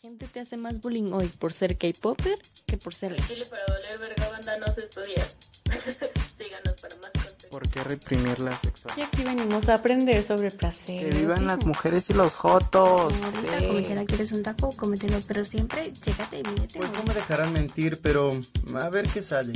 gente 0.00 0.26
te 0.28 0.40
hace 0.40 0.56
más 0.56 0.80
bullying 0.80 1.12
hoy 1.12 1.28
por 1.38 1.52
ser 1.52 1.76
K-Popper 1.76 2.38
que 2.66 2.78
por 2.78 2.94
ser. 2.94 3.14
Chile 3.26 3.44
para 3.50 3.62
valer 3.68 3.98
verga 3.98 4.28
banda 4.30 4.58
no 4.58 4.72
se 4.72 4.80
estudia. 4.80 5.26
Síganos 6.38 6.80
para 6.80 6.96
más 6.96 7.10
contenido. 7.12 7.50
¿Por 7.50 7.68
qué 7.68 7.84
reprimir 7.84 8.40
la 8.40 8.52
Y 8.52 8.66
sexualidad? 8.66 9.08
aquí 9.08 9.22
venimos 9.22 9.68
a 9.68 9.74
aprender 9.74 10.24
sobre 10.24 10.50
placer. 10.50 11.00
Que 11.00 11.10
vivan 11.10 11.46
las 11.46 11.66
mujeres 11.66 12.08
y 12.08 12.14
los 12.14 12.34
jotos. 12.34 13.12
Sí. 13.12 13.66
cometela, 13.66 14.04
quieres 14.06 14.32
un 14.32 14.42
taco, 14.42 14.70
cómetelo, 14.74 15.18
pero 15.26 15.44
siempre 15.44 15.92
chécate 15.92 16.38
y 16.38 16.42
mídete. 16.44 16.78
Pues 16.78 16.92
no 16.92 17.02
me 17.02 17.12
dejarán 17.12 17.52
mentir, 17.52 18.00
pero 18.00 18.30
a 18.80 18.88
ver 18.88 19.06
qué 19.08 19.22
sale. 19.22 19.52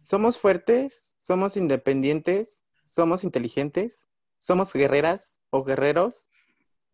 Somos 0.00 0.38
fuertes, 0.38 1.11
somos 1.22 1.56
independientes, 1.56 2.64
somos 2.82 3.22
inteligentes, 3.22 4.08
somos 4.40 4.72
guerreras 4.72 5.38
o 5.50 5.62
guerreros. 5.62 6.28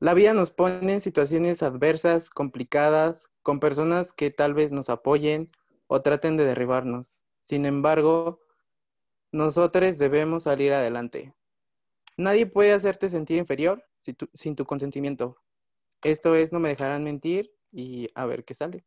La 0.01 0.13
vida 0.13 0.35
nos 0.35 0.51
pone 0.51 0.93
en 0.93 1.01
situaciones 1.01 1.63
adversas, 1.63 2.29
complicadas, 2.29 3.31
con 3.43 3.59
personas 3.59 4.13
que 4.13 4.31
tal 4.31 4.53
vez 4.53 4.71
nos 4.71 4.91
apoyen 4.91 5.51
o 5.87 6.03
traten 6.03 6.37
de 6.37 6.45
derribarnos. 6.45 7.25
Sin 7.41 7.65
embargo, 7.65 8.41
nosotros 9.33 9.97
debemos 9.97 10.43
salir 10.43 10.75
adelante. 10.75 11.35
Nadie 12.19 12.45
puede 12.47 12.73
hacerte 12.73 13.09
sentir 13.09 13.39
inferior 13.39 13.83
si 13.97 14.13
tu- 14.13 14.29
sin 14.35 14.55
tu 14.55 14.67
consentimiento. 14.67 15.39
Esto 16.03 16.35
es, 16.35 16.53
no 16.53 16.61
me 16.61 16.69
dejarán 16.69 17.03
mentir 17.03 17.51
y 17.73 18.09
a 18.15 18.27
ver 18.27 18.45
qué 18.45 18.55
sale. 18.55 18.85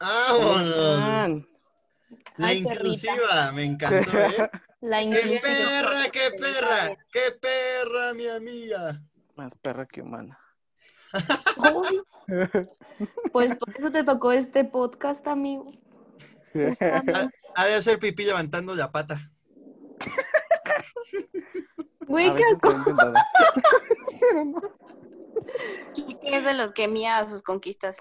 ¡Vámonos! 0.00 1.48
La 2.36 2.48
Ay, 2.48 2.62
perrita. 2.62 2.80
inclusiva, 2.80 3.52
me 3.52 3.64
encantó, 3.64 4.18
¿eh? 4.18 4.50
La 4.80 5.00
¡Qué 5.00 5.40
perra, 5.42 6.10
qué 6.12 6.30
perra! 6.38 6.96
¡Qué 7.10 7.32
perra, 7.40 8.14
mi 8.14 8.28
amiga! 8.28 9.02
Más 9.34 9.54
perra 9.56 9.86
que 9.86 10.02
humana. 10.02 10.38
Uy, 11.56 12.02
Pues 13.32 13.56
por 13.56 13.76
eso 13.76 13.90
te 13.90 14.04
tocó 14.04 14.32
este 14.32 14.64
podcast, 14.64 15.26
amigo. 15.26 15.72
Justamente. 16.52 17.30
Ha 17.54 17.66
de 17.66 17.74
hacer 17.74 17.98
pipí 17.98 18.24
levantando 18.24 18.74
la 18.74 18.92
pata. 18.92 19.18
Güey, 22.06 22.32
qué 22.36 22.44
asco. 22.44 22.68
es 26.22 26.44
de 26.44 26.54
los 26.54 26.70
que 26.70 26.86
mía 26.86 27.18
a 27.18 27.28
sus 27.28 27.42
conquistas. 27.42 27.96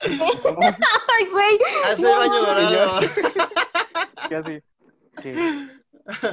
Ay, 0.04 1.26
güey. 1.32 1.58
Hace 1.86 2.10
el 2.10 2.18
baño 2.18 2.34
dorado. 2.40 3.00
Casi. 4.30 4.60
Sí. 5.22 5.32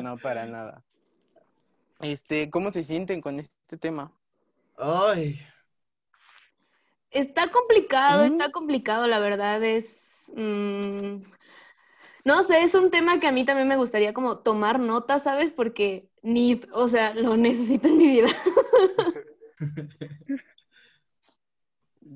No, 0.02 0.18
para 0.18 0.46
nada. 0.46 0.84
Este, 2.02 2.50
¿cómo 2.50 2.72
se 2.72 2.84
sienten 2.84 3.22
con 3.22 3.40
este 3.40 3.78
tema? 3.78 4.12
Ay, 4.78 5.40
Está 7.12 7.44
complicado, 7.52 8.24
Mm. 8.24 8.28
está 8.28 8.52
complicado, 8.52 9.06
la 9.06 9.20
verdad 9.20 9.64
es... 9.64 10.24
mm, 10.36 11.22
no 12.26 12.42
sé, 12.42 12.64
es 12.64 12.74
un 12.74 12.90
tema 12.90 13.20
que 13.20 13.28
a 13.28 13.32
mí 13.32 13.46
también 13.46 13.68
me 13.68 13.78
gustaría 13.78 14.14
como 14.16 14.40
tomar 14.40 14.80
nota, 14.80 15.20
¿sabes? 15.20 15.52
Porque 15.52 16.10
ni, 16.24 16.60
o 16.74 16.88
sea, 16.88 17.14
lo 17.14 17.38
necesito 17.38 17.88
en 17.88 17.98
mi 17.98 18.08
vida. 18.08 18.28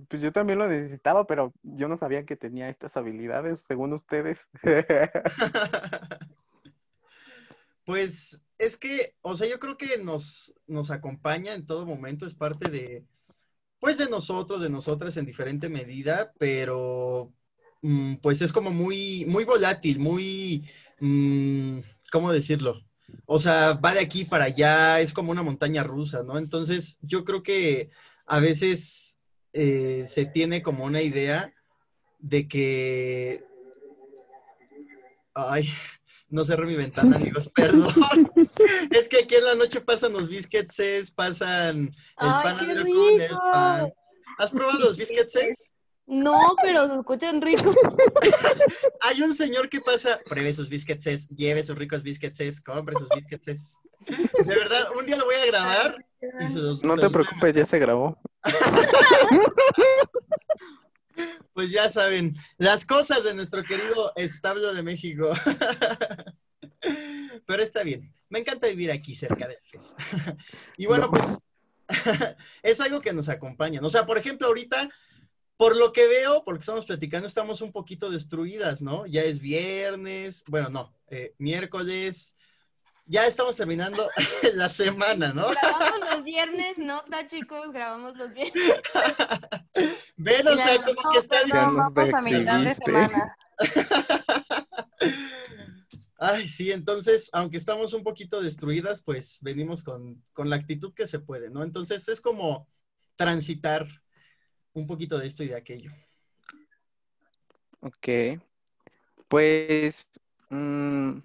Pues 0.08 0.22
yo 0.22 0.32
también 0.32 0.60
lo 0.60 0.68
necesitaba, 0.68 1.26
pero 1.28 1.54
yo 1.64 1.88
no 1.88 1.98
sabía 1.98 2.26
que 2.26 2.36
tenía 2.36 2.70
estas 2.70 2.98
habilidades, 2.98 3.62
según 3.62 3.94
ustedes. 3.94 4.48
Pues 7.88 8.44
es 8.58 8.76
que, 8.76 9.16
o 9.22 9.34
sea, 9.34 9.48
yo 9.48 9.60
creo 9.60 9.78
que 9.78 9.98
nos, 9.98 10.54
nos 10.68 10.92
acompaña 10.92 11.54
en 11.54 11.66
todo 11.66 11.86
momento, 11.86 12.28
es 12.28 12.36
parte 12.36 12.70
de, 12.70 13.06
pues 13.80 13.98
de 13.98 14.10
nosotros, 14.10 14.60
de 14.60 14.70
nosotras 14.70 15.16
en 15.16 15.26
diferente 15.26 15.70
medida, 15.70 16.34
pero 16.38 17.34
mm, 17.82 18.16
pues 18.16 18.42
es 18.42 18.52
como 18.52 18.72
muy, 18.72 19.26
muy 19.28 19.46
volátil, 19.46 20.00
muy, 20.00 20.70
mm, 21.00 21.80
¿cómo 22.12 22.34
decirlo? 22.34 22.82
O 23.26 23.40
sea, 23.40 23.74
va 23.74 23.94
de 23.94 24.02
aquí 24.02 24.26
para 24.26 24.46
allá, 24.46 25.00
es 25.00 25.14
como 25.14 25.32
una 25.32 25.44
montaña 25.44 25.84
rusa, 25.84 26.24
¿no? 26.24 26.38
Entonces, 26.38 26.98
yo 27.02 27.24
creo 27.24 27.42
que 27.42 27.90
a 28.26 28.40
veces 28.40 29.17
eh, 29.60 30.06
se 30.06 30.26
tiene 30.28 30.62
como 30.62 30.86
una 30.86 31.02
idea 31.02 31.52
de 32.20 32.48
que... 32.48 33.44
Ay, 35.34 35.68
no 36.30 36.46
cerré 36.46 36.68
mi 36.68 36.76
ventana, 36.76 37.16
amigos, 37.18 37.50
perdón. 37.56 37.92
es 38.92 39.10
que 39.10 39.24
aquí 39.24 39.34
en 39.34 39.46
la 39.46 39.56
noche 39.56 39.82
pasan 39.82 40.14
los 40.14 40.30
biscuits, 40.30 41.12
pasan 41.16 41.88
el 41.88 41.94
¡Ay, 42.18 42.32
qué 42.32 42.44
panadero 42.44 42.82
con 42.84 43.22
el 43.22 43.30
pan. 43.52 43.94
¿Has 44.38 44.52
probado 44.52 44.78
los 44.78 44.96
biscuits? 44.96 45.72
No, 46.06 46.56
pero 46.62 46.88
se 46.88 46.94
escuchan 46.94 47.42
ricos. 47.42 47.76
Hay 49.02 49.24
un 49.24 49.34
señor 49.34 49.70
que 49.70 49.82
pasa, 49.82 50.20
pruebe 50.24 50.54
sus 50.54 50.70
biscuits, 50.70 51.28
lleve 51.30 51.64
sus 51.64 51.76
ricos 51.76 52.04
biscuits, 52.04 52.62
compre 52.62 52.96
sus 52.96 53.10
biscuits. 53.10 53.76
De 54.08 54.56
verdad, 54.56 54.88
un 54.98 55.06
día 55.06 55.18
lo 55.18 55.26
voy 55.26 55.36
a 55.36 55.46
grabar 55.46 56.06
y 56.22 56.48
se 56.48 56.60
los 56.60 56.84
No 56.84 56.96
se 56.96 57.02
te 57.02 57.10
preocupes, 57.10 57.56
ya 57.56 57.66
se 57.66 57.80
grabó. 57.80 58.18
Pues 61.54 61.72
ya 61.72 61.90
saben, 61.90 62.36
las 62.60 62.86
cosas 62.86 63.24
de 63.24 63.34
nuestro 63.34 63.64
querido 63.64 64.14
establo 64.16 64.76
de 64.76 64.84
México. 64.84 65.34
Pero 67.48 67.64
está 67.64 67.82
bien. 67.82 68.14
Me 68.30 68.38
encanta 68.38 68.68
vivir 68.68 68.92
aquí 68.92 69.16
cerca 69.16 69.48
del 69.48 69.58
FES. 69.64 69.96
Y 70.78 70.86
bueno, 70.86 71.10
pues 71.10 71.40
es 72.62 72.80
algo 72.80 73.02
que 73.02 73.12
nos 73.12 73.28
acompaña. 73.28 73.80
O 73.82 73.90
sea, 73.90 74.06
por 74.06 74.20
ejemplo, 74.20 74.46
ahorita, 74.46 74.88
por 75.58 75.76
lo 75.76 75.92
que 75.92 76.08
veo, 76.08 76.44
porque 76.44 76.60
estamos 76.60 76.86
platicando, 76.86 77.28
estamos 77.28 77.62
un 77.62 77.72
poquito 77.72 78.12
destruidas, 78.12 78.84
¿no? 78.84 79.08
Ya 79.08 79.24
es 79.24 79.40
viernes, 79.40 80.44
bueno, 80.46 80.70
no, 80.70 80.94
eh, 81.10 81.34
miércoles. 81.40 82.37
Ya 83.08 83.26
estamos 83.26 83.56
terminando 83.56 84.10
la 84.56 84.68
semana, 84.68 85.34
¿no? 85.34 85.50
Grabamos 85.52 86.00
los 86.12 86.24
viernes, 86.24 86.78
nota, 86.78 87.26
chicos, 87.28 87.72
grabamos 87.72 88.18
los 88.18 88.34
viernes. 88.34 88.64
Ven, 90.18 90.48
o 90.48 90.58
sea, 90.58 90.84
como 90.84 91.02
no, 91.02 91.12
que 91.12 91.20
está 91.20 91.42
perdón, 91.42 91.50
Ya 91.50 91.64
nos 91.64 91.94
vamos 91.94 92.14
a 92.14 92.22
mitad 92.22 92.64
de 92.64 92.74
semana. 92.76 93.38
Ay, 96.20 96.50
sí, 96.50 96.72
entonces, 96.72 97.30
aunque 97.32 97.58
estamos 97.58 97.94
un 97.94 98.04
poquito 98.04 98.42
destruidas, 98.42 99.02
pues 99.02 99.38
venimos 99.42 99.84
con, 99.84 100.24
con 100.34 100.50
la 100.50 100.56
actitud 100.56 100.94
que 100.94 101.08
se 101.08 101.20
puede, 101.20 101.50
¿no? 101.50 101.64
Entonces 101.64 102.10
es 102.10 102.20
como 102.20 102.68
transitar 103.16 103.88
un 104.74 104.86
poquito 104.86 105.18
de 105.18 105.28
esto 105.28 105.44
y 105.44 105.48
de 105.48 105.56
aquello. 105.56 105.92
Ok. 107.82 108.42
Pues 109.28 110.10
mm, 110.50 111.20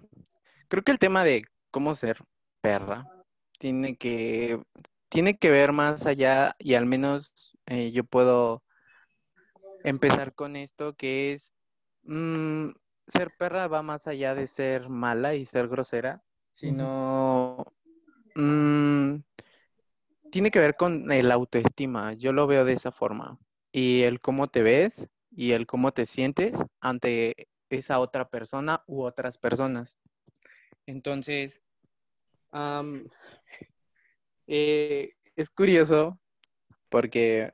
creo 0.67 0.83
que 0.83 0.91
el 0.91 0.99
tema 0.99 1.23
de 1.23 1.43
cómo 1.73 1.95
ser 1.95 2.19
perra 2.61 3.09
tiene 3.57 3.97
que, 3.97 4.61
tiene 5.09 5.37
que 5.37 5.49
ver 5.49 5.73
más 5.73 6.05
allá 6.05 6.55
y 6.59 6.75
al 6.75 6.85
menos 6.85 7.31
eh, 7.65 7.91
yo 7.91 8.03
puedo 8.03 8.63
empezar 9.83 10.33
con 10.33 10.55
esto 10.55 10.93
que 10.93 11.33
es 11.33 11.51
mm, 12.03 12.69
ser 13.07 13.31
perra 13.37 13.67
va 13.67 13.81
más 13.81 14.07
allá 14.07 14.35
de 14.35 14.47
ser 14.47 14.87
mala 14.87 15.35
y 15.35 15.45
ser 15.45 15.67
grosera, 15.67 16.21
sino 16.53 17.65
mm, 18.35 19.15
tiene 20.29 20.51
que 20.51 20.59
ver 20.59 20.75
con 20.75 21.11
el 21.11 21.31
autoestima. 21.31 22.13
Yo 22.13 22.33
lo 22.33 22.47
veo 22.47 22.65
de 22.65 22.73
esa 22.73 22.91
forma. 22.91 23.37
Y 23.71 24.03
el 24.03 24.21
cómo 24.21 24.47
te 24.47 24.61
ves 24.61 25.09
y 25.31 25.51
el 25.53 25.65
cómo 25.65 25.91
te 25.91 26.05
sientes 26.05 26.53
ante 26.79 27.47
esa 27.69 27.99
otra 27.99 28.29
persona 28.29 28.83
u 28.85 29.03
otras 29.03 29.37
personas. 29.37 29.97
Entonces, 30.85 31.61
am, 32.51 33.07
eh, 34.47 35.13
es 35.35 35.49
curioso 35.49 36.19
porque 36.89 37.51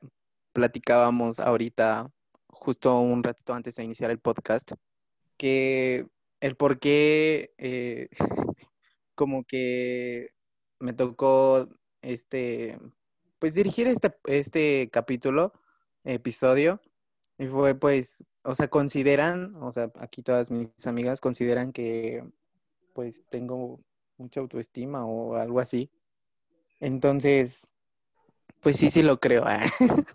platicábamos 0.52 1.40
ahorita, 1.40 2.10
justo 2.48 3.00
un 3.00 3.22
ratito 3.22 3.54
antes 3.54 3.76
de 3.76 3.84
iniciar 3.84 4.10
el 4.10 4.18
podcast, 4.18 4.72
que 5.36 6.06
el 6.40 6.56
por 6.56 6.78
qué 6.78 7.54
eh, 7.58 8.08
como 9.14 9.44
que 9.44 10.30
me 10.78 10.92
tocó 10.92 11.68
este, 12.02 12.78
pues 13.38 13.54
dirigir 13.54 13.86
este, 13.86 14.14
este 14.24 14.90
capítulo, 14.92 15.52
episodio, 16.04 16.80
y 17.38 17.46
fue 17.46 17.74
pues, 17.74 18.24
o 18.42 18.54
sea, 18.54 18.68
consideran, 18.68 19.54
o 19.56 19.72
sea, 19.72 19.90
aquí 19.96 20.22
todas 20.22 20.50
mis 20.50 20.68
amigas 20.86 21.20
consideran 21.20 21.72
que 21.72 22.24
pues 22.92 23.24
tengo 23.30 23.80
mucha 24.16 24.40
autoestima 24.40 25.06
o 25.06 25.34
algo 25.36 25.60
así. 25.60 25.90
Entonces, 26.80 27.68
pues 28.60 28.76
sí, 28.76 28.90
sí 28.90 29.02
lo 29.02 29.18
creo. 29.20 29.44
ah. 29.46 29.64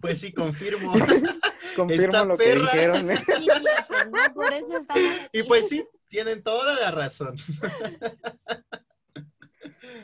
Pues 0.00 0.20
sí, 0.20 0.32
confirmo. 0.32 0.92
Confirmo 1.76 2.04
Esta 2.04 2.24
lo 2.24 2.36
que 2.36 2.44
perra. 2.44 2.60
dijeron. 2.62 3.10
¿eh? 3.10 3.16
Sí, 3.16 3.24
cierto, 3.42 4.04
¿no? 4.10 4.34
Por 4.34 4.52
eso 4.52 4.76
estamos 4.78 5.02
Y 5.32 5.42
pues 5.42 5.68
sí, 5.68 5.84
Tienen 6.08 6.42
toda 6.42 6.74
la 6.80 6.90
razón. 6.90 7.36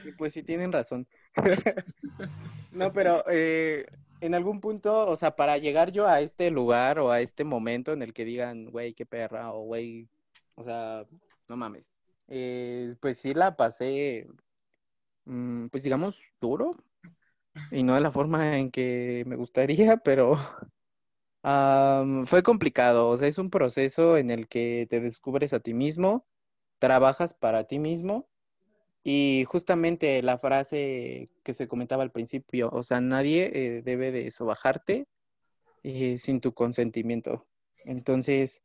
Y 0.05 0.13
pues 0.13 0.33
sí 0.33 0.43
tienen 0.43 0.73
razón. 0.73 1.07
No, 2.73 2.93
pero 2.93 3.25
eh, 3.29 3.87
en 4.21 4.35
algún 4.35 4.61
punto, 4.61 5.07
o 5.07 5.17
sea, 5.17 5.37
para 5.37 5.59
llegar 5.59 5.93
yo 5.93 6.07
a 6.07 6.21
este 6.21 6.51
lugar 6.51 6.99
o 6.99 7.11
a 7.11 7.21
este 7.21 7.45
momento 7.45 7.93
en 7.93 8.03
el 8.03 8.13
que 8.13 8.25
digan, 8.25 8.67
güey, 8.67 8.95
qué 8.95 9.07
perra, 9.07 9.53
o 9.53 9.63
güey, 9.63 10.09
o 10.57 10.65
sea, 10.65 11.05
no 11.51 11.57
mames. 11.59 12.03
eh, 12.29 12.97
pues 13.01 13.19
sí 13.19 13.35
la 13.35 13.57
pasé, 13.57 14.29
mm, 15.25 15.69
pues 15.69 15.83
digamos, 15.83 16.17
duro. 16.41 16.73
Y 17.71 17.83
no 17.85 17.95
de 17.95 18.01
la 18.03 18.13
forma 18.13 18.59
en 18.59 18.71
que 18.71 19.25
me 19.27 19.37
gustaría, 19.37 19.97
pero 20.05 20.37
fue 22.27 22.43
complicado. 22.43 23.09
O 23.09 23.19
sea, 23.19 23.29
es 23.29 23.39
un 23.39 23.51
proceso 23.51 24.17
en 24.17 24.31
el 24.31 24.49
que 24.49 24.87
te 24.91 25.01
descubres 25.01 25.53
a 25.53 25.61
ti 25.61 25.75
mismo, 25.75 26.27
trabajas 26.79 27.35
para 27.35 27.65
ti 27.65 27.79
mismo. 27.79 28.29
Y 29.05 29.45
justamente 29.49 30.23
la 30.23 30.39
frase 30.39 31.31
que 31.45 31.55
se 31.55 31.69
comentaba 31.69 32.03
al 32.05 32.13
principio, 32.13 32.71
o 32.73 32.83
sea, 32.83 33.01
nadie 33.01 33.51
eh, 33.79 33.83
debe 33.83 34.13
de 34.13 34.31
sobajarte 34.33 35.09
eh, 35.85 36.19
sin 36.19 36.41
tu 36.41 36.55
consentimiento. 36.55 37.47
Entonces, 37.85 38.63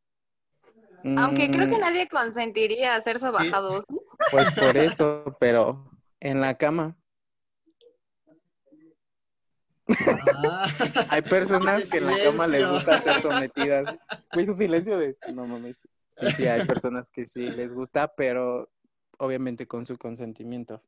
Aunque 1.17 1.51
creo 1.51 1.69
que 1.69 1.77
mm, 1.77 1.81
nadie 1.81 2.07
consentiría 2.07 2.95
a 2.95 3.01
ser 3.01 3.19
sobajado. 3.19 3.81
¿sí? 3.87 3.99
pues 4.31 4.51
por 4.53 4.75
eso, 4.77 5.37
pero 5.39 5.89
en 6.19 6.41
la 6.41 6.57
cama. 6.57 6.97
Ah. 10.35 10.67
Hay 11.09 11.21
personas 11.21 11.91
que 11.91 11.99
en 11.99 12.07
la 12.07 12.17
cama 12.23 12.47
les 12.47 12.67
gusta 12.67 13.01
ser 13.01 13.21
sometidas. 13.21 13.95
Fue 14.31 14.45
su 14.47 14.55
silencio 14.55 14.97
de, 14.97 15.15
no 15.33 15.45
mames. 15.45 15.87
Sí, 16.09 16.31
sí, 16.31 16.47
hay 16.47 16.65
personas 16.65 17.11
que 17.11 17.27
sí 17.27 17.51
les 17.51 17.73
gusta, 17.73 18.07
pero 18.15 18.71
obviamente 19.19 19.67
con 19.67 19.85
su 19.85 19.97
consentimiento. 19.97 20.81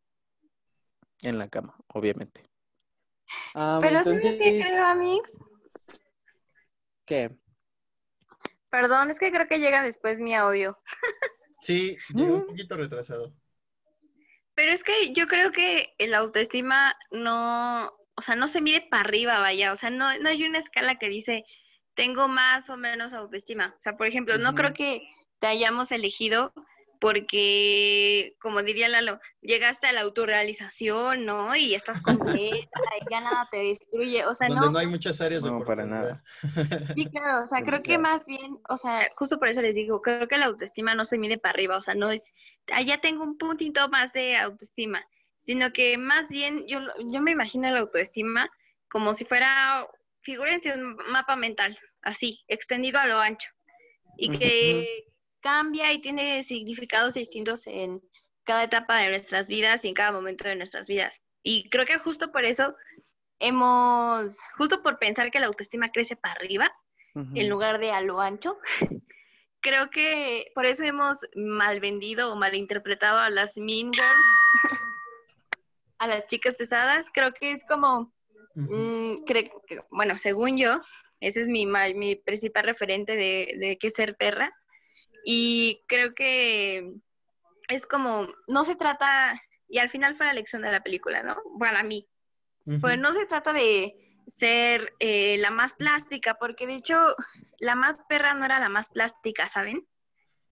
En 1.22 1.38
la 1.38 1.48
cama, 1.48 1.76
obviamente. 1.88 2.44
Ah, 3.54 3.80
Pero 3.82 4.04
¿sabes 4.04 4.22
qué 4.22 4.30
entonces, 4.30 4.66
creo, 4.66 4.86
Amix? 4.86 5.38
¿qué? 7.06 7.38
Perdón, 8.70 9.10
es 9.10 9.20
que 9.20 9.32
creo 9.32 9.48
que 9.48 9.60
llega 9.60 9.84
después 9.84 10.20
mi 10.20 10.36
audio. 10.36 10.78
Sí, 11.60 11.98
llegó 12.14 12.36
un 12.36 12.48
poquito 12.48 12.78
retrasado. 12.78 13.34
Pero 14.54 14.72
es 14.72 14.84
que 14.84 15.14
yo 15.14 15.28
creo 15.28 15.52
que 15.52 15.94
el 15.98 16.14
autoestima 16.14 16.96
no, 17.12 17.92
o 18.16 18.22
sea, 18.22 18.36
no 18.36 18.48
se 18.48 18.62
mide 18.62 18.88
para 18.90 19.02
arriba, 19.02 19.40
vaya. 19.40 19.72
O 19.72 19.76
sea, 19.76 19.90
no, 19.90 20.18
no 20.20 20.30
hay 20.30 20.44
una 20.44 20.60
escala 20.60 20.98
que 20.98 21.10
dice, 21.10 21.46
tengo 21.94 22.28
más 22.28 22.70
o 22.70 22.78
menos 22.78 23.14
autoestima. 23.14 23.74
O 23.78 23.82
sea, 23.82 23.98
por 23.98 24.08
ejemplo, 24.08 24.38
no 24.38 24.56
creo 24.56 24.74
que 24.74 25.02
te 25.40 25.48
hayamos 25.48 25.92
elegido 25.92 26.54
porque, 27.00 28.36
como 28.40 28.64
diría 28.64 28.88
Lalo, 28.88 29.20
llegaste 29.42 29.88
a 29.88 29.92
la 29.92 30.02
autorrealización, 30.02 31.26
¿no? 31.26 31.56
Y 31.56 31.76
estás 31.76 32.02
completa 32.02 32.80
y 33.02 33.12
ya 33.12 33.22
nada 33.22 33.48
te 33.52 33.58
destruye. 33.58 34.26
O 34.26 34.34
sea, 34.34 34.48
Donde 34.48 34.66
no, 34.66 34.72
no 34.72 34.80
hay 34.80 34.88
muchas 34.88 35.22
áreas 35.22 35.44
de 35.44 35.52
No, 35.52 35.64
para 35.64 35.84
oportunidad. 35.84 36.22
Sí, 36.96 37.06
claro, 37.08 37.44
o 37.44 37.48
sea, 37.48 37.62
creo 37.62 37.82
que 37.82 37.98
más 37.98 38.26
bien, 38.26 38.60
o 38.70 38.78
sea, 38.78 39.10
justo 39.16 39.40
por 39.40 39.48
eso 39.48 39.62
les 39.62 39.76
digo, 39.76 40.02
creo 40.02 40.28
que 40.28 40.38
la 40.38 40.46
autoestima 40.46 40.96
no 40.96 41.06
se 41.06 41.18
mide 41.18 41.38
para 41.38 41.54
arriba, 41.54 41.78
o 41.78 41.82
sea, 41.82 41.96
no 41.96 42.12
es, 42.12 42.34
ya 42.86 43.00
tengo 43.00 43.24
un 43.24 43.38
puntito 43.38 43.88
más 43.90 44.14
de 44.14 44.38
autoestima, 44.38 45.06
sino 45.38 45.72
que 45.74 45.98
más 45.98 46.30
bien 46.30 46.66
yo, 46.68 46.80
yo 47.10 47.22
me 47.22 47.32
imagino 47.32 47.70
la 47.72 47.80
autoestima 47.80 48.50
como 48.90 49.14
si 49.14 49.26
fuera, 49.26 49.88
figúrense 50.22 50.74
un 50.74 50.96
mapa 51.12 51.36
mental, 51.36 51.78
así, 52.02 52.44
extendido 52.48 53.00
a 53.00 53.08
lo 53.08 53.20
ancho, 53.20 53.50
y 54.18 54.38
que 54.38 55.06
cambia 55.52 55.94
y 55.94 56.02
tiene 56.02 56.44
significados 56.44 57.14
distintos 57.14 57.68
en 57.68 58.02
cada 58.44 58.66
etapa 58.66 58.98
de 58.98 59.10
nuestras 59.12 59.48
vidas 59.48 59.86
y 59.86 59.88
en 59.88 59.94
cada 59.94 60.12
momento 60.12 60.44
de 60.46 60.58
nuestras 60.58 60.88
vidas. 60.88 61.22
Y 61.42 61.70
creo 61.70 61.86
que 61.86 61.98
justo 62.00 62.34
por 62.34 62.44
eso 62.44 62.76
hemos, 63.40 64.38
justo 64.58 64.84
por 64.84 65.00
pensar 65.00 65.32
que 65.32 65.40
la 65.40 65.48
autoestima 65.48 65.90
crece 65.90 66.18
para 66.18 66.34
arriba, 66.34 66.70
Ujú. 67.16 67.32
en 67.36 67.48
lugar 67.50 67.80
de 67.80 67.92
a 67.92 68.02
lo 68.02 68.20
ancho. 68.20 68.58
Creo 69.62 69.90
que 69.90 70.52
por 70.54 70.66
eso 70.66 70.84
hemos 70.84 71.18
mal 71.36 71.80
vendido 71.80 72.32
o 72.32 72.36
malinterpretado 72.36 73.18
a 73.18 73.30
las 73.30 73.58
mean 73.58 73.92
girls, 73.92 74.28
a 75.98 76.08
las 76.08 76.28
chicas 76.28 76.56
pesadas. 76.56 77.08
Creo 77.14 77.34
que 77.34 77.52
es 77.52 77.64
como, 77.66 78.14
Ujú. 78.56 78.72
mm, 78.76 79.16
cre- 79.26 79.52
que- 79.66 79.82
bueno, 79.92 80.18
según 80.18 80.58
yo, 80.58 80.82
ese 81.22 81.42
es 81.42 81.48
mi, 81.48 81.66
mi 81.66 82.16
principal 82.16 82.66
referente 82.66 83.16
de, 83.16 83.56
de 83.58 83.78
qué 83.80 83.90
ser 83.90 84.16
perra. 84.16 84.54
Y 85.30 85.84
creo 85.88 86.16
que 86.16 86.94
es 87.68 87.86
como, 87.86 88.30
no 88.48 88.64
se 88.64 88.78
trata, 88.78 89.38
y 89.68 89.80
al 89.80 89.90
final 89.90 90.16
fue 90.16 90.26
la 90.26 90.32
lección 90.32 90.62
de 90.62 90.72
la 90.72 90.82
película, 90.82 91.22
¿no? 91.22 91.36
Para 91.60 91.84
mí, 91.84 92.08
Ujú. 92.66 92.80
pues 92.80 92.98
no 92.98 93.12
se 93.12 93.26
trata 93.26 93.52
de 93.52 93.94
ser 94.26 94.94
eh, 95.00 95.36
la 95.40 95.52
más 95.52 95.74
plástica, 95.74 96.36
porque 96.36 96.66
de 96.66 96.76
hecho 96.76 96.98
la 97.60 97.76
más 97.76 98.06
perra 98.08 98.36
no 98.36 98.46
era 98.46 98.58
la 98.60 98.70
más 98.70 98.88
plástica, 98.88 99.50
¿saben? 99.50 99.86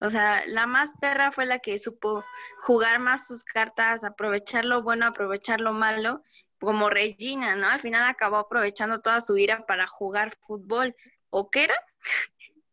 O 0.00 0.10
sea, 0.10 0.44
la 0.46 0.66
más 0.66 0.92
perra 1.00 1.32
fue 1.32 1.46
la 1.46 1.60
que 1.60 1.78
supo 1.78 2.22
jugar 2.60 2.98
más 2.98 3.26
sus 3.26 3.44
cartas, 3.44 4.04
aprovechar 4.04 4.66
lo 4.66 4.82
bueno, 4.82 5.06
aprovechar 5.06 5.62
lo 5.62 5.72
malo, 5.72 6.22
como 6.60 6.90
Regina, 6.90 7.56
¿no? 7.56 7.66
Al 7.66 7.80
final 7.80 8.06
acabó 8.06 8.36
aprovechando 8.36 9.00
toda 9.00 9.22
su 9.22 9.38
ira 9.38 9.64
para 9.64 9.86
jugar 9.86 10.36
fútbol. 10.42 10.94
¿O 11.30 11.48
qué 11.48 11.64
era? 11.64 11.74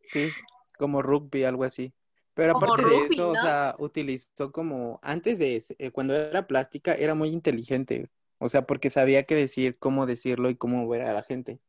Sí, 0.06 0.34
como 0.78 1.02
rugby, 1.02 1.44
algo 1.44 1.64
así. 1.64 1.94
Pero 2.34 2.54
Como 2.54 2.66
aparte 2.74 2.90
de 2.90 3.06
eso, 3.06 3.30
o 3.30 3.36
sea, 3.36 3.76
utilizó 3.78 4.52
como, 4.52 5.00
antes 5.04 5.38
de, 5.40 5.58
ese- 5.58 5.76
eh, 5.78 5.92
cuando 5.92 6.16
era 6.16 6.48
plástica, 6.48 6.96
era 6.96 7.14
muy 7.14 7.30
inteligente. 7.30 8.10
O 8.40 8.50
sea, 8.50 8.64
porque 8.66 8.90
sabía 8.90 9.24
qué 9.24 9.36
decir, 9.36 9.78
cómo 9.78 10.06
decirlo 10.06 10.50
y 10.50 10.56
cómo 10.56 10.88
ver 10.88 11.04
a 11.04 11.14
la 11.14 11.24
gente. 11.24 11.60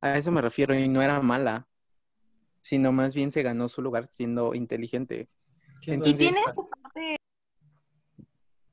A 0.00 0.16
eso 0.18 0.30
me 0.30 0.42
refiero, 0.42 0.74
y 0.74 0.88
no 0.88 1.02
era 1.02 1.20
mala, 1.20 1.66
sino 2.60 2.92
más 2.92 3.14
bien 3.14 3.32
se 3.32 3.42
ganó 3.42 3.68
su 3.68 3.80
lugar 3.82 4.08
siendo 4.10 4.54
inteligente. 4.54 5.28
Y 5.86 6.14
tiene 6.14 6.40
su 6.54 6.66
parte... 6.68 7.16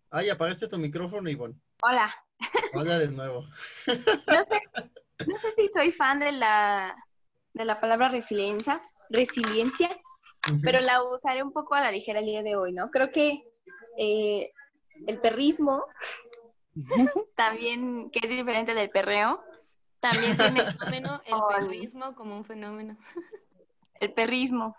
Ay, 0.10 0.30
apagaste 0.30 0.68
tu 0.68 0.78
micrófono, 0.78 1.30
Ivonne. 1.30 1.56
Hola. 1.82 2.14
Hola 2.74 3.00
de 3.00 3.10
nuevo. 3.10 3.46
No 3.88 4.44
sé, 4.48 4.62
no 5.26 5.38
sé 5.38 5.52
si 5.56 5.70
soy 5.70 5.92
fan 5.92 6.20
de 6.20 6.32
la, 6.34 6.96
de 7.54 7.66
la 7.66 7.80
palabra 7.80 8.10
resiliencia, 8.10 8.82
resiliencia, 9.10 9.90
pero 10.64 10.80
la 10.80 11.04
usaré 11.04 11.44
un 11.44 11.52
poco 11.52 11.76
a 11.76 11.82
la 11.82 11.92
ligera 11.92 12.20
el 12.20 12.26
día 12.26 12.44
de 12.44 12.56
hoy, 12.56 12.74
¿no? 12.74 12.90
Creo 12.92 13.12
que 13.12 13.44
eh, 13.98 14.52
el 15.06 15.20
perrismo, 15.20 15.86
también, 17.36 18.10
que 18.12 18.20
es 18.24 18.30
diferente 18.30 18.74
del 18.74 18.90
perreo, 18.90 19.44
también 20.00 20.38
tiene 20.38 20.64
Fenómeno, 20.74 21.22
el 21.26 21.36
perrismo 21.58 22.16
como 22.16 22.38
un 22.38 22.46
fenómeno. 22.46 22.98
el 24.00 24.14
perrismo. 24.14 24.76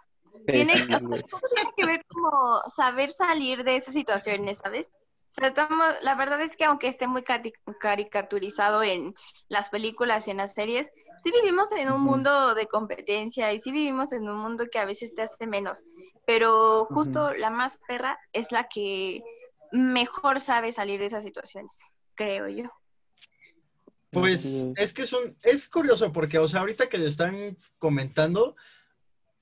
Tiene, 0.46 0.72
sí, 0.72 0.82
o 0.84 0.98
sea, 0.98 1.08
güey. 1.08 1.22
todo 1.22 1.40
tiene 1.52 1.70
que 1.76 1.84
ver 1.84 2.06
como 2.06 2.60
saber 2.68 3.10
salir 3.10 3.64
de 3.64 3.76
esas 3.76 3.94
situaciones, 3.94 4.58
¿sabes? 4.58 4.92
O 5.30 5.40
sea, 5.40 5.48
estamos, 5.48 5.94
la 6.02 6.14
verdad 6.14 6.40
es 6.40 6.56
que 6.56 6.64
aunque 6.64 6.88
esté 6.88 7.06
muy 7.06 7.22
cari- 7.22 7.52
caricaturizado 7.80 8.82
en 8.82 9.14
las 9.48 9.68
películas 9.68 10.26
y 10.26 10.30
en 10.30 10.38
las 10.38 10.54
series, 10.54 10.90
sí 11.18 11.30
vivimos 11.30 11.70
en 11.72 11.92
un 11.92 12.00
mundo 12.00 12.54
de 12.54 12.66
competencia 12.66 13.52
y 13.52 13.58
sí 13.58 13.70
vivimos 13.70 14.12
en 14.12 14.28
un 14.28 14.38
mundo 14.38 14.66
que 14.70 14.78
a 14.78 14.86
veces 14.86 15.14
te 15.14 15.22
hace 15.22 15.46
menos, 15.46 15.84
pero 16.26 16.86
justo 16.86 17.34
la 17.34 17.50
más 17.50 17.78
perra 17.86 18.18
es 18.32 18.52
la 18.52 18.68
que 18.68 19.22
mejor 19.70 20.40
sabe 20.40 20.72
salir 20.72 20.98
de 20.98 21.06
esas 21.06 21.24
situaciones, 21.24 21.78
creo 22.14 22.48
yo. 22.48 22.64
Pues 24.10 24.66
es 24.76 24.94
que 24.94 25.02
es 25.02 25.12
un, 25.12 25.36
es 25.42 25.68
curioso 25.68 26.10
porque, 26.12 26.38
o 26.38 26.48
sea, 26.48 26.60
ahorita 26.60 26.88
que 26.88 26.96
le 26.96 27.08
están 27.08 27.58
comentando, 27.78 28.56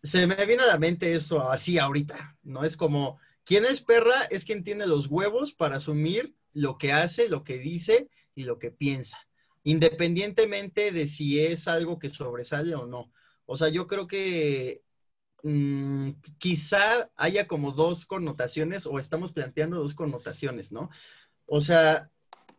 se 0.03 0.27
me 0.27 0.45
viene 0.45 0.65
a 0.65 0.67
la 0.67 0.79
mente 0.79 1.13
eso 1.13 1.49
así 1.51 1.79
ahorita, 1.79 2.37
¿no? 2.43 2.65
Es 2.65 2.77
como, 2.77 3.21
¿quién 3.47 3.65
es 3.65 3.81
perra? 3.81 4.25
Es 4.25 4.45
quien 4.45 4.65
tiene 4.65 4.87
los 4.87 5.07
huevos 5.07 5.55
para 5.55 5.77
asumir 5.77 6.35
lo 6.53 6.77
que 6.77 6.93
hace, 6.93 7.31
lo 7.31 7.45
que 7.45 7.59
dice 7.59 8.11
y 8.35 8.45
lo 8.45 8.59
que 8.59 8.71
piensa, 8.71 9.17
independientemente 9.63 10.93
de 10.93 11.07
si 11.07 11.41
es 11.41 11.69
algo 11.69 11.99
que 11.99 12.11
sobresale 12.11 12.75
o 12.75 12.87
no. 12.87 13.11
O 13.47 13.57
sea, 13.57 13.69
yo 13.69 13.87
creo 13.87 14.07
que 14.07 14.83
mm, 15.43 16.11
quizá 16.39 17.11
haya 17.17 17.47
como 17.47 17.73
dos 17.73 18.05
connotaciones 18.05 18.87
o 18.87 18.99
estamos 18.99 19.33
planteando 19.33 19.79
dos 19.79 19.95
connotaciones, 19.95 20.73
¿no? 20.73 20.91
O 21.47 21.61
sea, 21.61 22.11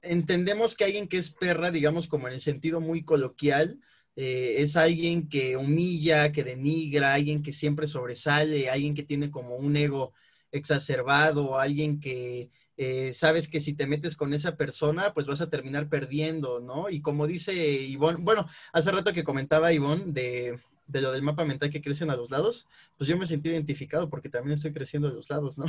entendemos 0.01 0.75
que 0.75 0.85
alguien 0.85 1.07
que 1.07 1.17
es 1.17 1.31
perra, 1.31 1.69
digamos 1.71 2.07
como 2.07 2.27
en 2.27 2.35
el 2.35 2.41
sentido 2.41 2.79
muy 2.79 3.03
coloquial, 3.03 3.79
eh, 4.15 4.55
es 4.59 4.77
alguien 4.77 5.27
que 5.27 5.57
humilla, 5.57 6.31
que 6.31 6.43
denigra, 6.43 7.13
alguien 7.13 7.43
que 7.43 7.53
siempre 7.53 7.87
sobresale, 7.87 8.69
alguien 8.69 8.95
que 8.95 9.03
tiene 9.03 9.29
como 9.29 9.55
un 9.55 9.75
ego 9.75 10.13
exacerbado, 10.51 11.59
alguien 11.59 11.99
que 11.99 12.49
eh, 12.77 13.11
sabes 13.13 13.47
que 13.47 13.59
si 13.59 13.73
te 13.73 13.87
metes 13.87 14.15
con 14.15 14.33
esa 14.33 14.55
persona, 14.55 15.13
pues 15.13 15.25
vas 15.25 15.41
a 15.41 15.49
terminar 15.49 15.89
perdiendo, 15.89 16.59
¿no? 16.59 16.89
Y 16.89 17.01
como 17.01 17.25
dice 17.25 17.53
Ivonne, 17.53 18.19
bueno, 18.21 18.47
hace 18.71 18.91
rato 18.91 19.13
que 19.13 19.23
comentaba 19.23 19.73
Ivonne 19.73 20.05
de, 20.07 20.59
de 20.85 21.01
lo 21.01 21.11
del 21.11 21.23
mapa 21.23 21.43
mental 21.43 21.69
que 21.71 21.81
crecen 21.81 22.11
a 22.11 22.15
los 22.15 22.29
lados, 22.29 22.67
pues 22.97 23.07
yo 23.07 23.17
me 23.17 23.25
sentí 23.25 23.49
identificado 23.49 24.09
porque 24.09 24.29
también 24.29 24.53
estoy 24.53 24.71
creciendo 24.73 25.07
a 25.07 25.11
los 25.13 25.29
lados, 25.29 25.57
¿no? 25.57 25.65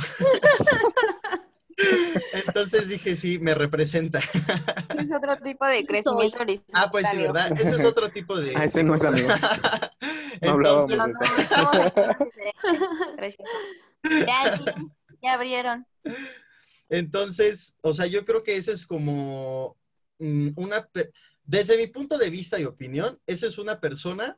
Entonces 2.33 2.89
dije, 2.89 3.15
sí, 3.15 3.39
me 3.39 3.55
representa. 3.55 4.19
Es 4.99 5.11
otro 5.11 5.37
tipo 5.37 5.65
de 5.65 5.85
crecimiento 5.85 6.39
horizontal. 6.39 6.83
Ah, 6.83 6.91
pues 6.91 7.07
sí, 7.09 7.17
¿verdad? 7.17 7.51
Ese 7.59 7.75
es 7.75 7.85
otro 7.85 8.11
tipo 8.11 8.39
de... 8.39 8.55
Ah, 8.55 8.65
ese 8.65 8.83
no 8.83 8.95
es 8.95 9.03
amigo. 9.03 9.29
No 10.41 10.51
hablábamos 10.51 10.91
Entonces, 10.91 11.49
de 13.17 13.35
Ya, 14.09 14.59
ya 15.21 15.33
abrieron. 15.33 15.85
Entonces, 16.89 17.75
o 17.81 17.93
sea, 17.93 18.07
yo 18.07 18.25
creo 18.25 18.43
que 18.43 18.57
ese 18.57 18.71
es 18.71 18.85
como 18.85 19.77
mm, 20.17 20.49
una, 20.55 20.89
desde 21.43 21.77
mi 21.77 21.87
punto 21.87 22.17
de 22.17 22.29
vista 22.29 22.59
y 22.59 22.65
opinión, 22.65 23.19
esa 23.27 23.45
es 23.47 23.57
una 23.57 23.79
persona 23.79 24.37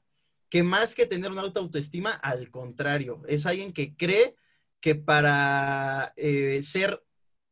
que 0.50 0.64
más 0.64 0.96
que 0.96 1.06
tener 1.06 1.32
una 1.32 1.42
alta 1.42 1.62
autoestima, 1.62 2.12
al 2.12 2.52
contrario, 2.52 3.22
es 3.28 3.46
alguien 3.46 3.72
que 3.72 3.96
cree 3.96 4.36
que 4.82 4.96
para 4.96 6.14
eh, 6.18 6.62
ser 6.62 7.02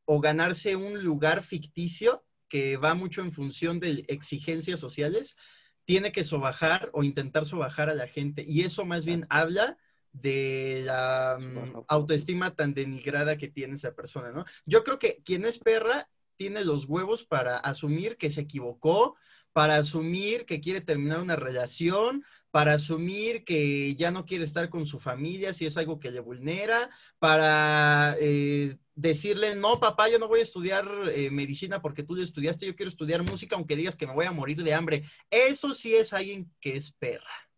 o 0.04 0.20
ganarse 0.20 0.76
un 0.76 1.04
lugar 1.04 1.44
ficticio 1.44 2.26
que 2.50 2.78
va 2.78 2.96
mucho 2.96 3.22
en 3.22 3.32
función 3.32 3.80
de 3.80 4.04
exigencias 4.08 4.80
sociales, 4.80 5.38
tiene 5.86 6.12
que 6.12 6.24
sobajar 6.24 6.90
o 6.94 7.04
intentar 7.04 7.46
sobajar 7.46 7.90
a 7.90 7.96
la 7.96 8.08
gente. 8.08 8.44
Y 8.46 8.62
eso 8.62 8.86
más 8.86 9.06
bien 9.06 9.26
habla 9.30 9.78
de 10.12 10.82
la 10.86 11.38
mm, 11.39 11.84
autoestima 11.88 12.56
tan 12.56 12.74
denigrada 12.74 13.38
que 13.38 13.48
tiene 13.48 13.75
esa 13.75 13.94
persona, 13.94 14.32
¿no? 14.32 14.46
Yo 14.66 14.84
creo 14.84 15.00
que 15.00 15.22
quien 15.24 15.46
es 15.46 15.60
perra 15.60 16.10
tiene 16.38 16.63
los 16.63 16.86
huevos 16.86 17.25
para 17.25 17.58
asumir 17.58 18.18
que 18.18 18.32
se 18.32 18.42
equivocó, 18.42 19.16
para 19.51 19.75
asumir 19.78 20.46
que 20.46 20.62
quiere 20.62 20.82
terminar 20.82 21.20
una 21.20 21.36
relación, 21.36 22.24
para 22.51 22.74
asumir 22.74 23.44
que 23.44 23.96
ya 23.96 24.12
no 24.12 24.25
quiere 24.25 24.44
estar 24.44 24.70
con 24.70 24.86
su 24.86 25.00
familia 25.00 25.54
si 25.54 25.66
es 25.66 25.78
algo 25.78 26.00
que 26.00 26.12
le 26.12 26.20
vulnera, 26.20 26.89
para 27.20 28.16
eh, 28.20 28.78
decirle, 28.96 29.56
no, 29.56 29.80
papá, 29.80 30.10
yo 30.10 30.18
no 30.18 30.28
voy 30.28 30.39
a 30.39 30.44
estudiar 30.44 30.88
eh, 31.13 31.30
medicina 31.30 31.82
porque 31.82 32.04
tú 32.04 32.16
lo 32.16 32.24
estudiaste, 32.24 32.66
yo 32.66 32.75
quiero 32.75 32.89
estudiar 32.89 33.24
música 33.24 33.56
aunque 33.56 33.75
digas 33.75 33.96
que 33.96 34.08
me 34.08 34.13
voy 34.13 34.25
a 34.25 34.32
morir 34.32 34.63
de 34.63 34.74
hambre. 34.74 35.04
Eso 35.30 35.74
sí 35.74 35.96
es 35.96 36.13
alguien 36.13 36.51
que 36.60 36.78
es 36.78 36.92
perra. 36.92 37.49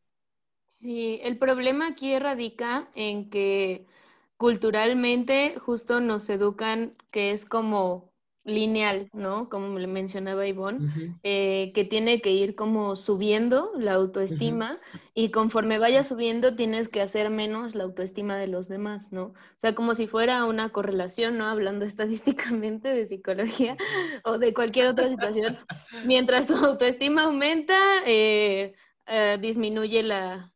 Sí, 0.82 1.20
el 1.22 1.38
problema 1.38 1.90
aquí 1.90 2.18
radica 2.18 2.88
en 2.96 3.30
que 3.30 3.86
culturalmente 4.38 5.60
justo 5.60 6.00
nos 6.00 6.28
educan 6.28 6.96
que 7.12 7.30
es 7.30 7.46
como 7.46 8.12
lineal, 8.44 9.08
¿no? 9.14 9.48
Como 9.48 9.78
le 9.78 9.86
mencionaba 9.86 10.48
Ivonne, 10.48 11.20
eh, 11.22 11.72
que 11.76 11.86
tiene 11.86 12.20
que 12.20 12.32
ir 12.32 12.56
como 12.56 12.96
subiendo 12.96 13.72
la 13.78 13.94
autoestima 13.94 14.80
y 15.14 15.30
conforme 15.30 15.78
vaya 15.78 16.04
subiendo 16.04 16.56
tienes 16.56 16.90
que 16.90 17.02
hacer 17.02 17.30
menos 17.30 17.76
la 17.76 17.84
autoestima 17.84 18.36
de 18.36 18.48
los 18.48 18.68
demás, 18.68 19.12
¿no? 19.12 19.26
O 19.26 19.58
sea, 19.58 19.76
como 19.76 19.94
si 19.94 20.08
fuera 20.08 20.46
una 20.46 20.70
correlación, 20.70 21.38
¿no? 21.38 21.46
Hablando 21.46 21.86
estadísticamente 21.86 22.90
de 22.90 23.06
psicología 23.06 23.78
o 24.24 24.40
de 24.40 24.56
cualquier 24.56 24.88
otra 24.88 25.10
situación. 25.10 25.60
Mientras 26.08 26.48
tu 26.48 26.56
autoestima 26.56 27.26
aumenta, 27.26 27.78
eh, 28.08 28.74
eh, 29.06 29.38
disminuye 29.40 30.02
la, 30.02 30.52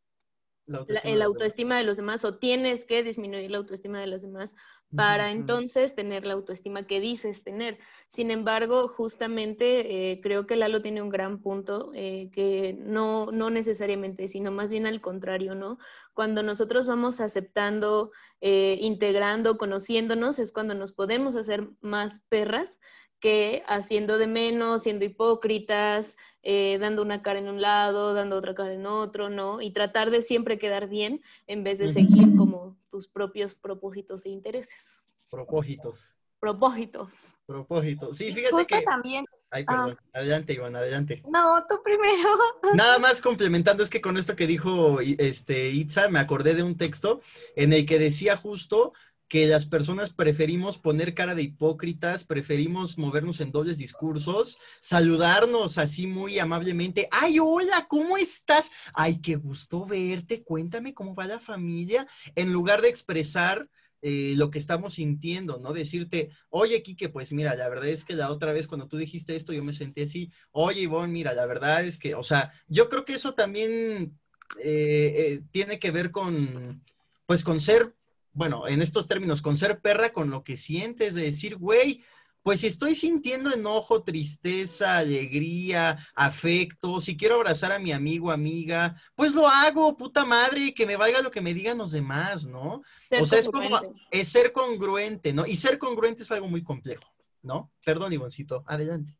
La 0.66 0.80
la, 0.86 1.00
el 1.00 1.18
de 1.18 1.24
demás. 1.24 1.26
autoestima 1.26 1.76
de 1.78 1.84
los 1.84 1.96
demás 1.96 2.24
o 2.24 2.38
tienes 2.38 2.84
que 2.84 3.02
disminuir 3.02 3.50
la 3.50 3.58
autoestima 3.58 4.00
de 4.00 4.06
los 4.06 4.22
demás 4.22 4.56
para 4.94 5.30
Ujú. 5.32 5.40
entonces 5.40 5.94
tener 5.94 6.24
la 6.24 6.34
autoestima 6.34 6.86
que 6.86 7.00
dices 7.00 7.42
tener. 7.44 7.78
Sin 8.08 8.30
embargo, 8.30 8.88
justamente 8.88 10.12
eh, 10.12 10.20
creo 10.22 10.46
que 10.46 10.56
Lalo 10.56 10.80
tiene 10.80 11.02
un 11.02 11.10
gran 11.10 11.42
punto, 11.42 11.90
eh, 11.94 12.30
que 12.32 12.74
no, 12.78 13.30
no 13.32 13.50
necesariamente, 13.50 14.28
sino 14.28 14.52
más 14.52 14.70
bien 14.70 14.86
al 14.86 15.00
contrario, 15.00 15.54
¿no? 15.54 15.78
Cuando 16.14 16.42
nosotros 16.42 16.86
vamos 16.86 17.20
aceptando, 17.20 18.10
eh, 18.40 18.78
integrando, 18.80 19.58
conociéndonos, 19.58 20.38
es 20.38 20.52
cuando 20.52 20.74
nos 20.74 20.92
podemos 20.92 21.36
hacer 21.36 21.68
más 21.80 22.22
perras 22.28 22.78
que 23.20 23.62
haciendo 23.66 24.18
de 24.18 24.26
menos, 24.26 24.82
siendo 24.84 25.04
hipócritas, 25.04 26.16
eh, 26.48 26.78
dando 26.80 27.02
una 27.02 27.22
cara 27.22 27.40
en 27.40 27.48
un 27.48 27.60
lado, 27.60 28.14
dando 28.14 28.36
otra 28.36 28.54
cara 28.54 28.72
en 28.72 28.86
otro, 28.86 29.28
¿no? 29.30 29.60
Y 29.60 29.72
tratar 29.72 30.10
de 30.12 30.22
siempre 30.22 30.58
quedar 30.58 30.88
bien 30.88 31.20
en 31.48 31.64
vez 31.64 31.78
de 31.78 31.88
seguir 31.88 32.36
como 32.36 32.76
tus 32.88 33.08
propios 33.08 33.56
propósitos 33.56 34.24
e 34.24 34.28
intereses. 34.28 34.96
Propósitos. 35.28 36.08
Propósitos. 36.38 37.10
Propósitos. 37.46 38.16
Sí, 38.16 38.32
fíjate 38.32 38.54
justo 38.54 38.76
que. 38.78 38.82
también. 38.84 39.24
Ay, 39.50 39.64
Ah. 39.66 39.72
perdón. 39.72 39.98
Adelante, 40.12 40.52
Iván, 40.52 40.76
adelante. 40.76 41.22
No, 41.28 41.64
tú 41.68 41.80
primero. 41.82 42.28
Nada 42.74 42.98
más 43.00 43.20
complementando, 43.20 43.82
es 43.82 43.90
que 43.90 44.00
con 44.00 44.16
esto 44.16 44.36
que 44.36 44.46
dijo 44.46 45.00
este 45.00 45.70
Itza, 45.70 46.08
me 46.08 46.20
acordé 46.20 46.54
de 46.54 46.62
un 46.62 46.76
texto 46.76 47.20
en 47.56 47.72
el 47.72 47.86
que 47.86 47.98
decía 47.98 48.36
justo 48.36 48.92
que 49.28 49.46
las 49.46 49.66
personas 49.66 50.10
preferimos 50.10 50.78
poner 50.78 51.14
cara 51.14 51.34
de 51.34 51.42
hipócritas, 51.42 52.24
preferimos 52.24 52.98
movernos 52.98 53.40
en 53.40 53.50
dobles 53.50 53.78
discursos, 53.78 54.58
saludarnos 54.80 55.78
así 55.78 56.06
muy 56.06 56.38
amablemente. 56.38 57.08
Ay, 57.10 57.38
hola, 57.40 57.86
¿cómo 57.88 58.16
estás? 58.16 58.70
Ay, 58.94 59.20
qué 59.20 59.36
gusto 59.36 59.84
verte, 59.84 60.42
cuéntame 60.42 60.94
cómo 60.94 61.14
va 61.14 61.26
la 61.26 61.40
familia, 61.40 62.06
en 62.34 62.52
lugar 62.52 62.82
de 62.82 62.88
expresar 62.88 63.68
eh, 64.02 64.34
lo 64.36 64.50
que 64.50 64.58
estamos 64.58 64.94
sintiendo, 64.94 65.58
¿no? 65.58 65.72
Decirte, 65.72 66.30
oye, 66.50 66.82
Quique, 66.82 67.08
pues 67.08 67.32
mira, 67.32 67.56
la 67.56 67.68
verdad 67.68 67.88
es 67.88 68.04
que 68.04 68.14
la 68.14 68.30
otra 68.30 68.52
vez 68.52 68.68
cuando 68.68 68.86
tú 68.86 68.96
dijiste 68.96 69.34
esto, 69.34 69.52
yo 69.52 69.64
me 69.64 69.72
sentí 69.72 70.02
así, 70.02 70.30
oye, 70.52 70.82
Ivonne, 70.82 71.12
mira, 71.12 71.34
la 71.34 71.46
verdad 71.46 71.84
es 71.84 71.98
que, 71.98 72.14
o 72.14 72.22
sea, 72.22 72.52
yo 72.68 72.88
creo 72.88 73.04
que 73.04 73.14
eso 73.14 73.34
también 73.34 74.16
eh, 74.62 75.14
eh, 75.16 75.42
tiene 75.50 75.80
que 75.80 75.90
ver 75.90 76.12
con, 76.12 76.84
pues 77.26 77.42
con 77.42 77.60
ser, 77.60 77.95
bueno, 78.36 78.68
en 78.68 78.82
estos 78.82 79.06
términos, 79.06 79.40
con 79.40 79.56
ser 79.56 79.80
perra 79.80 80.12
con 80.12 80.28
lo 80.28 80.44
que 80.44 80.58
sientes, 80.58 81.14
de 81.14 81.22
decir, 81.22 81.56
güey, 81.56 82.04
pues 82.42 82.60
si 82.60 82.66
estoy 82.66 82.94
sintiendo 82.94 83.50
enojo, 83.50 84.02
tristeza, 84.02 84.98
alegría, 84.98 85.98
afecto, 86.14 87.00
si 87.00 87.16
quiero 87.16 87.36
abrazar 87.36 87.72
a 87.72 87.78
mi 87.78 87.92
amigo, 87.92 88.30
amiga, 88.30 88.94
pues 89.14 89.34
lo 89.34 89.48
hago, 89.48 89.96
puta 89.96 90.26
madre, 90.26 90.74
que 90.74 90.84
me 90.84 90.96
valga 90.96 91.22
lo 91.22 91.30
que 91.30 91.40
me 91.40 91.54
digan 91.54 91.78
los 91.78 91.92
demás, 91.92 92.44
¿no? 92.44 92.82
Ser 93.08 93.22
O 93.22 93.24
sea, 93.24 93.38
es 93.38 93.48
como, 93.48 93.80
es 94.10 94.28
ser 94.28 94.52
congruente, 94.52 95.32
¿no? 95.32 95.46
Y 95.46 95.56
ser 95.56 95.78
congruente 95.78 96.22
es 96.22 96.30
algo 96.30 96.46
muy 96.46 96.62
complejo, 96.62 97.10
¿no? 97.42 97.72
Perdón, 97.86 98.12
Ivoncito, 98.12 98.64
adelante. 98.66 99.16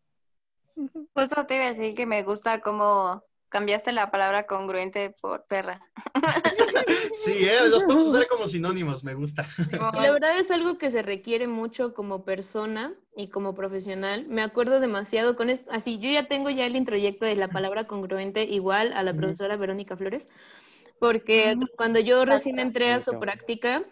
Justo 1.15 1.47
te 1.47 1.55
iba 1.55 1.65
a 1.65 1.69
decir 1.69 1.95
que 1.95 2.05
me 2.05 2.23
gusta 2.23 2.61
cómo 2.61 3.25
cambiaste 3.57 3.91
la 3.93 4.11
palabra 4.11 4.47
congruente 4.47 5.17
por 5.19 5.47
perra. 5.47 5.81
Sí, 7.15 7.47
¿eh? 7.47 7.69
los 7.71 7.85
podemos 7.85 8.09
usar 8.09 8.27
como 8.27 8.47
sinónimos, 8.47 9.03
me 9.03 9.15
gusta. 9.15 9.49
Y 9.73 10.01
la 10.01 10.13
verdad 10.13 10.39
es 10.39 10.51
algo 10.51 10.77
que 10.77 10.91
se 10.91 11.01
requiere 11.01 11.47
mucho 11.47 11.95
como 11.95 12.25
persona 12.25 12.95
y 13.17 13.29
como 13.29 13.55
profesional. 13.55 14.27
Me 14.29 14.43
acuerdo 14.43 14.79
demasiado 14.79 15.35
con 15.35 15.49
esto, 15.49 15.71
así 15.73 15.99
yo 15.99 16.11
ya 16.11 16.29
tengo 16.29 16.51
ya 16.51 16.67
el 16.67 16.77
introyecto 16.77 17.25
de 17.25 17.35
la 17.35 17.49
palabra 17.49 17.87
congruente 17.87 18.45
igual 18.45 18.93
a 18.93 19.03
la 19.03 19.15
profesora 19.15 19.57
Verónica 19.57 19.97
Flores, 19.97 20.27
porque 21.01 21.55
Ujú. 21.57 21.67
cuando 21.77 21.99
yo 21.99 22.27
recién 22.27 22.59
entré 22.59 22.91
a 22.93 23.01
su 23.01 23.19
práctica, 23.19 23.83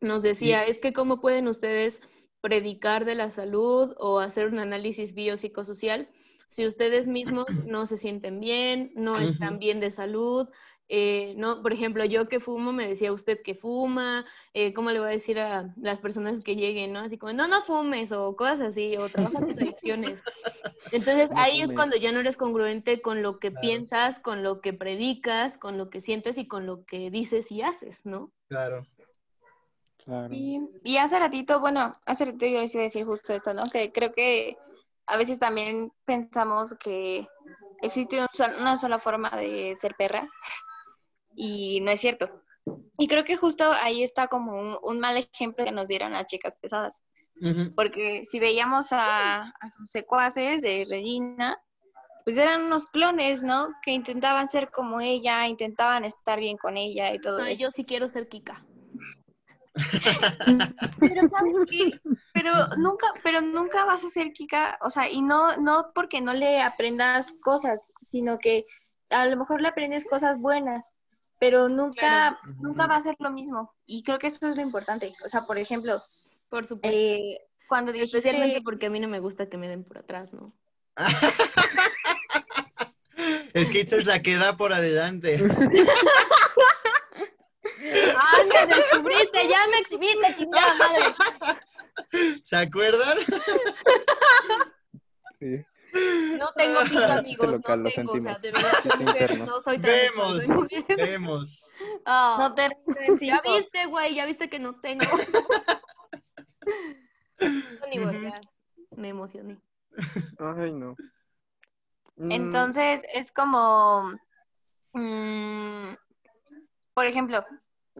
nos 0.00 0.22
decía, 0.22 0.64
es 0.64 0.80
que 0.80 0.92
cómo 0.92 1.20
pueden 1.20 1.46
ustedes 1.46 2.02
predicar 2.40 3.04
de 3.04 3.14
la 3.14 3.30
salud 3.30 3.94
o 3.98 4.18
hacer 4.18 4.48
un 4.48 4.58
análisis 4.58 5.14
biopsicosocial 5.14 6.08
si 6.48 6.66
ustedes 6.66 7.06
mismos 7.06 7.46
no 7.66 7.86
se 7.86 7.96
sienten 7.96 8.40
bien, 8.40 8.92
no 8.94 9.18
están 9.18 9.58
bien 9.58 9.80
de 9.80 9.90
salud, 9.90 10.48
eh, 10.90 11.34
no, 11.36 11.62
por 11.62 11.72
ejemplo, 11.72 12.04
yo 12.06 12.28
que 12.28 12.40
fumo, 12.40 12.72
me 12.72 12.88
decía 12.88 13.12
usted 13.12 13.42
que 13.42 13.54
fuma, 13.54 14.24
eh, 14.54 14.72
¿cómo 14.72 14.90
le 14.90 15.00
voy 15.00 15.08
a 15.08 15.12
decir 15.12 15.38
a 15.38 15.74
las 15.76 16.00
personas 16.00 16.42
que 16.42 16.56
lleguen, 16.56 16.94
no? 16.94 17.00
Así 17.00 17.18
como, 17.18 17.32
no, 17.34 17.46
no 17.46 17.62
fumes, 17.62 18.10
o 18.12 18.34
cosas 18.36 18.60
así, 18.60 18.96
o 18.96 19.08
trabaja 19.10 19.40
tus 19.40 19.58
adicciones. 19.58 20.22
Entonces, 20.90 21.30
No 21.30 21.42
ahí 21.42 21.60
es 21.60 21.74
cuando 21.74 21.96
ya 21.96 22.10
no 22.10 22.20
eres 22.20 22.38
congruente 22.38 23.02
con 23.02 23.22
lo 23.22 23.38
que 23.38 23.50
Claro. 23.50 23.60
piensas, 23.60 24.20
con 24.20 24.42
lo 24.42 24.62
que 24.62 24.72
predicas, 24.72 25.58
con 25.58 25.76
lo 25.76 25.90
que 25.90 26.00
sientes 26.00 26.38
y 26.38 26.48
con 26.48 26.64
lo 26.64 26.86
que 26.86 27.10
dices 27.10 27.52
y 27.52 27.60
haces, 27.60 28.06
¿no? 28.06 28.32
Claro. 28.48 28.86
Claro. 30.04 30.32
Y, 30.32 30.62
y 30.84 30.96
hace 30.96 31.18
ratito, 31.18 31.60
bueno, 31.60 31.92
hace 32.06 32.24
ratito 32.24 32.46
yo 32.46 32.60
les 32.62 32.74
iba 32.74 32.82
a 32.82 32.84
decir 32.84 33.04
justo 33.04 33.34
esto, 33.34 33.52
¿no? 33.52 33.64
Que 33.70 33.92
creo 33.92 34.12
que 34.14 34.56
a 35.08 35.16
veces 35.16 35.38
también 35.38 35.90
pensamos 36.04 36.74
que 36.78 37.26
existe 37.82 38.18
una 38.60 38.76
sola 38.76 38.98
forma 38.98 39.30
de 39.30 39.74
ser 39.76 39.94
perra 39.96 40.28
y 41.34 41.80
no 41.80 41.90
es 41.90 42.00
cierto. 42.00 42.42
Y 42.98 43.08
creo 43.08 43.24
que 43.24 43.36
justo 43.36 43.64
ahí 43.72 44.02
está 44.02 44.28
como 44.28 44.52
un, 44.60 44.78
un 44.82 45.00
mal 45.00 45.16
ejemplo 45.16 45.64
que 45.64 45.72
nos 45.72 45.88
dieron 45.88 46.12
las 46.12 46.26
chicas 46.26 46.54
pesadas. 46.60 47.00
Porque 47.76 48.24
si 48.24 48.40
veíamos 48.40 48.88
a, 48.92 49.42
a 49.42 49.70
sus 49.76 49.90
secuaces 49.90 50.60
de 50.62 50.84
Regina, 50.90 51.56
pues 52.24 52.36
eran 52.36 52.64
unos 52.64 52.88
clones, 52.88 53.42
¿no? 53.44 53.68
Que 53.82 53.92
intentaban 53.92 54.48
ser 54.48 54.70
como 54.70 55.00
ella, 55.00 55.46
intentaban 55.46 56.04
estar 56.04 56.40
bien 56.40 56.56
con 56.58 56.76
ella 56.76 57.14
y 57.14 57.20
todo 57.20 57.38
No, 57.38 57.46
eso. 57.46 57.62
yo 57.62 57.70
sí 57.70 57.84
quiero 57.84 58.08
ser 58.08 58.28
Kika. 58.28 58.66
Pero 61.00 61.28
sabes 61.28 61.54
qué, 61.70 62.00
pero 62.34 62.52
nunca, 62.76 63.06
pero 63.22 63.40
nunca 63.40 63.84
vas 63.84 64.04
a 64.04 64.08
ser 64.08 64.32
Kika, 64.32 64.78
o 64.82 64.90
sea, 64.90 65.08
y 65.08 65.22
no, 65.22 65.56
no 65.56 65.92
porque 65.94 66.20
no 66.20 66.32
le 66.34 66.60
aprendas 66.60 67.26
cosas, 67.40 67.88
sino 68.02 68.38
que 68.38 68.66
a 69.10 69.26
lo 69.26 69.36
mejor 69.36 69.60
le 69.60 69.68
aprendes 69.68 70.06
cosas 70.06 70.38
buenas. 70.38 70.86
pero 71.40 71.68
nunca, 71.68 72.36
Claro. 72.42 72.56
nunca 72.60 72.86
va 72.88 72.96
a 72.96 73.00
ser 73.00 73.14
lo 73.20 73.30
mismo. 73.30 73.72
Y 73.86 74.02
creo 74.02 74.18
que 74.18 74.26
eso 74.26 74.48
es 74.48 74.56
lo 74.56 74.62
importante. 74.62 75.12
O 75.24 75.28
sea, 75.28 75.42
por 75.42 75.56
ejemplo, 75.56 76.02
Por 76.48 76.66
supuesto. 76.66 76.98
eh, 76.98 77.38
cuando 77.68 77.92
dijiste... 77.92 78.18
Especialmente 78.18 78.60
porque 78.62 78.86
a 78.86 78.90
mí 78.90 78.98
no 78.98 79.06
me 79.06 79.20
gusta 79.20 79.48
que 79.48 79.56
me 79.56 79.68
den 79.68 79.84
por 79.84 79.98
atrás, 79.98 80.32
¿no? 80.32 80.52
Es 83.54 83.70
que 83.70 83.80
Itza 83.80 83.96
es 83.96 84.06
la 84.06 84.20
que 84.22 84.36
da 84.36 84.56
por 84.56 84.72
adelante. 84.72 85.38
¡Ah, 88.16 88.38
me 88.52 88.74
descubriste! 88.74 89.48
¡Ya 89.48 89.66
me 89.68 89.78
exhibiste, 89.78 90.34
chingada 90.36 90.74
madre! 90.78 91.04
¿Se 92.42 92.56
acuerdan? 92.56 93.18
Sí. 95.38 95.64
No 96.38 96.52
tengo 96.54 96.80
Chiste 96.82 97.04
amigos, 97.04 97.50
local, 97.52 97.78
no 97.82 97.84
lo 97.88 97.94
tengo, 97.94 98.12
o 98.12 98.20
sea, 98.20 98.36
de 98.38 98.52
verdad, 98.52 99.46
no 99.46 99.60
soy 99.60 99.78
tan... 99.78 99.90
Vemos, 99.90 100.48
muy- 100.48 100.84
vemos. 100.96 101.64
Ah, 102.04 102.36
No 102.38 102.54
te 102.54 102.68
ya 103.20 103.40
viste, 103.40 103.86
güey, 103.86 104.14
ya 104.14 104.26
viste 104.26 104.50
que 104.50 104.58
no 104.58 104.80
tengo. 104.80 105.04
No, 107.40 107.86
ni 107.88 107.98
voltear. 108.00 108.40
Me 108.96 109.08
emocioné. 109.08 109.58
Ay, 110.38 110.72
no. 110.72 110.96
Mm, 112.16 112.32
Entonces 112.32 113.02
es 113.14 113.30
como, 113.30 114.12
mm, 114.92 115.92
por 116.94 117.06
ejemplo, 117.06 117.44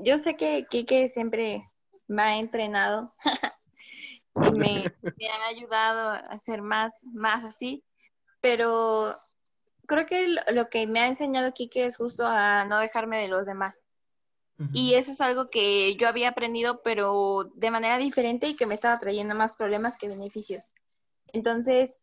yo 0.02 0.18
sé 0.18 0.36
que 0.36 0.66
Kike 0.70 1.10
siempre 1.10 1.68
me 2.06 2.22
ha 2.22 2.36
entrenado 2.38 3.14
y 4.34 4.50
me, 4.52 4.84
me 5.16 5.28
ha 5.28 5.46
ayudado 5.48 6.10
a 6.10 6.38
ser 6.38 6.62
más, 6.62 7.04
más 7.12 7.44
así, 7.44 7.84
pero 8.40 9.18
creo 9.86 10.06
que 10.06 10.28
lo, 10.52 10.68
que 10.68 10.86
me 10.86 11.00
ha 11.00 11.06
enseñado 11.06 11.52
Kike 11.52 11.86
es 11.86 11.96
justo 11.96 12.24
a 12.26 12.64
no 12.66 12.78
dejarme 12.78 13.18
de 13.18 13.28
los 13.28 13.46
demás. 13.46 13.84
Y 14.72 14.94
eso 14.94 15.12
es 15.12 15.20
algo 15.20 15.50
que 15.50 15.94
yo 15.94 16.08
había 16.08 16.30
aprendido, 16.30 16.82
pero 16.82 17.44
de 17.54 17.70
manera 17.70 17.96
diferente 17.96 18.48
y 18.48 18.56
que 18.56 18.66
me 18.66 18.74
estaba 18.74 18.98
trayendo 18.98 19.36
más 19.36 19.52
problemas 19.52 19.96
que 19.96 20.08
beneficios. 20.08 20.64
Entonces, 21.32 22.00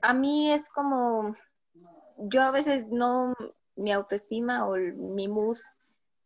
a 0.00 0.14
mí 0.14 0.52
es 0.52 0.68
como, 0.68 1.34
yo 2.16 2.42
a 2.42 2.52
veces 2.52 2.86
no, 2.86 3.34
mi 3.74 3.90
autoestima 3.90 4.68
o 4.68 4.76
mi 4.76 5.26
mood, 5.26 5.58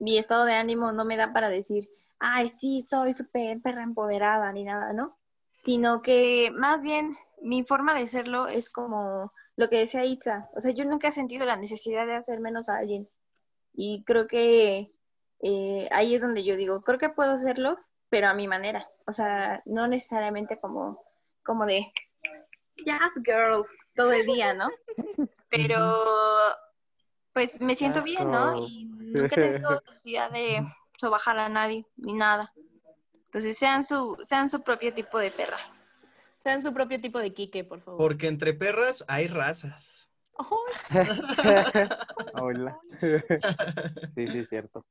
mi 0.05 0.19
estado 0.19 0.45
de 0.45 0.55
ánimo 0.55 0.93
no 0.93 1.05
me 1.05 1.17
da 1.17 1.33
para 1.33 1.49
decir, 1.49 1.89
ay, 2.19 2.49
sí, 2.49 2.83
soy 2.83 3.15
súper 3.15 3.61
perra 3.63 3.83
empoderada 3.83 4.53
ni 4.53 4.65
nada, 4.65 4.93
¿no? 4.93 5.19
Sino 5.55 6.03
que 6.03 6.53
más 6.55 6.83
bien 6.83 7.17
mi 7.41 7.65
forma 7.65 7.95
de 7.95 8.07
serlo 8.07 8.47
es 8.47 8.69
como 8.69 9.33
lo 9.57 9.69
que 9.69 9.79
decía 9.79 10.05
Itza. 10.05 10.51
O 10.55 10.61
sea, 10.61 10.73
yo 10.73 10.85
nunca 10.85 11.09
he 11.09 11.13
sentido 11.13 11.47
la 11.47 11.57
necesidad 11.57 12.07
de 12.07 12.15
hacer 12.15 12.41
menos 12.41 12.69
a 12.69 12.77
alguien. 12.77 13.09
Y 13.73 14.05
creo 14.05 14.27
que 14.27 14.93
eh, 15.41 15.89
ahí 15.91 16.15
es 16.15 16.23
donde 16.23 16.45
yo 16.45 16.57
digo, 16.57 16.83
creo 16.83 16.99
que 16.99 17.09
puedo 17.09 17.33
hacerlo, 17.33 17.79
pero 18.11 18.29
a 18.29 18.35
mi 18.35 18.47
manera. 18.47 18.89
O 19.07 19.13
sea, 19.13 19.63
no 19.65 19.89
necesariamente 19.89 20.61
como, 20.61 21.03
como 21.43 21.65
de, 21.65 21.93
yes, 22.77 23.23
girl, 23.25 23.65
todo 23.95 24.13
el 24.13 24.27
día, 24.27 24.55
¿no? 24.55 24.69
Pero, 25.51 26.03
pues 27.33 27.61
me 27.61 27.77
siento 27.77 28.01
Yes, 28.01 28.05
bien, 28.05 28.31
¿no? 28.31 28.57
Y 28.57 28.94
nunca 29.15 29.35
he 29.35 29.53
tenido 29.53 29.81
necesidad 29.87 30.31
de 30.31 30.67
sobajar 30.99 31.39
a 31.39 31.49
nadie, 31.49 31.87
ni 31.97 32.13
nada. 32.13 32.53
Entonces, 33.27 33.57
sean 33.59 33.85
su, 33.85 34.17
sean 34.23 34.49
su 34.49 34.63
propio 34.63 34.93
tipo 34.95 35.19
de 35.19 35.31
perra. 35.31 35.57
Sean 36.39 36.63
su 36.63 36.73
propio 36.73 37.01
tipo 37.01 37.19
de 37.19 37.33
Quique, 37.33 37.65
por 37.65 37.81
favor. 37.81 37.99
Porque 37.99 38.29
entre 38.29 38.55
perras 38.55 39.05
hay 39.09 39.29
razas. 39.29 40.11
Ay, 40.39 40.49
Hola. 42.35 42.79
Sí, 44.11 44.27
sí, 44.29 44.39
es 44.39 44.49
cierto. 44.49 44.85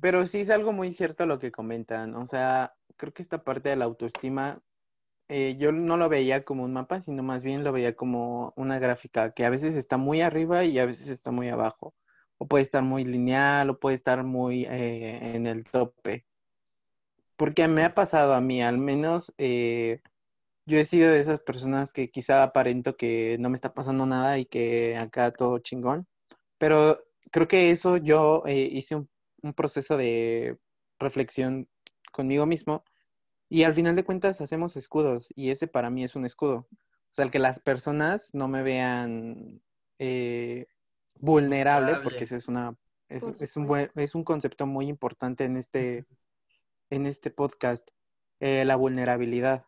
Pero 0.00 0.26
sí 0.26 0.40
es 0.40 0.50
algo 0.50 0.72
muy 0.72 0.92
cierto 0.92 1.26
lo 1.26 1.38
que 1.38 1.52
comentan. 1.52 2.14
O 2.14 2.24
sea, 2.26 2.74
creo 2.96 3.12
que 3.12 3.22
esta 3.22 3.44
parte 3.44 3.68
de 3.68 3.76
la 3.76 3.84
autoestima, 3.84 4.62
eh, 5.28 5.56
yo 5.58 5.70
no 5.70 5.96
lo 5.96 6.08
veía 6.08 6.44
como 6.44 6.64
un 6.64 6.72
mapa, 6.72 7.00
sino 7.00 7.22
más 7.22 7.42
bien 7.42 7.62
lo 7.62 7.72
veía 7.72 7.94
como 7.94 8.52
una 8.56 8.78
gráfica 8.78 9.32
que 9.32 9.44
a 9.44 9.50
veces 9.50 9.74
está 9.74 9.96
muy 9.96 10.22
arriba 10.22 10.64
y 10.64 10.78
a 10.78 10.86
veces 10.86 11.08
está 11.08 11.30
muy 11.30 11.48
abajo. 11.50 11.94
O 12.42 12.48
puede 12.48 12.64
estar 12.64 12.82
muy 12.82 13.04
lineal 13.04 13.68
o 13.68 13.78
puede 13.78 13.96
estar 13.96 14.24
muy 14.24 14.64
eh, 14.64 15.34
en 15.34 15.46
el 15.46 15.64
tope. 15.64 16.24
Porque 17.36 17.68
me 17.68 17.84
ha 17.84 17.94
pasado 17.94 18.34
a 18.34 18.40
mí, 18.40 18.62
al 18.62 18.78
menos 18.78 19.34
eh, 19.36 20.00
yo 20.64 20.78
he 20.78 20.84
sido 20.84 21.10
de 21.10 21.18
esas 21.20 21.40
personas 21.40 21.92
que 21.92 22.10
quizá 22.10 22.42
aparento 22.42 22.96
que 22.96 23.36
no 23.38 23.50
me 23.50 23.56
está 23.56 23.74
pasando 23.74 24.06
nada 24.06 24.38
y 24.38 24.46
que 24.46 24.96
acá 24.96 25.30
todo 25.32 25.58
chingón. 25.58 26.06
Pero 26.58 27.02
creo 27.30 27.46
que 27.46 27.70
eso 27.70 27.98
yo 27.98 28.42
eh, 28.46 28.68
hice 28.72 28.96
un 28.96 29.54
proceso 29.54 29.96
de 29.98 30.56
reflexión 30.98 31.68
conmigo 32.12 32.46
mismo 32.46 32.84
y 33.48 33.64
al 33.64 33.74
final 33.74 33.96
de 33.96 34.04
cuentas 34.04 34.40
hacemos 34.40 34.76
escudos 34.76 35.32
y 35.34 35.50
ese 35.50 35.66
para 35.66 35.90
mí 35.90 36.04
es 36.04 36.14
un 36.16 36.24
escudo. 36.24 36.68
O 36.70 37.12
sea, 37.12 37.24
el 37.24 37.30
que 37.30 37.40
las 37.40 37.60
personas 37.60 38.30
no 38.32 38.48
me 38.48 38.62
vean 38.62 39.60
vulnerable, 41.20 41.98
Vulnerable. 41.98 42.02
porque 42.02 42.24
ese 42.24 42.36
es 42.36 42.48
una 42.48 42.76
es, 43.08 43.26
es 43.40 43.56
un 43.56 43.66
buen, 43.66 43.90
es 43.96 44.14
un 44.14 44.24
concepto 44.24 44.66
muy 44.66 44.88
importante 44.88 45.44
en 45.44 45.56
este 45.56 46.06
en 46.90 47.06
este 47.06 47.30
podcast, 47.30 47.88
eh, 48.40 48.64
la 48.64 48.76
vulnerabilidad. 48.76 49.64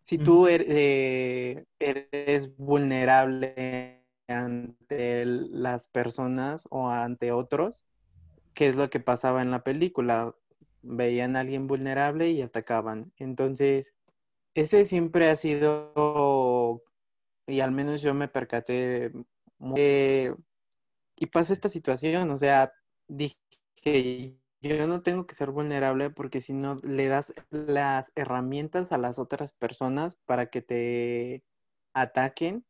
Si 0.00 0.18
tú 0.18 0.46
er- 0.48 0.64
eh, 0.66 1.64
eres 1.78 2.56
vulnerable 2.56 4.02
ante 4.28 5.24
las 5.26 5.88
personas 5.88 6.64
o 6.70 6.88
ante 6.88 7.32
otros, 7.32 7.84
¿qué 8.54 8.68
es 8.68 8.76
lo 8.76 8.90
que 8.90 9.00
pasaba 9.00 9.42
en 9.42 9.50
la 9.50 9.62
película? 9.62 10.34
Veían 10.82 11.36
a 11.36 11.40
alguien 11.40 11.66
vulnerable 11.66 12.30
y 12.30 12.42
atacaban. 12.42 13.12
Entonces, 13.18 13.94
ese 14.54 14.84
siempre 14.86 15.30
ha 15.30 15.36
sido, 15.36 16.82
y 17.46 17.60
al 17.60 17.72
menos 17.72 18.02
yo 18.02 18.14
me 18.14 18.28
percaté, 18.28 19.12
y 19.60 21.26
pasa 21.26 21.52
esta 21.52 21.68
situación, 21.68 22.30
o 22.30 22.38
sea, 22.38 22.72
dije, 23.08 24.36
yo 24.62 24.86
no 24.86 25.02
tengo 25.02 25.26
que 25.26 25.34
ser 25.34 25.50
vulnerable 25.50 26.10
porque 26.10 26.40
si 26.40 26.52
no 26.52 26.76
le 26.82 27.08
das 27.08 27.34
las 27.50 28.12
herramientas 28.14 28.92
a 28.92 28.98
las 28.98 29.18
otras 29.18 29.52
personas 29.52 30.16
para 30.26 30.46
que 30.50 30.62
te 30.62 31.44
ataquen 31.94 32.64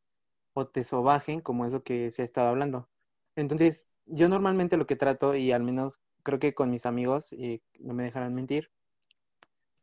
o 0.53 0.66
te 0.66 0.85
sobajen, 0.85 1.40
como 1.40 1.66
es 1.66 1.72
lo 1.72 1.83
que 1.83 2.11
se 2.11 2.22
ha 2.22 2.24
estado 2.24 2.48
hablando. 2.48 2.88
Entonces, 3.37 3.87
yo 4.07 4.29
normalmente 4.29 4.76
lo 4.76 4.87
que 4.87 4.96
trato, 4.96 5.35
y 5.37 5.53
al 5.53 5.62
menos 5.62 6.00
creo 6.22 6.38
que 6.38 6.55
con 6.55 6.70
mis 6.70 6.87
amigos, 6.87 7.33
y 7.33 7.62
no 7.79 7.94
me 7.94 8.05
dejarán 8.05 8.35
mentir, 8.35 8.70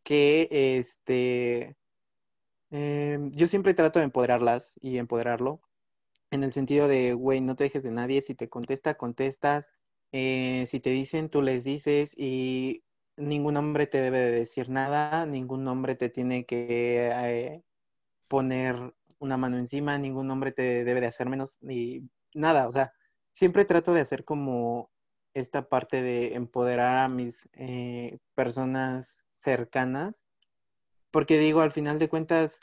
que 0.03 0.47
este, 0.51 1.75
eh, 2.71 3.19
yo 3.31 3.47
siempre 3.47 3.73
trato 3.73 3.99
de 3.99 4.05
empoderarlas 4.05 4.77
y 4.81 4.97
empoderarlo, 4.97 5.61
en 6.31 6.43
el 6.43 6.53
sentido 6.53 6.87
de, 6.87 7.13
güey, 7.13 7.41
no 7.41 7.55
te 7.55 7.65
dejes 7.65 7.83
de 7.83 7.91
nadie, 7.91 8.21
si 8.21 8.35
te 8.35 8.49
contesta, 8.49 8.95
contestas, 8.95 9.67
eh, 10.11 10.65
si 10.67 10.79
te 10.79 10.89
dicen, 10.89 11.29
tú 11.29 11.41
les 11.41 11.63
dices, 11.63 12.13
y 12.17 12.83
ningún 13.17 13.57
hombre 13.57 13.87
te 13.87 13.99
debe 13.99 14.19
de 14.19 14.31
decir 14.31 14.69
nada, 14.69 15.25
ningún 15.25 15.67
hombre 15.67 15.95
te 15.95 16.09
tiene 16.09 16.45
que 16.45 17.09
eh, 17.11 17.63
poner 18.27 18.93
una 19.19 19.37
mano 19.37 19.57
encima, 19.57 19.97
ningún 19.97 20.29
hombre 20.31 20.51
te 20.51 20.83
debe 20.83 21.01
de 21.01 21.07
hacer 21.07 21.29
menos, 21.29 21.57
ni 21.61 22.09
nada, 22.33 22.67
o 22.67 22.71
sea, 22.71 22.93
siempre 23.33 23.65
trato 23.65 23.93
de 23.93 24.01
hacer 24.01 24.25
como 24.25 24.91
esta 25.33 25.69
parte 25.69 26.01
de 26.01 26.35
empoderar 26.35 26.97
a 26.97 27.09
mis 27.09 27.49
eh, 27.53 28.17
personas 28.35 29.25
cercanas, 29.29 30.25
porque 31.11 31.37
digo, 31.39 31.61
al 31.61 31.71
final 31.71 31.99
de 31.99 32.09
cuentas, 32.09 32.59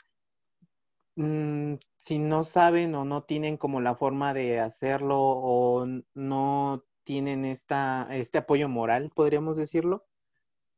mm, 1.15 1.75
si 1.97 2.19
no 2.19 2.43
saben 2.43 2.95
o 2.95 3.05
no 3.05 3.23
tienen 3.23 3.57
como 3.57 3.81
la 3.81 3.95
forma 3.95 4.33
de 4.33 4.59
hacerlo 4.59 5.17
o 5.19 5.85
no 6.13 6.83
tienen 7.03 7.45
esta, 7.45 8.07
este 8.11 8.39
apoyo 8.39 8.69
moral, 8.69 9.11
podríamos 9.15 9.57
decirlo, 9.57 10.05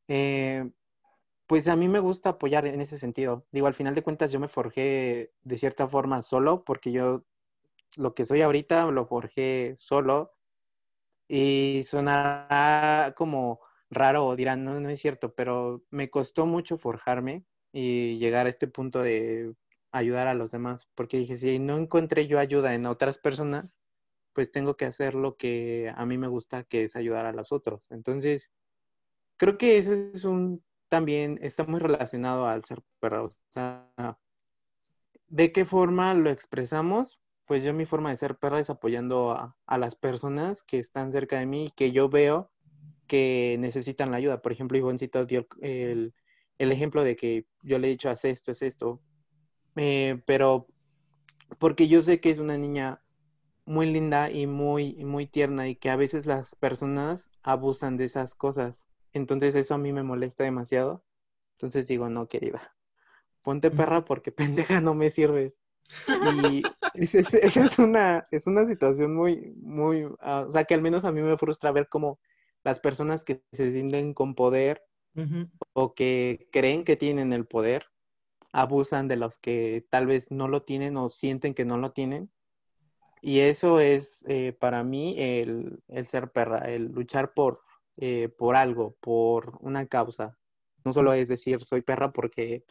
eh, 0.08 0.70
pues 1.48 1.68
a 1.68 1.76
mí 1.76 1.88
me 1.88 2.00
gusta 2.00 2.32
apoyar 2.32 2.66
en 2.68 2.82
ese 2.82 2.98
sentido. 2.98 3.46
Digo, 3.52 3.68
al 3.68 3.74
final 3.74 3.96
de 3.96 4.04
cuentas 4.04 4.32
yo 4.32 4.40
me 4.40 4.50
forjé 4.50 5.32
de 5.44 5.58
cierta 5.58 5.88
forma 5.88 6.22
solo, 6.22 6.64
porque 6.66 6.92
yo 6.92 7.24
lo 7.98 8.14
que 8.14 8.26
soy 8.26 8.42
ahorita 8.42 8.86
lo 8.92 9.06
forjé 9.06 9.76
solo 9.78 10.34
y 11.28 11.84
sonará 11.86 13.14
como 13.18 13.60
raro 13.90 14.36
dirán, 14.36 14.64
no, 14.64 14.80
no 14.80 14.90
es 14.90 15.00
cierto, 15.02 15.34
pero 15.36 15.84
me 15.90 16.10
costó 16.10 16.46
mucho 16.46 16.78
forjarme 16.78 17.46
y 17.72 18.18
llegar 18.18 18.46
a 18.46 18.50
este 18.50 18.68
punto 18.68 19.02
de 19.02 19.54
ayudar 19.98 20.28
a 20.28 20.34
los 20.34 20.52
demás, 20.52 20.88
porque 20.96 21.18
dije, 21.18 21.38
si 21.38 21.60
no 21.60 21.78
encontré 21.78 22.28
yo 22.28 22.40
ayuda 22.40 22.74
en 22.76 22.86
otras 22.86 23.20
personas, 23.20 23.78
pues 24.34 24.52
tengo 24.52 24.78
que 24.78 24.86
hacer 24.86 25.16
lo 25.16 25.38
que 25.38 25.92
a 25.96 26.06
mí 26.06 26.18
me 26.18 26.28
gusta, 26.28 26.64
que 26.64 26.84
es 26.84 26.96
ayudar 26.96 27.26
a 27.26 27.34
los 27.34 27.52
otros. 27.52 27.92
Entonces, 27.92 28.52
creo 29.38 29.58
que 29.58 29.78
eso 29.78 29.94
es 29.94 30.26
un, 30.26 30.64
también 30.90 31.40
está 31.42 31.66
muy 31.66 31.80
relacionado 31.80 32.48
al 32.48 32.64
ser 32.64 32.82
perro. 33.00 33.26
O 33.26 33.30
sea, 33.50 33.90
¿de 35.28 35.52
qué 35.52 35.66
forma 35.66 36.14
lo 36.14 36.30
expresamos? 36.30 37.20
pues 37.48 37.64
yo 37.64 37.74
mi 37.74 37.86
forma 37.86 38.10
de 38.10 38.18
ser 38.18 38.38
perra 38.38 38.60
es 38.60 38.70
apoyando 38.70 39.32
a, 39.32 39.56
a 39.66 39.78
las 39.78 39.96
personas 39.96 40.64
que 40.64 40.80
están 40.80 41.14
cerca 41.14 41.40
de 41.40 41.46
mí 41.46 41.66
y 41.68 41.72
que 41.72 41.94
yo 41.94 42.10
veo 42.10 42.52
que 43.08 43.56
necesitan 43.60 44.12
la 44.12 44.18
ayuda. 44.18 44.42
Por 44.42 44.52
ejemplo, 44.52 44.78
Ivoncito 44.78 45.26
dio 45.26 45.48
el, 45.62 46.14
el 46.58 46.72
ejemplo 46.74 47.04
de 47.04 47.16
que 47.16 47.46
yo 47.64 47.80
le 47.80 47.88
he 47.88 47.92
dicho, 47.92 48.10
haz 48.10 48.26
esto, 48.26 48.52
es 48.52 48.62
esto. 48.62 49.02
Eh, 49.78 50.22
pero 50.28 50.68
porque 51.60 51.88
yo 51.88 52.04
sé 52.04 52.20
que 52.22 52.32
es 52.32 52.40
una 52.40 52.58
niña 52.58 53.02
muy 53.66 53.88
linda 53.88 54.32
y 54.32 54.48
muy, 54.48 54.96
muy 55.06 55.28
tierna 55.28 55.68
y 55.70 55.76
que 55.76 55.90
a 55.92 55.96
veces 55.98 56.26
las 56.26 56.56
personas 56.56 57.32
abusan 57.44 57.98
de 57.98 58.06
esas 58.06 58.36
cosas. 58.36 58.88
Entonces 59.14 59.56
eso 59.56 59.76
a 59.76 59.78
mí 59.80 59.94
me 59.94 60.04
molesta 60.04 60.44
demasiado. 60.46 61.04
Entonces 61.54 61.88
digo, 61.88 62.10
no, 62.10 62.28
querida, 62.28 62.76
ponte 63.44 63.72
perra 63.72 64.06
porque 64.06 64.32
pendeja 64.34 64.82
no 64.82 64.96
me 64.96 65.10
sirves. 65.12 65.54
Y 66.20 66.76
es, 66.94 67.16
es- 67.16 67.34
es 67.36 67.80
una, 67.80 68.28
es 68.32 68.48
una 68.48 68.66
situación 68.68 69.16
muy, 69.16 69.54
muy, 69.62 70.08
ah, 70.22 70.46
o 70.48 70.52
sea, 70.52 70.66
que 70.66 70.74
al 70.76 70.82
menos 70.82 71.06
a 71.06 71.12
mí 71.12 71.22
me 71.22 71.38
frustra 71.38 71.72
ver 71.72 71.90
cómo 71.90 72.20
las 72.64 72.80
personas 72.80 73.24
que 73.24 73.44
se 73.54 73.72
sienten 73.72 74.14
con 74.14 74.36
poder 74.36 74.84
o 75.74 75.94
que 75.96 76.50
creen 76.52 76.84
que 76.86 76.98
tienen 76.98 77.34
el 77.34 77.46
poder 77.48 77.88
abusan 78.58 79.08
de 79.08 79.18
los 79.18 79.38
que 79.38 79.86
tal 79.92 80.08
vez 80.08 80.32
no 80.32 80.48
lo 80.48 80.64
tienen 80.64 80.98
o 80.98 81.12
sienten 81.12 81.54
que 81.54 81.64
no 81.64 81.78
lo 81.78 81.92
tienen. 81.92 82.32
Y 83.22 83.42
eso 83.42 83.80
es 83.80 84.26
eh, 84.28 84.52
para 84.52 84.84
mí 84.84 85.14
el, 85.18 85.84
el 85.88 86.08
ser 86.08 86.32
perra, 86.32 86.60
el 86.60 86.86
luchar 86.92 87.34
por, 87.34 87.62
eh, 87.98 88.30
por 88.30 88.56
algo, 88.56 88.96
por 89.00 89.60
una 89.62 89.86
causa. 89.86 90.40
No 90.84 90.92
solo 90.92 91.14
es 91.14 91.30
decir 91.30 91.64
soy 91.64 91.84
perra 91.84 92.12
porque 92.12 92.64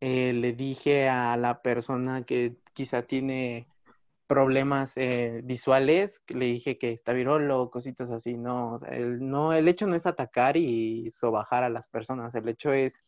eh, 0.00 0.34
le 0.34 0.52
dije 0.52 1.08
a 1.08 1.34
la 1.38 1.62
persona 1.62 2.24
que 2.24 2.56
quizá 2.74 3.02
tiene 3.02 3.68
problemas 4.26 4.96
visuales, 5.44 6.20
le 6.28 6.46
dije 6.46 6.78
que 6.78 6.92
está 6.92 7.12
virolo 7.12 7.70
cositas 7.70 8.10
así, 8.10 8.36
no, 8.36 8.78
el, 8.90 9.20
no, 9.26 9.52
el 9.52 9.68
hecho 9.68 9.86
no 9.86 9.94
es 9.94 10.04
atacar 10.04 10.56
y 10.56 11.10
sobajar 11.10 11.62
a 11.64 11.70
las 11.70 11.86
personas, 11.86 12.34
el 12.34 12.48
hecho 12.48 12.72
es, 12.72 12.98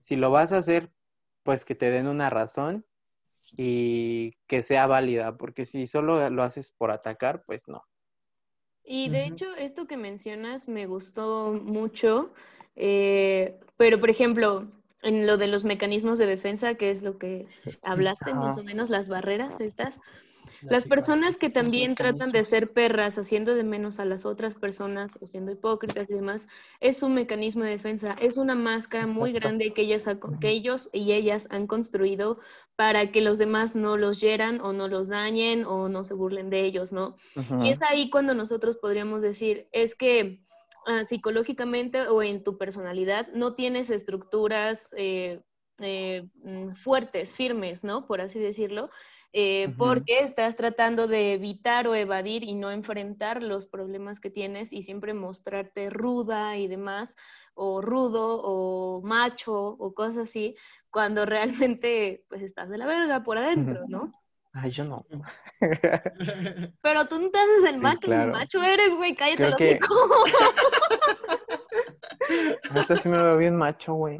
si 0.00 0.16
lo 0.16 0.32
vas 0.32 0.52
a 0.52 0.58
hacer, 0.58 0.90
pues 1.44 1.64
que 1.64 1.76
te 1.76 1.90
den 1.90 2.08
una 2.08 2.30
razón 2.30 2.84
y 3.56 4.32
que 4.48 4.62
sea 4.62 4.88
válida, 4.88 5.36
porque 5.36 5.64
si 5.64 5.86
solo 5.86 6.28
lo 6.30 6.42
haces 6.42 6.72
por 6.72 6.90
atacar, 6.90 7.44
pues 7.46 7.68
no. 7.68 7.84
Y 8.82 9.08
de 9.08 9.26
hecho, 9.26 9.54
esto 9.54 9.86
que 9.86 9.96
mencionas 9.96 10.68
me 10.68 10.86
gustó 10.86 11.52
mucho, 11.52 12.32
eh, 12.76 13.58
pero 13.76 14.00
por 14.00 14.10
ejemplo, 14.10 14.66
en 15.02 15.26
lo 15.26 15.36
de 15.36 15.46
los 15.46 15.64
mecanismos 15.64 16.18
de 16.18 16.26
defensa, 16.26 16.74
que 16.74 16.90
es 16.90 17.02
lo 17.02 17.18
que 17.18 17.46
hablaste, 17.82 18.34
más 18.34 18.58
o 18.58 18.64
menos 18.64 18.90
las 18.90 19.08
barreras 19.08 19.58
estas, 19.60 20.00
las 20.70 20.84
personas 20.86 21.36
que 21.36 21.50
también 21.50 21.94
tratan 21.94 22.30
de 22.32 22.44
ser 22.44 22.72
perras, 22.72 23.18
haciendo 23.18 23.54
de 23.54 23.64
menos 23.64 24.00
a 24.00 24.04
las 24.04 24.24
otras 24.24 24.54
personas 24.54 25.16
o 25.20 25.26
siendo 25.26 25.52
hipócritas 25.52 26.08
y 26.08 26.14
demás, 26.14 26.48
es 26.80 27.02
un 27.02 27.14
mecanismo 27.14 27.64
de 27.64 27.70
defensa, 27.70 28.14
es 28.20 28.36
una 28.36 28.54
máscara 28.54 29.06
muy 29.06 29.32
grande 29.32 29.72
que, 29.72 29.82
ellas 29.82 30.06
ha- 30.08 30.18
que 30.40 30.48
ellos 30.50 30.90
y 30.92 31.12
ellas 31.12 31.46
han 31.50 31.66
construido 31.66 32.38
para 32.76 33.12
que 33.12 33.20
los 33.20 33.38
demás 33.38 33.74
no 33.76 33.96
los 33.96 34.20
hieran 34.20 34.60
o 34.60 34.72
no 34.72 34.88
los 34.88 35.08
dañen 35.08 35.64
o 35.64 35.88
no 35.88 36.02
se 36.04 36.14
burlen 36.14 36.50
de 36.50 36.64
ellos, 36.64 36.92
¿no? 36.92 37.16
Y 37.64 37.68
es 37.70 37.82
ahí 37.82 38.10
cuando 38.10 38.34
nosotros 38.34 38.76
podríamos 38.78 39.22
decir, 39.22 39.68
es 39.72 39.94
que 39.94 40.40
ah, 40.86 41.04
psicológicamente 41.04 42.08
o 42.08 42.22
en 42.22 42.42
tu 42.42 42.58
personalidad 42.58 43.28
no 43.32 43.54
tienes 43.54 43.90
estructuras 43.90 44.94
eh, 44.96 45.40
eh, 45.78 46.24
mm, 46.42 46.74
fuertes, 46.74 47.32
firmes, 47.34 47.84
¿no? 47.84 48.06
Por 48.06 48.20
así 48.20 48.38
decirlo, 48.38 48.90
eh, 49.36 49.74
porque 49.76 50.20
estás 50.20 50.54
tratando 50.54 51.08
de 51.08 51.32
evitar 51.32 51.88
o 51.88 51.96
evadir 51.96 52.44
y 52.44 52.54
no 52.54 52.70
enfrentar 52.70 53.42
los 53.42 53.66
problemas 53.66 54.20
que 54.20 54.30
tienes 54.30 54.72
y 54.72 54.84
siempre 54.84 55.12
mostrarte 55.12 55.90
ruda 55.90 56.56
y 56.56 56.68
demás, 56.68 57.16
o 57.54 57.80
rudo, 57.80 58.40
o 58.44 59.02
macho, 59.02 59.52
o 59.56 59.92
cosas 59.92 60.28
así, 60.28 60.54
cuando 60.88 61.26
realmente 61.66 62.24
pues 62.28 62.42
estás 62.42 62.70
de 62.70 62.78
la 62.78 62.86
verga 62.86 63.24
por 63.24 63.36
adentro, 63.36 63.80
¿no? 63.88 64.12
Ay, 64.52 64.70
yo 64.70 64.84
no. 64.84 65.04
Pero 66.80 67.06
tú 67.06 67.18
no 67.18 67.28
te 67.32 67.38
haces 67.40 67.64
el 67.64 67.74
Sí, 67.74 67.80
macho, 67.80 68.06
claro. 68.06 68.32
macho 68.32 68.62
eres, 68.62 68.94
güey, 68.94 69.16
cállate 69.16 69.50
los 69.50 69.58
que-. 69.58 69.80
Neta 72.72 72.94
sí 72.94 73.08
me 73.08 73.18
veo 73.18 73.36
bien 73.36 73.56
macho, 73.56 73.94
güey. 73.94 74.16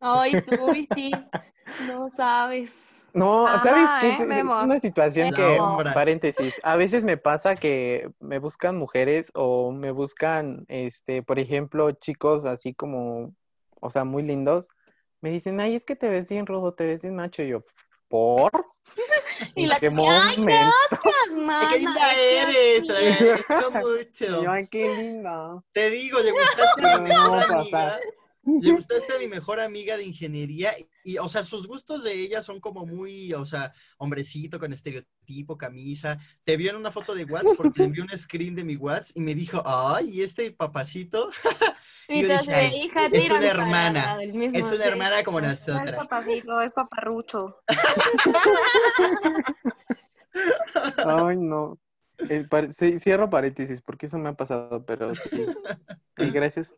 Ay, 0.00 0.38
tú, 0.42 0.74
y 0.74 0.84
sí, 0.84 1.12
no 1.88 2.10
sabes. 2.10 2.93
No, 3.14 3.46
Ajá, 3.46 3.58
¿sabes 3.60 3.90
qué? 4.00 4.08
¿eh? 4.08 4.12
Es- 4.14 4.20
es 4.20 4.26
Vemos. 4.28 4.64
una 4.64 4.78
situación 4.80 5.30
La 5.30 5.36
que, 5.36 5.94
paréntesis, 5.94 6.60
a 6.64 6.74
veces 6.74 7.04
me 7.04 7.16
pasa 7.16 7.54
que 7.54 8.10
me 8.18 8.40
buscan 8.40 8.76
mujeres 8.76 9.30
o 9.34 9.70
me 9.70 9.92
buscan, 9.92 10.64
este, 10.68 11.22
por 11.22 11.38
ejemplo, 11.38 11.92
chicos 11.92 12.44
así 12.44 12.74
como, 12.74 13.32
o 13.80 13.90
sea, 13.90 14.04
muy 14.04 14.24
lindos, 14.24 14.68
me 15.20 15.30
dicen, 15.30 15.60
ay, 15.60 15.76
es 15.76 15.84
que 15.84 15.94
te 15.94 16.08
ves 16.08 16.28
bien 16.28 16.44
rudo, 16.44 16.74
te 16.74 16.86
ves 16.86 17.02
bien 17.02 17.14
macho, 17.14 17.42
y 17.44 17.48
yo, 17.50 17.64
¿por? 18.08 18.50
Y 19.56 19.62
¿En 19.62 19.68
la 19.68 19.78
qué 19.78 19.90
ay, 19.90 19.94
mana, 21.36 21.68
¡Qué 21.70 21.78
linda 21.78 22.00
qué 22.14 22.40
eres! 22.42 22.86
Te 22.88 22.96
agradezco 22.96 23.70
mucho. 23.74 24.42
yo, 24.42 24.50
ay, 24.50 24.66
qué 24.66 24.88
linda. 24.92 25.62
Te 25.72 25.90
digo, 25.90 26.18
le 26.18 26.32
gustaste 26.32 26.84
a 26.84 26.98
mi 26.98 27.10
no 27.10 27.32
amiga. 27.34 27.46
pasar. 27.46 28.00
Le 28.46 28.72
gustaste 28.72 29.14
a 29.14 29.18
mi 29.18 29.26
mejor 29.28 29.58
amiga 29.60 29.96
de 29.96 30.04
ingeniería 30.04 30.72
y, 31.02 31.18
o 31.18 31.28
sea, 31.28 31.42
sus 31.42 31.66
gustos 31.66 32.02
de 32.04 32.12
ella 32.12 32.42
son 32.42 32.60
como 32.60 32.84
muy, 32.86 33.32
o 33.34 33.46
sea, 33.46 33.72
hombrecito 33.98 34.58
con 34.58 34.72
estereotipo, 34.72 35.56
camisa. 35.56 36.18
Te 36.44 36.56
vio 36.56 36.70
en 36.70 36.76
una 36.76 36.90
foto 36.92 37.14
de 37.14 37.24
WhatsApp 37.24 37.56
porque 37.56 37.80
le 37.80 37.86
envió 37.86 38.04
un 38.04 38.16
screen 38.18 38.54
de 38.54 38.64
mi 38.64 38.76
WhatsApp 38.76 39.16
y 39.16 39.20
me 39.20 39.34
dijo, 39.34 39.62
ay, 39.64 40.10
¿y 40.10 40.22
este 40.22 40.50
papacito? 40.52 41.30
Y 42.06 42.20
Yo 42.20 42.28
dije, 42.38 42.54
"Ay, 42.54 42.82
hija, 42.84 43.06
es 43.06 43.30
una 43.30 43.46
hermana, 43.46 44.16
mismo 44.18 44.42
Es 44.52 44.60
una 44.62 44.70
sexo". 44.72 44.84
hermana 44.84 45.24
como 45.24 45.40
No 45.40 45.46
es 45.50 45.66
nosotras. 45.66 45.94
papacito, 46.06 46.60
es 46.60 46.72
paparrucho. 46.72 47.62
Ay, 50.96 51.36
no. 51.38 51.78
Eh, 52.28 52.44
par- 52.48 52.72
sí, 52.72 52.98
cierro 52.98 53.30
paréntesis 53.30 53.80
porque 53.80 54.06
eso 54.06 54.18
me 54.18 54.28
ha 54.28 54.34
pasado, 54.34 54.84
pero 54.84 55.14
sí. 55.14 55.46
Y 56.18 56.30
gracias. 56.30 56.74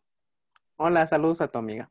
Hola, 0.76 1.06
saludos 1.06 1.40
a 1.40 1.48
tu 1.48 1.58
amiga. 1.58 1.90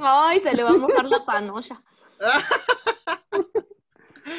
Ay, 0.00 0.40
se 0.40 0.54
le 0.54 0.62
va 0.62 0.70
a 0.70 0.76
mojar 0.76 1.04
la 1.06 1.24
panocha. 1.24 1.82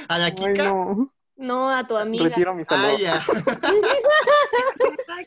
¿A 0.07 0.17
la 0.17 0.25
Ay, 0.25 0.33
Kika? 0.35 0.63
no. 0.69 1.13
No, 1.35 1.69
a 1.69 1.87
tu 1.87 1.95
amiga. 1.95 2.25
Retiro 2.25 2.53
mi 2.53 2.65
saludo. 2.65 2.95
Ah, 2.95 2.97
ya. 2.99 3.23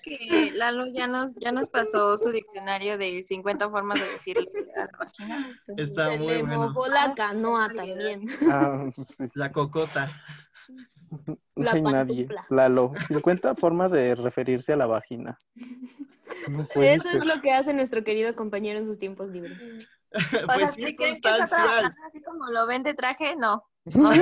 Que 0.03 0.51
Lalo 0.57 0.87
ya 0.93 1.07
nos, 1.07 1.35
ya 1.37 1.53
nos 1.53 1.69
pasó 1.71 2.19
su 2.19 2.31
diccionario 2.31 2.99
de 2.99 3.23
50 3.23 3.71
formas 3.71 3.99
de 4.01 4.07
decirle 4.07 4.51
a 4.77 4.81
la 4.81 4.91
vagina. 4.99 5.61
Está 5.77 6.11
Se 6.11 6.19
muy 6.19 6.27
le 6.27 6.43
bueno. 6.43 6.69
mojó 6.69 6.89
la 6.89 7.13
canoa 7.13 7.69
también. 7.69 8.27
Ah, 8.51 8.91
sí. 9.07 9.29
La 9.35 9.51
cocota. 9.53 10.11
No 11.27 11.37
La 11.57 11.73
hay 11.73 11.83
nadie. 11.83 12.29
Lalo, 12.51 12.93
50 13.09 13.55
formas 13.55 13.91
de 13.91 14.15
referirse 14.15 14.73
a 14.73 14.77
la 14.77 14.87
vagina. 14.87 15.39
No 16.49 16.67
Eso 16.75 17.09
ser. 17.09 17.17
es 17.19 17.27
lo 17.27 17.41
que 17.41 17.53
hace 17.53 17.73
nuestro 17.75 18.05
querido 18.05 18.35
compañero 18.35 18.79
en 18.79 18.87
sus 18.87 18.99
tiempos 18.99 19.31
libres. 19.31 19.59
o 20.15 20.21
sea, 20.21 20.47
Pues 20.47 20.73
si 20.73 20.97
creen 20.97 20.97
que 20.97 21.11
está 21.11 21.47
trabajando 21.47 21.97
así 22.07 22.23
como 22.23 22.51
lo 22.51 22.67
ven 22.67 22.83
de 22.83 22.95
traje, 22.95 23.37
no. 23.37 23.65
No 23.95 24.13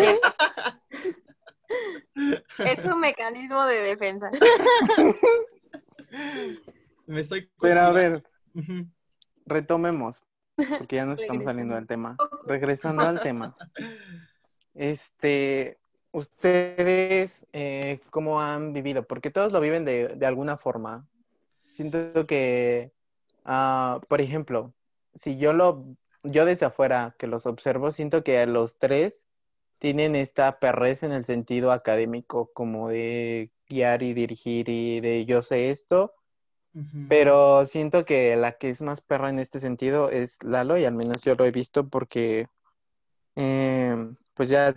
es 2.58 2.84
un 2.84 3.00
mecanismo 3.00 3.64
de 3.64 3.80
defensa. 3.80 4.28
Me 7.06 7.20
estoy 7.20 7.48
Pero 7.60 7.80
a 7.82 7.92
ver, 7.92 8.24
retomemos, 9.46 10.20
porque 10.56 10.96
ya 10.96 11.06
nos 11.06 11.20
estamos 11.20 11.44
saliendo 11.44 11.74
del 11.76 11.86
tema. 11.86 12.16
Regresando 12.44 13.04
al 13.04 13.20
tema. 13.20 13.56
Este, 14.74 15.78
ustedes, 16.12 17.46
eh, 17.52 18.00
¿cómo 18.10 18.40
han 18.40 18.72
vivido? 18.72 19.04
Porque 19.04 19.30
todos 19.30 19.52
lo 19.52 19.60
viven 19.60 19.84
de, 19.84 20.08
de 20.16 20.26
alguna 20.26 20.56
forma. 20.56 21.06
Siento 21.80 22.26
que, 22.26 22.92
ah, 23.46 24.02
por 24.06 24.20
ejemplo, 24.20 24.74
si 25.14 25.38
yo 25.38 25.54
lo, 25.54 25.86
yo 26.22 26.44
desde 26.44 26.66
afuera 26.66 27.14
que 27.18 27.26
los 27.26 27.46
observo, 27.46 27.90
siento 27.90 28.22
que 28.22 28.44
los 28.46 28.78
tres 28.78 29.24
tienen 29.78 30.14
esta 30.14 30.58
perrez 30.58 31.02
en 31.04 31.12
el 31.12 31.24
sentido 31.24 31.72
académico, 31.72 32.50
como 32.52 32.90
de 32.90 33.50
guiar 33.66 34.02
y 34.02 34.12
dirigir 34.12 34.68
y 34.68 35.00
de 35.00 35.24
yo 35.24 35.40
sé 35.40 35.70
esto, 35.70 36.12
pero 37.08 37.64
siento 37.64 38.04
que 38.04 38.36
la 38.36 38.52
que 38.58 38.68
es 38.68 38.82
más 38.82 39.00
perra 39.00 39.30
en 39.30 39.38
este 39.38 39.58
sentido 39.58 40.10
es 40.10 40.36
Lalo, 40.42 40.76
y 40.76 40.84
al 40.84 40.92
menos 40.92 41.24
yo 41.24 41.34
lo 41.34 41.46
he 41.46 41.50
visto 41.50 41.88
porque 41.88 42.46
eh, 43.36 43.96
pues 44.34 44.50
ya 44.50 44.68
he 44.68 44.74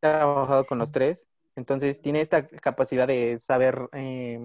trabajado 0.00 0.66
con 0.66 0.76
los 0.76 0.92
tres, 0.92 1.26
entonces 1.56 2.02
tiene 2.02 2.20
esta 2.20 2.46
capacidad 2.46 3.08
de 3.08 3.38
saber 3.38 3.88
eh, 3.94 4.38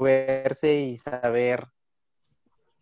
moverse 0.00 0.80
y 0.80 0.96
saber 0.96 1.68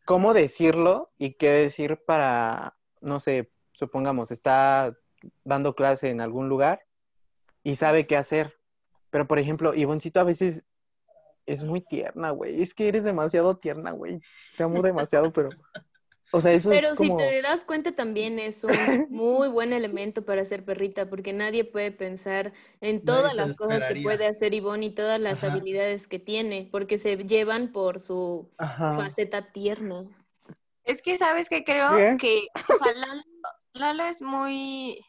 cómo 0.04 0.34
decirlo 0.34 1.10
y 1.18 1.34
qué 1.34 1.50
decir 1.50 1.98
para, 2.06 2.76
no 3.00 3.18
sé, 3.18 3.50
supongamos, 3.72 4.30
está 4.30 4.96
dando 5.44 5.74
clase 5.74 6.10
en 6.10 6.20
algún 6.20 6.48
lugar 6.48 6.86
y 7.64 7.74
sabe 7.74 8.06
qué 8.06 8.16
hacer. 8.16 8.56
Pero, 9.10 9.26
por 9.26 9.38
ejemplo, 9.38 9.74
Ivoncito 9.74 10.20
a 10.20 10.24
veces 10.24 10.62
es 11.46 11.64
muy 11.64 11.80
tierna, 11.80 12.30
güey. 12.30 12.62
Es 12.62 12.72
que 12.72 12.88
eres 12.88 13.04
demasiado 13.04 13.56
tierna, 13.56 13.90
güey. 13.90 14.20
Te 14.56 14.64
demasiado, 14.66 15.32
pero... 15.32 15.48
O 16.30 16.40
sea, 16.40 16.52
eso 16.52 16.70
Pero 16.70 16.92
es 16.92 16.98
si 16.98 17.16
te 17.16 17.40
das 17.42 17.64
cuenta 17.64 17.92
también 17.92 18.38
es 18.38 18.62
un 18.62 18.70
muy 19.10 19.48
buen 19.48 19.72
elemento 19.72 20.24
para 20.24 20.44
ser 20.44 20.64
perrita, 20.64 21.08
porque 21.08 21.32
nadie 21.32 21.64
puede 21.64 21.90
pensar 21.90 22.52
en 22.80 23.04
todas 23.04 23.34
las 23.34 23.56
cosas 23.56 23.84
que 23.84 24.02
puede 24.02 24.26
hacer 24.26 24.52
Ivonne 24.52 24.86
y 24.86 24.94
todas 24.94 25.18
las 25.18 25.42
Ajá. 25.42 25.52
habilidades 25.52 26.06
que 26.06 26.18
tiene, 26.18 26.68
porque 26.70 26.98
se 26.98 27.16
llevan 27.16 27.72
por 27.72 28.00
su 28.00 28.50
Ajá. 28.58 28.96
faceta 28.96 29.52
tierna. 29.52 30.04
Es 30.84 31.00
que, 31.00 31.16
¿sabes 31.16 31.48
qué? 31.48 31.64
Creo 31.64 31.96
¿Qué? 31.96 32.16
que, 32.18 32.46
o 32.72 32.74
sea, 32.74 32.92
Lalo, 32.92 33.22
Lalo 33.72 34.04
es 34.04 34.20
muy 34.20 35.00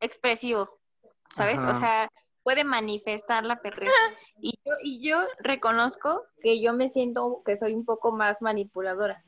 expresivo, 0.00 0.80
¿sabes? 1.28 1.62
O 1.64 1.74
sea, 1.74 2.10
puede 2.42 2.64
manifestar 2.64 3.44
la 3.44 3.60
perreza. 3.60 3.92
Y 4.42 4.54
yo, 4.64 4.72
y 4.82 5.06
yo 5.06 5.18
reconozco 5.40 6.24
que 6.42 6.62
yo 6.62 6.72
me 6.72 6.88
siento 6.88 7.42
que 7.44 7.56
soy 7.56 7.74
un 7.74 7.84
poco 7.84 8.12
más 8.12 8.40
manipuladora. 8.40 9.22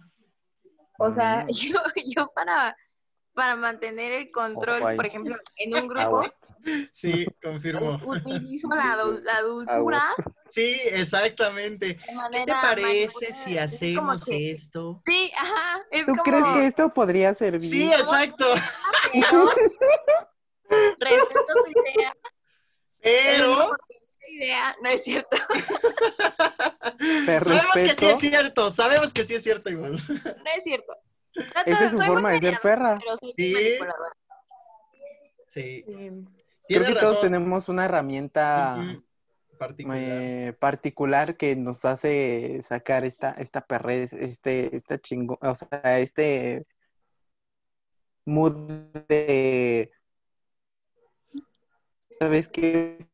O 0.99 1.11
sea, 1.11 1.45
Mm. 1.45 1.49
yo, 1.53 1.79
yo 2.07 2.31
para, 2.35 2.77
para 3.35 3.57
mantener 3.57 4.13
el 4.13 4.31
control, 4.31 4.81
por 4.97 5.07
ejemplo, 5.07 5.37
en 5.57 5.75
un 5.75 5.89
grupo. 5.89 6.23
Sí, 6.93 7.27
confirmo. 7.43 7.99
u- 8.05 8.13
utilizo 8.13 8.69
la, 8.69 8.97
dul- 9.03 9.21
la 9.25 9.41
dulzura 9.43 10.05
Sí, 10.49 10.77
exactamente. 10.93 11.97
¿Qué 11.97 12.45
te 12.45 12.53
parece 12.53 13.33
si 13.33 13.57
Es 13.57 13.63
hacemos 13.75 14.25
que- 14.25 14.53
esto? 14.53 15.03
Sí, 15.07 15.33
ajá, 15.37 15.83
es 15.91 16.07
¿Tú 16.07 16.13
como... 16.13 16.23
crees 16.23 16.47
que 16.49 16.67
esto 16.67 16.93
podría 16.95 17.33
servir? 17.35 17.65
Sí, 17.69 17.91
exacto. 17.91 18.45
respeto 20.99 21.53
tu 21.65 21.71
idea, 21.71 22.15
Pero 23.03 23.77
idea 24.33 24.75
no 24.83 24.89
es 24.91 25.03
cierto. 25.05 25.37
Sabemos 26.99 27.73
que 27.75 27.95
sí 27.95 28.07
es 28.07 28.19
cierto. 28.21 28.71
Sabemos 28.73 29.13
que 29.13 29.25
sí 29.25 29.35
es 29.35 29.43
cierto, 29.43 29.71
igual. 29.71 29.93
No 29.93 30.51
es 30.57 30.65
cierto. 30.65 30.97
Trato- 31.33 31.71
Esa 31.71 31.85
es 31.87 31.93
su 31.93 31.99
forma 32.01 32.31
de 32.33 32.41
ser 32.41 32.61
perra. 32.61 32.99
Pero 33.01 33.17
soy 33.17 33.35
Sí. 33.37 33.53
muy 33.53 33.63
manipuladora. 33.63 34.13
Sí, 35.49 35.85
Eh, 35.87 36.13
Creo 36.69 36.81
que 36.87 36.95
razón. 36.95 37.01
todos 37.01 37.21
tenemos 37.21 37.69
una 37.69 37.85
herramienta. 37.85 38.79
Particular. 39.59 39.99
eh, 40.01 40.53
particular 40.59 41.37
que 41.37 41.55
nos 41.55 41.85
hace 41.85 42.59
sacar 42.63 43.05
esta, 43.05 43.31
esta 43.33 43.61
perrez, 43.65 44.13
este, 44.13 44.75
esta 44.75 44.99
chingo, 44.99 45.39
o 45.41 45.55
sea, 45.55 46.01
este 46.01 46.67
mood 48.25 48.55
de 49.09 49.93
¿sabes 52.19 52.49
qué? 52.49 53.07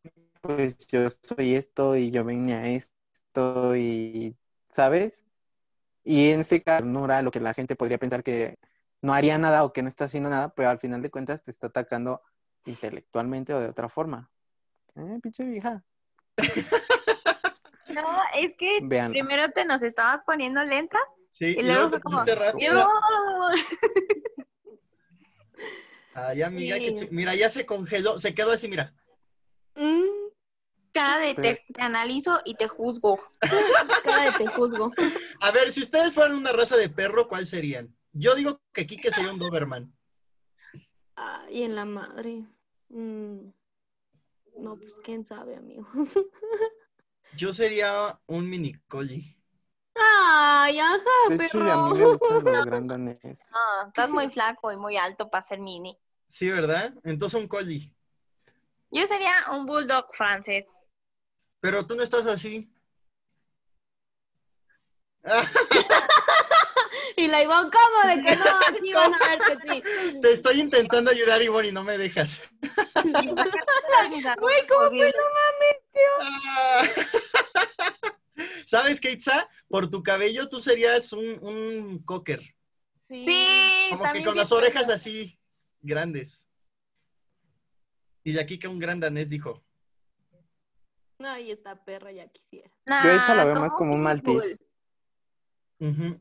Pues 0.48 0.78
yo 0.88 1.10
soy 1.10 1.56
esto 1.56 1.94
y 1.94 2.10
yo 2.10 2.24
vine 2.24 2.54
a 2.54 2.66
esto 2.68 3.76
y 3.76 4.34
¿sabes? 4.70 5.26
Y 6.04 6.30
en 6.30 6.40
este 6.40 6.62
caso, 6.62 6.86
no 6.86 7.04
era 7.04 7.20
lo 7.20 7.30
que 7.30 7.38
la 7.38 7.52
gente 7.52 7.76
podría 7.76 7.98
pensar 7.98 8.24
que 8.24 8.58
no 9.02 9.12
haría 9.12 9.36
nada 9.36 9.62
o 9.62 9.74
que 9.74 9.82
no 9.82 9.90
está 9.90 10.04
haciendo 10.06 10.30
nada, 10.30 10.54
pero 10.54 10.70
al 10.70 10.78
final 10.78 11.02
de 11.02 11.10
cuentas 11.10 11.42
te 11.42 11.50
está 11.50 11.66
atacando 11.66 12.22
intelectualmente 12.64 13.52
o 13.52 13.60
de 13.60 13.68
otra 13.68 13.90
forma. 13.90 14.30
Eh, 14.96 15.18
pinche 15.22 15.44
vieja. 15.44 15.84
No, 17.88 18.04
es 18.36 18.54
que 18.56 18.80
Vean. 18.82 19.10
primero 19.12 19.50
te 19.50 19.64
nos 19.64 19.82
estabas 19.82 20.22
poniendo 20.22 20.62
lenta 20.62 20.98
Sí, 21.30 21.56
y 21.56 21.60
y 21.60 21.62
luego 21.62 21.88
fue 21.88 22.00
como, 22.00 22.22
Ay, 26.14 26.42
amiga, 26.42 26.76
Sí. 26.76 27.08
mira, 27.10 27.34
ya 27.34 27.48
se 27.50 27.64
congeló, 27.66 28.18
se 28.18 28.34
quedó 28.34 28.52
así, 28.52 28.68
mira. 28.68 28.94
Mm, 29.78 30.07
cara 30.98 31.18
de 31.18 31.34
te, 31.34 31.40
Pero- 31.42 31.58
te 31.74 31.82
analizo 31.82 32.40
y 32.44 32.54
te 32.54 32.66
juzgo. 32.68 33.20
cara 34.04 34.30
de 34.30 34.38
te 34.38 34.46
juzgo. 34.48 34.92
A 35.40 35.50
ver, 35.52 35.70
si 35.72 35.80
ustedes 35.80 36.12
fueran 36.12 36.36
una 36.36 36.52
raza 36.52 36.76
de 36.76 36.88
perro, 36.88 37.28
¿cuál 37.28 37.46
serían? 37.46 37.94
Yo 38.12 38.34
digo 38.34 38.60
que 38.72 38.86
Kike 38.86 39.12
sería 39.12 39.30
un 39.32 39.38
Doberman. 39.38 39.92
Ay, 41.14 41.62
en 41.62 41.74
la 41.76 41.84
madre. 41.84 42.44
Mm, 42.88 43.50
No, 44.56 44.76
pues 44.76 44.98
quién 45.04 45.24
sabe, 45.24 45.56
amigos. 45.56 45.86
Yo 47.36 47.52
sería 47.52 48.18
un 48.26 48.48
mini 48.50 48.74
collie. 48.88 49.36
Ay, 49.94 50.78
ajá, 50.80 50.98
De 51.28 51.44
hecho, 51.44 51.58
y 51.58 51.70
a 51.70 51.76
mí 51.76 51.90
me 51.92 51.98
perro. 51.98 52.10
gustan 52.18 52.34
los 52.34 52.44
grandones. 52.66 53.18
No, 53.52 53.88
estás 53.88 54.10
muy 54.10 54.28
flaco 54.30 54.72
y 54.72 54.76
muy 54.76 54.96
alto 54.96 55.28
para 55.30 55.42
ser 55.42 55.60
mini. 55.60 55.96
Sí, 56.28 56.50
¿verdad? 56.50 56.92
Entonces 57.04 57.40
un 57.40 57.46
collie. 57.48 57.92
Yo 58.90 59.06
sería 59.06 59.32
un 59.52 59.66
bulldog 59.66 60.06
francés. 60.14 60.66
Pero 61.60 61.86
tú 61.86 61.94
no 61.94 62.02
estás 62.02 62.26
así. 62.26 62.72
Y 67.18 67.26
la 67.26 67.42
Ivonne, 67.42 67.68
¿cómo 67.72 68.14
de 68.14 68.22
que 68.22 68.36
no? 68.36 68.44
Aquí 68.68 68.92
van 68.92 69.12
a 69.12 69.18
ver 69.28 69.40
que 69.40 69.56
sí. 69.72 70.20
Te 70.22 70.32
estoy 70.32 70.60
intentando 70.60 71.10
ayudar, 71.10 71.42
Ivonne, 71.42 71.68
y 71.68 71.72
no 71.72 71.82
me 71.82 71.98
dejas. 71.98 72.48
Yo 72.62 73.34
sacar 73.34 73.64
todas 73.88 74.08
mis 74.10 74.24
arrugas 74.24 74.40
Güey, 74.40 74.66
¿cómo 74.68 74.80
posibles. 74.84 75.14
Ah. 76.20 76.86
¿Sabes, 78.66 79.00
Keitza? 79.00 79.48
Por 79.66 79.90
tu 79.90 80.00
cabello 80.04 80.48
tú 80.48 80.60
serías 80.60 81.12
un, 81.12 81.26
un 81.42 82.04
cocker. 82.04 82.40
Sí. 83.08 83.24
Sí, 83.26 83.86
Como 83.90 84.12
que 84.12 84.24
con 84.24 84.36
las 84.36 84.52
orejas 84.52 84.88
así, 84.88 85.40
grandes. 85.80 86.46
Y 88.22 88.32
de 88.32 88.40
aquí 88.40 88.60
que 88.60 88.68
un 88.68 88.78
gran 88.78 89.00
danés 89.00 89.30
dijo. 89.30 89.64
Ay, 91.20 91.50
esta 91.50 91.84
perra 91.84 92.12
ya 92.12 92.28
quisiera. 92.28 92.70
Yo 92.86 92.94
a 92.94 93.14
esa 93.14 93.34
la 93.34 93.44
veo 93.44 93.56
más 93.56 93.74
como 93.74 93.94
un 93.94 94.02
maltés. 94.02 94.60
Ujú. 95.80 96.20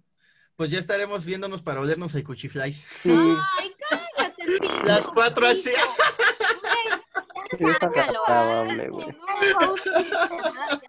Pues 0.56 0.72
ya 0.72 0.80
estaremos 0.80 1.26
viéndonos 1.26 1.62
para 1.62 1.82
olernos 1.82 2.16
el 2.16 2.24
cuchiflies. 2.24 2.78
Sí, 2.78 3.12
Ay, 3.12 3.76
cállate, 3.90 4.44
sí. 4.48 4.68
Las 4.86 5.08
cuatro 5.08 5.46
así. 5.46 5.70
sí 5.70 5.72
es 7.60 7.78
Sácalo, 7.78 8.24
agradable, 8.26 8.90
güey. 8.90 9.08
No, 9.08 9.76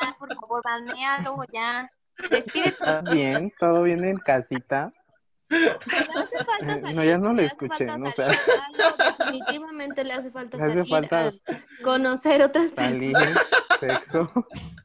ya, 0.00 0.16
por 0.18 0.34
favor, 0.34 0.62
banealo 0.64 1.44
ya. 1.52 1.90
Despídete. 2.30 2.70
¿Estás 2.70 3.04
bien? 3.10 3.52
¿Todo 3.58 3.82
bien 3.82 4.04
en 4.04 4.16
casita? 4.16 4.92
Le 5.50 5.70
hace 5.70 6.44
falta 6.44 6.72
Eh, 6.72 6.80
salir. 6.80 6.96
no, 6.96 7.04
ya 7.04 7.18
no 7.18 7.32
le 7.32 7.44
escuché, 7.46 7.86
no 7.86 8.10
sé. 8.10 8.24
Definitivamente 9.18 10.04
le 10.04 10.12
hace 10.14 10.30
falta 10.30 10.56
Le 10.58 10.64
hace 10.64 10.72
salir 10.84 10.88
falta 10.90 11.26
a 11.26 11.30
conocer 11.82 12.42
otras 12.42 12.70
salir, 12.72 13.12
personas. 13.12 13.46
sexo. 13.80 14.32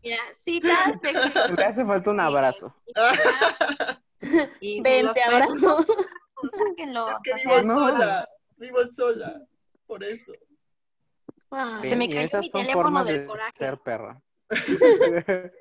Mira, 0.03 0.17
citas, 0.33 0.99
sexo. 1.01 1.55
Le 1.55 1.63
hace 1.65 1.85
falta 1.85 2.11
un 2.11 2.19
abrazo. 2.19 2.73
Y 4.61 4.81
Ven, 4.83 5.11
te 5.11 5.23
abrazo. 5.23 5.85
sáquenlo. 6.67 7.07
Es 7.09 7.15
que 7.23 7.33
vivo 7.43 7.61
no. 7.63 7.89
sola. 7.89 8.29
Vivo 8.57 8.79
sola. 8.93 9.41
Por 9.85 10.03
eso. 10.03 10.31
Ay, 11.51 11.89
Se 11.89 11.95
me 11.95 12.05
y 12.05 12.13
cayó 12.13 12.39
mi 12.39 12.49
teléfono 12.49 13.03
del 13.03 13.21
de 13.21 13.27
coraje. 13.27 13.51
ser 13.57 13.77
perra. 13.79 14.21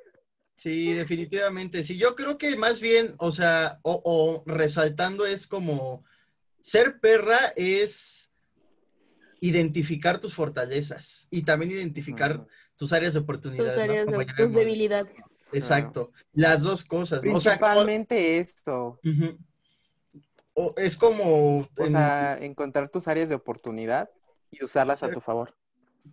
Sí, 0.63 0.93
definitivamente. 0.93 1.83
Sí, 1.83 1.97
yo 1.99 2.15
creo 2.15 2.39
que 2.39 2.57
más 2.57 2.81
bien, 2.81 3.17
o 3.19 3.33
sea, 3.33 3.81
o, 3.83 4.01
o 4.05 4.45
resaltando 4.47 5.27
es 5.27 5.49
como 5.49 6.05
ser 6.61 7.01
perra 7.01 7.53
es 7.57 8.31
identificar 9.41 10.21
tus 10.21 10.35
fortalezas 10.35 11.27
y 11.33 11.43
también 11.43 11.73
identificar 11.73 12.47
tus 12.77 12.93
áreas 12.93 13.15
de 13.15 13.19
oportunidad. 13.19 13.65
tus 13.67 13.77
¿no? 13.77 13.83
áreas 13.83 14.07
de 14.07 14.25
tus 14.37 14.53
debilidades. 14.53 15.17
Exacto. 15.53 16.13
Las 16.33 16.63
dos 16.63 16.85
cosas. 16.85 17.25
¿no? 17.25 17.35
O 17.35 17.41
sea, 17.41 17.59
como- 17.59 17.67
Principalmente 17.73 18.39
esto. 18.39 19.01
Ujú. 19.05 19.39
O 20.55 20.75
es 20.77 20.97
como... 20.97 21.59
O 21.59 21.67
en- 21.79 21.91
sea, 21.91 22.39
encontrar 22.41 22.89
tus 22.89 23.09
áreas 23.09 23.29
de 23.31 23.35
oportunidad 23.35 24.11
y 24.53 24.63
usarlas 24.63 25.03
a 25.03 25.11
tu 25.11 25.21
favor. 25.21 25.57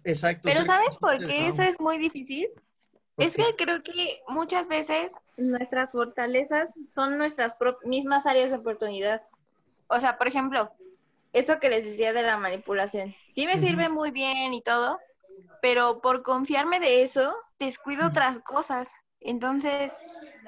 exacto. 0.04 0.42
Pero 0.46 0.62
ser 0.62 0.66
¿sabes 0.66 0.98
por 0.98 1.20
qué 1.24 1.46
eso 1.46 1.62
es 1.62 1.80
muy 1.80 2.00
difícil? 2.00 2.50
¿Por 3.20 3.26
Es 3.28 3.36
que 3.36 3.54
creo 3.58 3.84
que 3.84 4.22
muchas 4.30 4.70
veces 4.70 5.14
nuestras 5.36 5.92
fortalezas 5.92 6.80
son 6.90 7.18
nuestras 7.18 7.58
mismas 7.84 8.26
áreas 8.26 8.52
de 8.52 8.58
oportunidad. 8.58 9.22
O 9.88 10.00
sea, 10.00 10.18
por 10.18 10.30
ejemplo, 10.30 10.72
esto 11.34 11.60
que 11.60 11.70
les 11.70 11.84
decía 11.84 12.14
de 12.14 12.22
la 12.24 12.38
manipulación. 12.38 13.14
Sí 13.30 13.46
me 13.46 13.58
sirve 13.58 13.90
muy 13.90 14.12
bien 14.12 14.54
y 14.54 14.62
todo, 14.62 15.00
pero 15.62 16.00
por 16.00 16.24
confiarme 16.24 16.80
de 16.80 17.04
eso, 17.04 17.36
descuido 17.60 18.08
otras 18.08 18.40
cosas. 18.40 18.94
Entonces, 19.20 20.00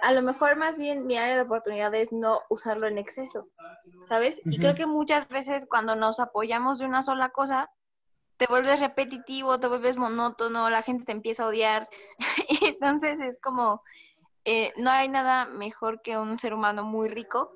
a 0.02 0.14
lo 0.14 0.22
mejor 0.22 0.56
más 0.56 0.80
bien 0.80 1.06
mi 1.08 1.18
área 1.18 1.36
de 1.36 1.42
oportunidad 1.42 1.94
es 1.94 2.14
no 2.14 2.40
usarlo 2.50 2.88
en 2.88 2.98
exceso, 2.98 3.50
¿sabes? 4.08 4.40
Y 4.46 4.60
creo 4.60 4.76
que 4.76 4.86
muchas 4.86 5.28
veces 5.28 5.66
cuando 5.66 5.98
nos 5.98 6.22
apoyamos 6.22 6.80
de 6.80 6.86
una 6.86 7.04
sola 7.04 7.32
cosa, 7.32 7.70
te 8.42 8.48
vuelves 8.48 8.80
repetitivo, 8.80 9.60
te 9.60 9.68
vuelves 9.68 9.98
monótono, 9.98 10.68
la 10.72 10.82
gente 10.82 11.06
te 11.06 11.12
empieza 11.12 11.44
a 11.44 11.48
odiar. 11.50 11.88
Y 12.50 12.66
entonces 12.66 13.22
es 13.22 13.40
como, 13.40 13.84
eh, 14.46 14.74
no 14.78 14.90
hay 14.90 15.10
nada 15.10 15.46
mejor 15.46 16.02
que 16.02 16.18
un 16.18 16.40
ser 16.40 16.56
humano 16.56 16.84
muy 16.84 17.08
rico 17.08 17.52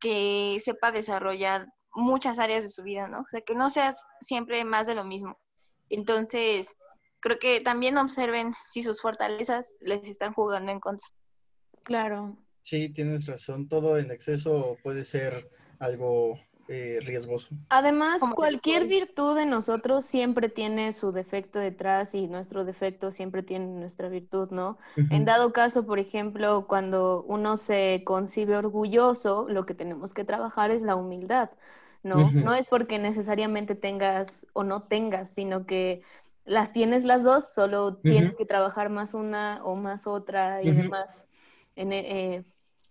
que 0.00 0.58
sepa 0.64 0.90
desarrollar 0.90 1.66
muchas 1.94 2.38
áreas 2.38 2.62
de 2.62 2.70
su 2.70 2.82
vida, 2.82 3.08
¿no? 3.08 3.20
O 3.20 3.26
sea, 3.30 3.42
que 3.42 3.54
no 3.54 3.68
seas 3.68 4.06
siempre 4.20 4.64
más 4.64 4.86
de 4.86 4.94
lo 4.94 5.04
mismo. 5.04 5.38
Entonces, 5.90 6.76
creo 7.20 7.38
que 7.38 7.60
también 7.60 7.98
observen 7.98 8.54
si 8.70 8.80
sus 8.80 9.02
fortalezas 9.02 9.74
les 9.80 10.08
están 10.08 10.32
jugando 10.32 10.72
en 10.72 10.80
contra. 10.80 11.06
Claro. 11.82 12.38
Sí, 12.62 12.88
tienes 12.88 13.26
razón. 13.26 13.68
Todo 13.68 13.98
en 13.98 14.10
exceso 14.10 14.78
puede 14.82 15.04
ser 15.04 15.50
algo 15.78 16.40
eh, 16.72 17.00
riesgoso. 17.00 17.54
Además, 17.68 18.22
cualquier 18.34 18.86
virtud 18.86 19.36
de 19.36 19.46
nosotros 19.46 20.04
siempre 20.04 20.48
tiene 20.48 20.92
su 20.92 21.12
defecto 21.12 21.58
detrás 21.58 22.14
y 22.14 22.26
nuestro 22.26 22.64
defecto 22.64 23.10
siempre 23.10 23.42
tiene 23.42 23.66
nuestra 23.66 24.08
virtud, 24.08 24.50
¿no? 24.50 24.78
En 24.96 25.24
dado 25.24 25.52
caso, 25.52 25.86
por 25.86 25.98
ejemplo, 25.98 26.66
cuando 26.66 27.22
uno 27.26 27.56
se 27.56 28.02
concibe 28.04 28.56
orgulloso, 28.56 29.46
lo 29.48 29.64
que 29.64 29.74
tenemos 29.74 30.12
que 30.12 30.24
trabajar 30.24 30.70
es 30.70 30.82
la 30.82 30.96
humildad, 30.96 31.50
¿no? 32.02 32.34
No 32.40 32.54
es 32.54 32.66
porque 32.68 32.98
necesariamente 32.98 33.74
tengas 33.74 34.46
o 34.52 34.64
no 34.64 34.82
tengas, 34.82 35.30
sino 35.30 35.64
que 35.66 36.02
las 36.44 36.72
tienes 36.72 37.04
las 37.04 37.22
dos, 37.22 37.52
solo 37.52 37.96
tienes 37.96 38.34
que 38.34 38.44
trabajar 38.44 38.90
más 38.90 39.14
una 39.14 39.64
o 39.64 39.76
más 39.76 40.06
otra 40.06 40.62
y 40.62 40.72
demás, 40.72 41.28
en, 41.76 41.92
eh, 41.92 42.34
eh, 42.36 42.44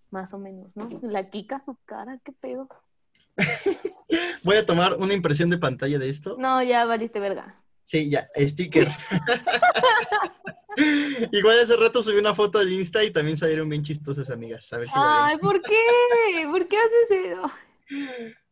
más 0.09 0.33
o 0.33 0.39
menos, 0.39 0.75
¿no? 0.75 0.89
La 1.01 1.29
Kika, 1.29 1.59
su 1.59 1.75
cara, 1.85 2.19
qué 2.23 2.31
pedo. 2.31 2.67
Voy 4.43 4.57
a 4.57 4.65
tomar 4.65 4.95
una 4.95 5.13
impresión 5.13 5.49
de 5.49 5.57
pantalla 5.57 5.99
de 5.99 6.09
esto. 6.09 6.35
No, 6.39 6.61
ya 6.63 6.85
valiste 6.85 7.19
verga. 7.19 7.61
Sí, 7.85 8.09
ya, 8.09 8.29
sticker. 8.37 8.87
Igual 11.31 11.59
hace 11.59 11.75
rato 11.75 12.01
subí 12.01 12.17
una 12.17 12.33
foto 12.33 12.59
al 12.59 12.71
Insta 12.71 13.03
y 13.03 13.11
también 13.11 13.35
salieron 13.37 13.67
bien 13.69 13.83
chistosas, 13.83 14.29
amigas. 14.29 14.71
A 14.71 14.77
ver 14.77 14.87
si 14.87 14.93
Ay. 14.95 15.37
¿por 15.37 15.61
qué? 15.61 16.47
¿Por 16.49 16.67
qué 16.67 16.77
haces 16.77 17.11
eso? 17.25 17.51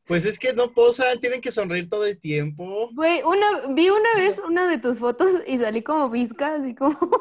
Pues 0.06 0.26
es 0.26 0.38
que 0.38 0.54
no 0.54 0.74
posan, 0.74 1.20
tienen 1.20 1.40
que 1.40 1.52
sonreír 1.52 1.90
todo 1.90 2.06
el 2.06 2.20
tiempo. 2.20 2.90
Güey, 2.94 3.22
una, 3.24 3.68
vi 3.70 3.90
una 3.90 4.14
vez 4.16 4.40
una 4.40 4.68
de 4.68 4.78
tus 4.80 5.00
fotos 5.00 5.36
y 5.48 5.58
salí 5.58 5.84
como 5.84 6.10
visca, 6.10 6.56
así 6.56 6.76
como. 6.76 7.00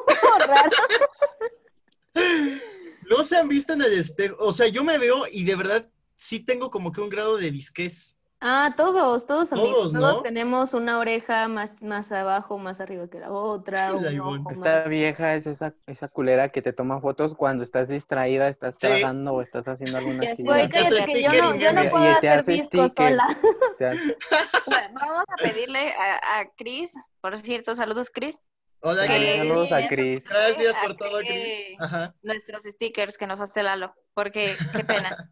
No 3.09 3.23
se 3.23 3.37
han 3.37 3.47
visto 3.47 3.73
en 3.73 3.81
el 3.81 3.93
espejo. 3.93 4.35
O 4.39 4.51
sea, 4.51 4.67
yo 4.67 4.83
me 4.83 4.97
veo 4.99 5.23
y 5.31 5.43
de 5.43 5.55
verdad 5.55 5.89
sí 6.19 6.43
tengo 6.43 6.69
como 6.69 6.91
que 6.91 6.99
un 7.01 7.09
grado 7.09 7.37
de 7.37 7.49
visquez. 7.49 8.15
Ah, 8.41 8.73
todos, 8.77 9.25
todos 9.27 9.51
amigos, 9.51 9.91
Todos, 9.91 10.23
tenemos 10.23 10.73
una 10.73 10.97
oreja 10.99 11.49
más, 11.49 11.71
más 11.81 12.09
abajo, 12.13 12.57
más 12.57 12.79
arriba 12.79 13.09
que 13.09 13.19
la 13.19 13.31
otra, 13.31 13.93
ojo 13.93 14.49
Esta 14.51 14.79
más- 14.81 14.89
vieja 14.89 15.35
es 15.35 15.45
esa, 15.45 15.73
esa 15.87 16.07
culera 16.07 16.47
que 16.49 16.61
te 16.61 16.71
toma 16.71 17.01
fotos 17.01 17.35
cuando 17.35 17.63
estás 17.65 17.89
distraída, 17.89 18.47
estás 18.47 18.75
Sí. 18.75 18.87
trabajando 18.87 19.33
o 19.33 19.41
estás 19.41 19.67
haciendo 19.67 19.97
alguna. 19.97 20.19
Güey, 20.37 20.63
actividad. 20.63 21.05
Que 21.05 21.21
yo 21.21 21.29
no, 21.41 21.55
y 21.55 21.59
yo 21.59 21.71
no 21.73 21.81
puedo 21.89 22.09
hacer 22.11 22.31
hace 22.31 22.51
disco 22.53 22.87
stickers. 22.87 22.95
sola. 22.95 23.27
Te 23.77 23.85
hace- 23.87 24.17
Bueno, 24.65 24.99
vamos 25.01 25.25
a 25.27 25.35
pedirle 25.43 25.91
a, 25.93 26.39
a 26.39 26.45
Cris, 26.55 26.93
por 27.21 27.37
cierto, 27.37 27.75
saludos 27.75 28.09
Cris, 28.09 28.41
Hola, 28.81 29.05
Que- 29.05 29.15
Cris. 29.15 29.37
Saludos 29.37 29.71
a 29.73 29.79
eso. 29.81 29.89
Chris. 29.89 30.29
Gracias 30.29 30.77
a 30.77 30.81
por 30.81 30.95
todo, 30.95 31.19
Cris. 31.19 31.75
Ajá. 31.79 32.15
nuestros 32.23 32.63
stickers 32.63 33.17
que 33.17 33.27
nos 33.27 33.41
hace 33.41 33.63
Lalo, 33.63 33.93
porque 34.13 34.55
qué 34.73 34.83
pena. 34.85 35.29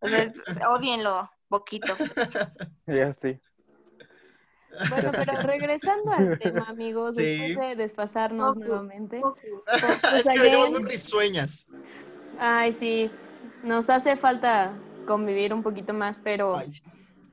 Entonces, 0.00 0.32
odienlo, 0.68 1.28
poquito. 1.48 1.94
Ya 2.86 3.12
sí. 3.12 3.38
Bueno, 4.88 5.10
pero 5.12 5.42
regresando 5.42 6.12
al 6.12 6.38
tema, 6.38 6.64
amigos, 6.68 7.16
Sí. 7.16 7.22
después 7.22 7.56
de 7.56 7.76
desfasarnos 7.76 8.54
Goku, 8.54 8.60
nuevamente. 8.60 9.20
Goku. 9.20 9.62
es 10.16 10.28
que 10.28 10.38
venimos 10.40 10.70
muy 10.70 10.82
risueñas. 10.84 11.66
Ay, 12.38 12.72
sí, 12.72 13.10
nos 13.62 13.90
hace 13.90 14.16
falta 14.16 14.72
convivir 15.06 15.52
un 15.52 15.62
poquito 15.62 15.92
más, 15.92 16.18
pero... 16.18 16.56
Ay, 16.56 16.70
sí. 16.70 16.82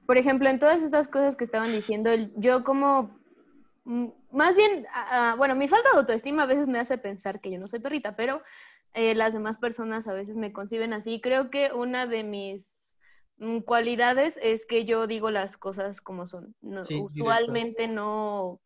por 0.06 0.18
ejemplo, 0.18 0.50
en 0.50 0.60
todas 0.60 0.82
estas 0.82 1.08
cosas 1.08 1.36
que 1.36 1.44
estaban 1.44 1.72
diciendo, 1.72 2.10
el- 2.10 2.34
yo 2.36 2.64
como, 2.64 3.18
más 4.32 4.56
bien, 4.56 4.86
ah, 4.94 5.36
bueno, 5.38 5.56
mi 5.56 5.68
falta 5.68 5.90
de 5.92 6.00
autoestima 6.00 6.44
a 6.44 6.48
veces 6.48 6.68
me 6.68 6.80
hace 6.80 6.98
pensar 6.98 7.40
que 7.40 7.52
yo 7.52 7.60
no 7.60 7.68
soy 7.68 7.80
perrita, 7.80 8.16
pero 8.16 8.42
eh, 8.96 9.16
las 9.16 9.34
demás 9.34 9.58
personas 9.58 10.08
a 10.08 10.14
veces 10.14 10.38
me 10.38 10.54
conciben 10.54 10.94
así. 10.94 11.22
Creo 11.22 11.50
que 11.50 11.72
una 11.74 12.08
de 12.08 12.24
mis 12.24 12.98
mm, 13.38 13.60
cualidades 13.62 14.40
es 14.42 14.66
que 14.66 14.86
yo 14.86 15.08
digo 15.08 15.32
las 15.32 15.58
cosas 15.58 16.02
como 16.02 16.26
son. 16.28 16.56
No- 16.62 16.82
Sí, 16.84 16.94
directo. 16.94 17.06
usualmente 17.06 17.88
no 17.88 18.62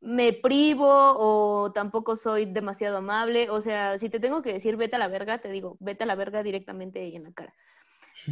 me 0.00 0.32
privo 0.32 0.86
o 0.88 1.72
tampoco 1.72 2.16
soy 2.16 2.46
demasiado 2.46 2.98
amable. 2.98 3.50
O 3.50 3.60
sea, 3.60 3.98
si 3.98 4.10
te 4.10 4.20
tengo 4.20 4.42
que 4.42 4.52
decir 4.54 4.76
vete 4.76 4.96
a 4.96 4.98
la 4.98 5.08
verga, 5.08 5.40
te 5.40 5.50
digo 5.50 5.76
vete 5.80 6.04
a 6.04 6.06
la 6.06 6.14
verga 6.16 6.42
directamente 6.42 7.06
y 7.08 7.16
en 7.16 7.24
la 7.24 7.32
cara. 7.32 7.54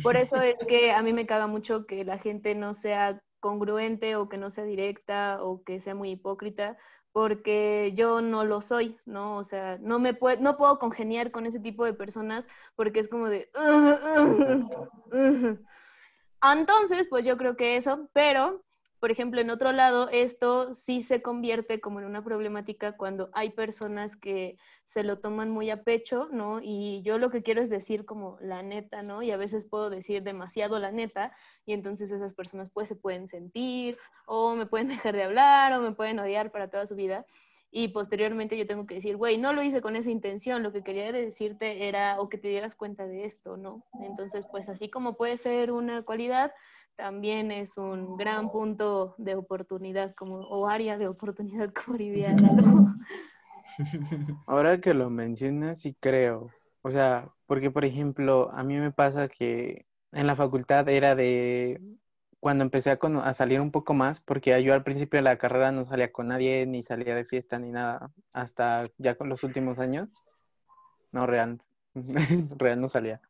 Por 0.03 0.17
eso 0.17 0.41
es 0.41 0.65
que 0.65 0.93
a 0.93 1.03
mí 1.03 1.13
me 1.13 1.27
caga 1.27 1.47
mucho 1.47 1.87
que 1.87 2.05
la 2.05 2.19
gente 2.19 2.55
no 2.55 2.75
sea 2.75 3.23
congruente 3.41 4.17
o 4.17 4.29
que 4.29 4.39
no 4.39 4.51
sea 4.51 4.65
directa 4.65 5.43
o 5.43 5.63
que 5.65 5.81
sea 5.81 5.95
muy 5.95 6.11
hipócrita, 6.13 6.77
porque 7.19 7.95
yo 7.97 8.21
no 8.21 8.45
lo 8.45 8.61
soy, 8.61 8.97
¿no? 9.05 9.39
O 9.39 9.43
sea, 9.43 9.77
no 9.81 9.99
me 9.99 10.15
puedo, 10.15 10.41
no 10.41 10.57
puedo 10.57 10.79
congeniar 10.79 11.33
con 11.33 11.47
ese 11.47 11.59
tipo 11.59 11.85
de 11.85 11.93
personas 11.93 12.47
porque 12.77 13.01
es 13.01 13.09
como 13.09 13.29
de... 13.29 13.51
Entonces, 16.41 17.09
pues 17.11 17.25
yo 17.25 17.37
creo 17.37 17.57
que 17.57 17.75
eso, 17.75 18.09
pero, 18.13 18.63
por 19.01 19.11
ejemplo, 19.11 19.41
en 19.41 19.51
otro 19.51 19.73
lado, 19.73 20.09
esto 20.11 20.75
sí 20.75 21.01
se 21.01 21.23
convierte 21.23 21.81
como 21.81 22.01
en 22.01 22.07
una 22.07 22.25
problemática 22.25 22.97
cuando 22.97 23.31
hay 23.33 23.51
personas 23.51 24.17
que 24.17 24.59
se 24.85 25.05
lo 25.05 25.19
toman 25.19 25.51
muy 25.51 25.71
a 25.71 25.85
pecho, 25.85 26.29
¿no? 26.33 26.61
Y 26.63 27.03
yo 27.03 27.19
lo 27.19 27.31
que 27.31 27.43
quiero 27.43 27.63
es 27.63 27.71
decir 27.71 28.05
como 28.05 28.39
la 28.41 28.63
neta, 28.63 29.03
¿no? 29.03 29.23
Y 29.23 29.31
a 29.31 29.37
veces 29.37 29.67
puedo 29.67 29.89
decir 29.89 30.23
demasiado 30.23 30.79
la 30.79 30.91
neta 30.91 31.33
y 31.65 31.75
entonces 31.75 32.11
esas 32.11 32.35
personas 32.35 32.71
pues 32.71 32.89
se 32.89 32.97
pueden 32.97 33.29
sentir 33.29 33.99
o 34.27 34.57
me 34.57 34.67
pueden 34.67 34.89
dejar 35.11 35.15
de 35.15 35.23
hablar 35.23 35.73
o 35.75 35.81
me 35.83 35.93
pueden 35.93 36.19
odiar 36.19 36.51
para 36.51 36.69
toda 36.69 36.85
su 36.85 36.97
vida. 36.97 37.25
Y 37.71 37.89
posteriormente 37.89 38.57
yo 38.57 38.67
tengo 38.67 38.87
que 38.87 38.95
decir, 38.95 39.17
güey, 39.17 39.37
no 39.37 39.53
lo 39.53 39.63
hice 39.63 39.83
con 39.83 39.95
esa 39.95 40.11
intención, 40.11 40.63
lo 40.63 40.73
que 40.73 40.83
quería 40.83 41.13
decirte 41.13 41.87
era 41.87 42.19
o 42.19 42.31
que 42.31 42.39
te 42.39 42.49
dieras 42.49 42.75
cuenta 42.75 43.07
de 43.07 43.27
esto, 43.27 43.59
¿no? 43.59 43.85
Entonces, 44.03 44.47
pues 44.51 44.71
así 44.71 44.89
como 44.89 45.19
puede 45.19 45.37
ser 45.37 45.71
una 45.71 46.03
cualidad, 46.03 46.53
también 46.99 47.53
es 47.53 47.79
un 47.79 48.17
gran 48.17 48.51
punto 48.51 49.15
de 49.19 49.37
oportunidad 49.37 50.17
como, 50.17 50.41
o 50.41 50.67
área 50.67 50.99
de 50.99 51.07
oportunidad 51.07 51.73
como 51.87 51.97
Lalo. 51.97 52.95
Ahora 54.47 54.81
que 54.81 54.93
lo 54.95 55.09
mencionas, 55.09 55.81
sí 55.81 55.97
creo. 55.99 56.51
O 56.83 56.91
sea, 56.91 57.33
porque 57.47 57.71
por 57.71 57.85
ejemplo, 57.85 58.51
a 58.53 58.65
mí 58.65 58.77
me 58.77 58.91
pasa 58.91 59.29
que 59.29 59.87
en 60.11 60.27
la 60.27 60.35
facultad 60.35 60.89
era 60.89 61.15
de 61.15 61.81
cuando 62.41 62.65
empecé 62.65 62.91
a, 62.91 62.99
a 63.23 63.35
salir 63.35 63.61
un 63.61 63.71
poco 63.71 63.95
más, 63.95 64.21
porque 64.21 64.61
yo 64.65 64.75
al 64.75 64.83
principio 64.83 65.19
de 65.19 65.23
la 65.23 65.39
carrera 65.39 65.71
no 65.71 65.85
salía 65.85 66.11
con 66.11 66.29
nadie, 66.29 66.67
ni 66.67 66.83
salía 66.83 67.15
de 67.15 67.25
fiesta, 67.25 67.61
ni 67.61 67.71
nada, 67.71 68.11
hasta 68.33 68.87
ya 68.99 69.15
con 69.15 69.29
los 69.29 69.45
últimos 69.45 69.79
años. 69.79 70.13
No, 71.13 71.27
real, 71.27 71.63
real 72.59 72.81
no 72.81 72.89
salía. 72.89 73.21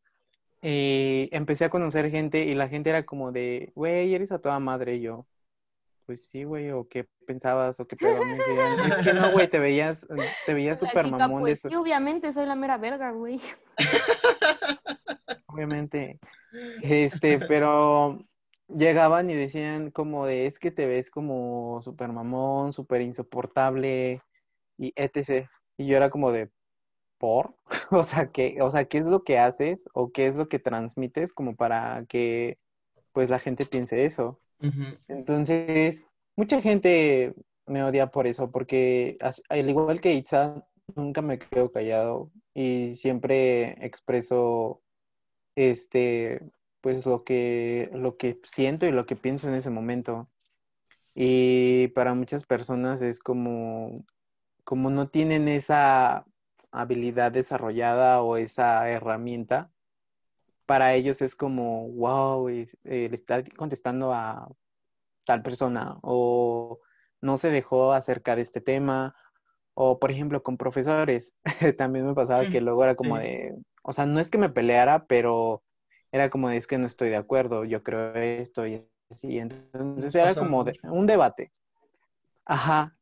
Y 0.61 1.29
empecé 1.33 1.65
a 1.67 1.71
conocer 1.71 2.11
gente 2.11 2.45
y 2.45 2.55
la 2.55 2.69
gente 2.69 2.91
era 2.91 3.07
como 3.07 3.31
de, 3.31 3.73
güey, 3.75 4.15
eres 4.15 4.33
a 4.33 4.41
toda 4.41 4.59
madre 4.59 4.97
y 4.97 5.01
yo. 5.03 5.27
Pues 6.07 6.27
sí, 6.27 6.45
güey, 6.45 6.71
o 6.71 6.89
qué 6.89 7.07
pensabas, 7.27 7.79
o 7.81 7.87
qué 7.87 7.95
pedo. 7.95 8.25
Me 8.25 8.37
decían, 8.37 8.93
es 8.93 9.07
que 9.07 9.13
no, 9.13 9.31
güey, 9.33 9.49
te 9.49 9.59
veías, 9.59 10.09
te 10.47 10.55
veías 10.55 10.79
súper 10.81 11.07
mamón 11.07 11.43
pues 11.43 11.61
sí, 11.61 11.75
obviamente 11.75 12.33
soy 12.33 12.47
la 12.47 12.57
mera 12.57 12.79
verga, 12.79 13.11
güey. 13.13 13.41
Obviamente. 15.47 16.19
Este, 16.83 17.39
pero 17.39 18.25
llegaban 18.69 19.29
y 19.31 19.35
decían 19.35 19.91
como 19.91 20.27
de, 20.27 20.47
es 20.47 20.59
que 20.59 20.71
te 20.71 20.87
ves 20.87 21.11
como 21.11 21.81
súper 21.83 22.11
mamón, 22.11 22.73
súper 22.73 23.03
insoportable 23.03 24.23
y 24.77 24.93
etc. 24.97 25.49
Y 25.77 25.87
yo 25.87 25.97
era 25.97 26.11
como 26.11 26.33
de, 26.33 26.51
¿por? 27.19 27.55
O 27.91 28.03
sea, 28.03 28.31
¿qué, 28.31 28.59
o 28.61 28.71
sea, 28.71 28.85
¿qué 28.85 28.99
es 28.99 29.07
lo 29.07 29.25
que 29.25 29.39
haces 29.39 29.89
o 29.95 30.13
qué 30.13 30.27
es 30.27 30.37
lo 30.37 30.49
que 30.49 30.59
transmites 30.59 31.33
como 31.33 31.57
para 31.57 32.05
que 32.07 32.59
pues 33.13 33.31
la 33.31 33.39
gente 33.39 33.67
piense 33.67 34.05
eso? 34.05 34.41
Entonces, 35.09 36.05
mucha 36.37 36.61
gente 36.61 37.35
me 37.67 37.83
odia 37.83 38.09
por 38.09 38.27
eso, 38.27 38.51
porque 38.51 39.19
al 39.49 39.71
igual 39.71 40.01
que 40.01 40.15
Itza, 40.15 40.67
nunca 40.95 41.23
me 41.23 41.39
quedo 41.39 41.71
callado 41.71 42.31
y 42.55 42.95
siempre 42.95 43.85
expreso 43.85 44.81
este, 45.55 46.41
pues 46.81 47.07
lo 47.07 47.25
que, 47.25 47.91
lo 47.93 48.17
que 48.17 48.41
siento 48.45 48.87
y 48.87 48.93
lo 48.93 49.07
que 49.07 49.17
pienso 49.17 49.49
en 49.49 49.55
ese 49.55 49.71
momento. 49.71 50.29
Y 51.15 51.89
para 51.89 52.15
muchas 52.15 52.45
personas 52.45 53.03
es 53.03 53.19
como, 53.19 54.05
como 54.65 54.91
no 54.91 55.09
tienen 55.09 55.49
esa 55.49 56.28
habilidad 56.73 57.33
desarrollada 57.33 58.23
o 58.23 58.37
esa 58.37 58.89
herramienta, 58.91 59.71
para 60.67 60.95
ellos 60.95 61.23
es 61.23 61.35
como, 61.35 61.89
wow, 61.91 62.49
eh, 62.51 62.67
le 62.85 63.15
está 63.15 63.43
contestando 63.57 64.13
a 64.13 64.49
tal 65.25 65.43
persona 65.43 65.99
o 66.03 66.81
no 67.21 67.37
se 67.39 67.51
dejó 67.51 67.93
acerca 67.93 68.37
de 68.37 68.43
este 68.43 68.61
tema. 68.61 69.15
O, 69.75 69.99
por 70.01 70.11
ejemplo, 70.11 70.43
con 70.43 70.57
profesores, 70.59 71.37
también 71.79 72.07
me 72.07 72.15
pasaba 72.15 72.47
que 72.47 72.61
luego 72.61 72.85
era 72.85 72.97
como 72.97 73.17
de, 73.19 73.57
o 73.83 73.93
sea, 73.93 74.07
no 74.07 74.21
es 74.21 74.31
que 74.31 74.39
me 74.39 74.51
peleara, 74.51 75.07
pero 75.07 75.63
era 76.13 76.31
como 76.31 76.49
de, 76.49 76.57
es 76.59 76.67
que 76.67 76.79
no 76.79 76.87
estoy 76.87 77.11
de 77.11 77.17
acuerdo, 77.17 77.65
yo 77.65 77.83
creo 77.83 78.15
esto 78.17 78.67
y 78.67 78.85
así. 79.11 79.39
Entonces 79.39 80.15
era 80.15 80.35
como 80.35 80.65
de- 80.65 80.73
mucho. 80.73 80.93
un 80.93 81.07
debate. 81.07 81.53
Ajá. 82.45 82.98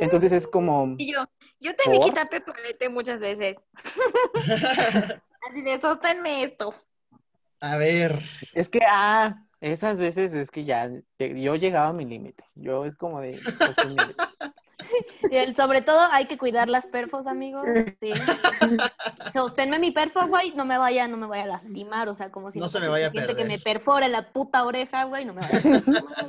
Entonces 0.00 0.32
es 0.32 0.46
como, 0.46 0.94
Y 0.98 1.12
yo, 1.12 1.24
yo 1.58 1.74
te 1.74 1.90
vi 1.90 1.98
¿Por? 1.98 2.06
quitarte 2.06 2.40
tu 2.40 2.52
arete 2.52 2.88
muchas 2.88 3.20
veces. 3.20 3.58
Así 5.48 5.62
de, 5.62 5.78
sosténme 5.80 6.42
esto. 6.42 6.74
A 7.60 7.76
ver, 7.76 8.22
es 8.54 8.68
que, 8.68 8.80
ah, 8.86 9.46
esas 9.60 10.00
veces 10.00 10.34
es 10.34 10.50
que 10.50 10.64
ya, 10.64 10.90
yo 11.18 11.56
llegaba 11.56 11.88
a 11.88 11.92
mi 11.92 12.04
límite. 12.04 12.44
Yo 12.54 12.84
es 12.84 12.96
como 12.96 13.20
de, 13.20 13.40
pues. 13.58 13.76
Y 15.30 15.36
el- 15.36 15.54
sobre 15.54 15.82
todo 15.82 16.00
hay 16.10 16.26
que 16.26 16.38
cuidar 16.38 16.68
las 16.68 16.86
perfos, 16.86 17.26
amigos. 17.26 17.66
Sí. 17.98 18.12
Sosténme 19.32 19.78
mi 19.78 19.90
perfo, 19.90 20.26
güey, 20.26 20.52
no 20.54 20.64
me 20.64 20.78
vaya, 20.78 21.06
no 21.08 21.16
me 21.16 21.26
vaya 21.26 21.44
a 21.44 21.48
lastimar, 21.48 22.08
o 22.08 22.14
sea, 22.14 22.30
como 22.30 22.50
si 22.50 22.58
No 22.58 22.68
se 22.68 22.80
me 22.80 22.88
vaya 22.88 23.08
a 23.08 23.10
que 23.10 23.44
me 23.44 23.58
perfora 23.58 24.08
la 24.08 24.32
puta 24.32 24.64
oreja, 24.64 25.04
güey, 25.04 25.24
no 25.24 25.34
me 25.34 25.42
vaya 25.42 25.58
a 25.58 25.60
lastimar, 25.70 26.28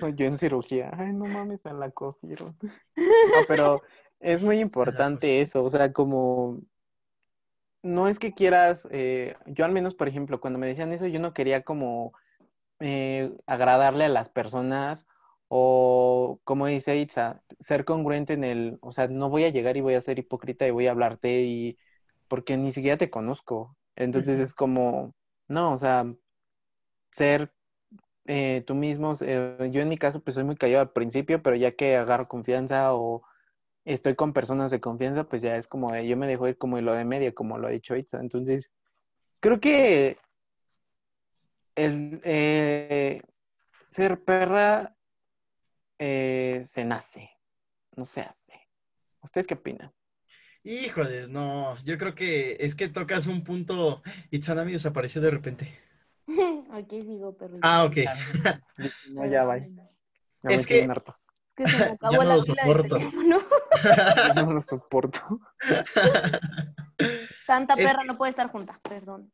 güey. 0.00 0.14
Yo 0.14 0.26
en 0.26 0.36
cirugía, 0.36 0.90
ay, 0.96 1.12
no 1.12 1.24
mames, 1.26 1.60
me 1.64 1.72
la 1.72 1.90
cosieron. 1.90 2.56
No, 2.96 3.44
pero 3.48 3.82
es 4.20 4.42
muy 4.42 4.58
importante 4.58 5.40
eso, 5.40 5.64
o 5.64 5.70
sea, 5.70 5.92
como 5.92 6.58
no 7.82 8.08
es 8.08 8.18
que 8.18 8.32
quieras, 8.32 8.86
eh, 8.90 9.34
yo 9.46 9.64
al 9.64 9.72
menos, 9.72 9.94
por 9.94 10.08
ejemplo, 10.08 10.40
cuando 10.40 10.58
me 10.58 10.66
decían 10.68 10.92
eso, 10.92 11.06
yo 11.06 11.18
no 11.20 11.34
quería 11.34 11.62
como 11.62 12.12
eh, 12.80 13.32
agradarle 13.46 14.04
a 14.04 14.08
las 14.08 14.28
personas 14.28 15.06
o, 15.54 16.40
como 16.44 16.66
dice 16.66 16.96
Itza, 16.96 17.42
ser 17.60 17.84
congruente 17.84 18.32
en 18.32 18.42
el, 18.42 18.78
o 18.80 18.90
sea, 18.90 19.08
no 19.08 19.28
voy 19.28 19.44
a 19.44 19.50
llegar 19.50 19.76
y 19.76 19.82
voy 19.82 19.92
a 19.92 20.00
ser 20.00 20.18
hipócrita 20.18 20.66
y 20.66 20.70
voy 20.70 20.86
a 20.86 20.92
hablarte 20.92 21.42
y 21.42 21.76
porque 22.26 22.56
ni 22.56 22.72
siquiera 22.72 22.96
te 22.96 23.10
conozco. 23.10 23.76
Entonces 23.94 24.38
es 24.38 24.54
como, 24.54 25.14
no, 25.48 25.74
o 25.74 25.76
sea, 25.76 26.06
ser 27.10 27.52
eh, 28.24 28.64
tú 28.66 28.74
mismo, 28.74 29.12
eh, 29.20 29.68
yo 29.70 29.82
en 29.82 29.90
mi 29.90 29.98
caso 29.98 30.22
pues 30.22 30.36
soy 30.36 30.44
muy 30.44 30.56
callado 30.56 30.80
al 30.80 30.92
principio, 30.92 31.42
pero 31.42 31.54
ya 31.54 31.72
que 31.72 31.98
agarro 31.98 32.28
confianza 32.28 32.94
o 32.94 33.22
estoy 33.84 34.14
con 34.14 34.32
personas 34.32 34.70
de 34.70 34.80
confianza, 34.80 35.24
pues 35.24 35.42
ya 35.42 35.58
es 35.58 35.68
como 35.68 35.92
de, 35.92 36.08
yo 36.08 36.16
me 36.16 36.28
dejo 36.28 36.48
ir 36.48 36.56
como 36.56 36.80
lo 36.80 36.94
de 36.94 37.04
media, 37.04 37.34
como 37.34 37.58
lo 37.58 37.68
ha 37.68 37.70
dicho 37.72 37.94
Itza. 37.94 38.20
Entonces, 38.20 38.70
creo 39.40 39.60
que 39.60 40.16
el 41.74 42.22
eh, 42.24 43.20
ser 43.88 44.24
perra 44.24 44.96
eh, 46.04 46.64
se 46.66 46.84
nace, 46.84 47.30
no 47.94 48.04
se 48.04 48.22
hace. 48.22 48.52
¿Ustedes 49.20 49.46
qué 49.46 49.54
opinan? 49.54 49.92
híjoles, 50.64 51.28
no, 51.28 51.76
yo 51.84 51.96
creo 51.98 52.14
que 52.14 52.56
es 52.60 52.74
que 52.74 52.88
tocas 52.88 53.26
un 53.28 53.44
punto. 53.44 54.02
Itsanami 54.30 54.72
desapareció 54.72 55.20
de 55.20 55.30
repente. 55.30 55.78
Aquí 56.72 57.02
sigo, 57.02 57.36
perrito. 57.36 57.60
Ah, 57.62 57.84
ok. 57.84 57.96
No, 59.10 59.26
ya 59.26 59.44
va. 59.44 59.58
Es 59.58 60.66
que- 60.66 60.74
tienen 60.74 60.90
hartos. 60.90 61.28
Es 61.56 61.64
que 61.64 61.66
se 61.68 61.78
me 61.78 61.84
Ya 61.86 61.92
acabó 61.92 62.16
no 62.16 62.24
la 62.24 62.36
lo 62.36 62.44
pila 62.44 62.62
soporto. 62.62 62.98
No 64.34 64.52
lo 64.52 64.62
soporto. 64.62 65.40
Tanta 67.46 67.74
Es 67.74 67.84
perra 67.86 68.02
no 68.04 68.16
puede 68.18 68.30
estar 68.30 68.48
junta, 68.50 68.80
perdón. 68.82 69.32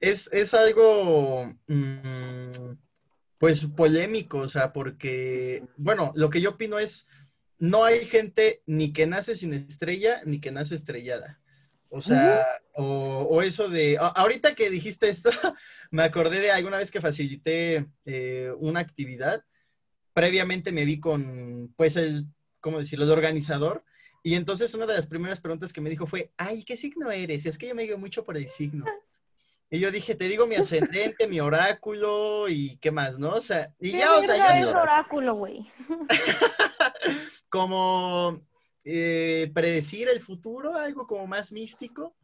es, 0.00 0.30
es 0.32 0.52
algo, 0.54 1.46
mm, 1.68 2.76
pues, 3.38 3.66
polémico, 3.66 4.38
o 4.38 4.48
sea, 4.48 4.72
porque, 4.72 5.64
bueno, 5.76 6.12
lo 6.16 6.30
que 6.30 6.40
yo 6.40 6.50
opino 6.50 6.78
es, 6.78 7.06
no 7.58 7.84
hay 7.84 8.04
gente 8.04 8.62
ni 8.66 8.92
que 8.92 9.06
nace 9.06 9.34
sin 9.34 9.52
estrella, 9.54 10.20
ni 10.24 10.40
que 10.40 10.52
nace 10.52 10.74
estrellada. 10.74 11.40
O 11.88 12.02
sea, 12.02 12.44
o, 12.74 13.26
o 13.30 13.42
eso 13.42 13.68
de, 13.68 13.96
ahorita 13.98 14.54
que 14.54 14.70
dijiste 14.70 15.08
esto, 15.08 15.30
me 15.90 16.02
acordé 16.02 16.40
de 16.40 16.50
alguna 16.50 16.78
vez 16.78 16.90
que 16.90 17.00
facilité 17.00 17.86
eh, 18.04 18.52
una 18.58 18.80
actividad, 18.80 19.44
previamente 20.12 20.72
me 20.72 20.84
vi 20.84 20.98
con, 20.98 21.72
pues, 21.76 21.96
el, 21.96 22.26
¿cómo 22.60 22.78
decirlo?, 22.78 23.04
el 23.04 23.12
organizador, 23.12 23.84
y 24.26 24.34
entonces 24.34 24.74
una 24.74 24.86
de 24.86 24.94
las 24.94 25.06
primeras 25.06 25.40
preguntas 25.40 25.72
que 25.72 25.80
me 25.80 25.88
dijo 25.88 26.04
fue, 26.04 26.32
ay, 26.36 26.64
¿qué 26.64 26.76
signo 26.76 27.12
eres? 27.12 27.46
Es 27.46 27.56
que 27.56 27.68
yo 27.68 27.76
me 27.76 27.84
guío 27.84 27.96
mucho 27.96 28.24
por 28.24 28.36
el 28.36 28.48
signo. 28.48 28.84
Y 29.68 29.80
yo 29.80 29.90
dije, 29.90 30.14
te 30.14 30.28
digo 30.28 30.46
mi 30.46 30.54
ascendente, 30.54 31.26
mi 31.26 31.40
oráculo 31.40 32.48
y 32.48 32.76
qué 32.78 32.92
más, 32.92 33.18
¿no? 33.18 33.30
O 33.30 33.40
sea, 33.40 33.72
y 33.80 33.92
¿Qué 33.92 33.98
ya, 33.98 34.16
o 34.16 34.22
sea, 34.22 34.60
yo 34.60 34.68
es 34.68 34.74
oráculo, 34.74 35.34
güey? 35.34 35.66
como 37.48 38.42
eh, 38.84 39.50
predecir 39.52 40.08
el 40.08 40.20
futuro, 40.20 40.76
algo 40.76 41.06
como 41.06 41.26
más 41.26 41.50
místico. 41.50 42.14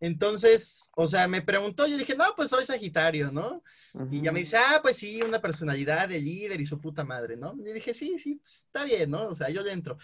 Entonces, 0.00 0.90
o 0.94 1.08
sea, 1.08 1.26
me 1.26 1.42
preguntó, 1.42 1.86
yo 1.86 1.98
dije, 1.98 2.14
no, 2.14 2.24
pues 2.36 2.50
soy 2.50 2.64
Sagitario, 2.64 3.32
¿no? 3.32 3.62
Y 4.10 4.22
ya 4.22 4.30
me 4.30 4.38
dice, 4.38 4.56
ah, 4.56 4.78
pues 4.80 4.96
sí, 4.96 5.20
una 5.22 5.40
personalidad 5.40 6.08
de 6.08 6.20
líder 6.20 6.60
y 6.60 6.66
su 6.66 6.80
puta 6.80 7.04
madre, 7.04 7.36
¿no? 7.36 7.54
Y 7.58 7.72
dije, 7.72 7.92
sí, 7.92 8.16
sí, 8.18 8.36
pues, 8.36 8.66
está 8.66 8.84
bien, 8.84 9.10
¿no? 9.10 9.28
O 9.28 9.34
sea, 9.34 9.50
yo 9.50 9.60
le 9.62 9.72
entro. 9.72 9.98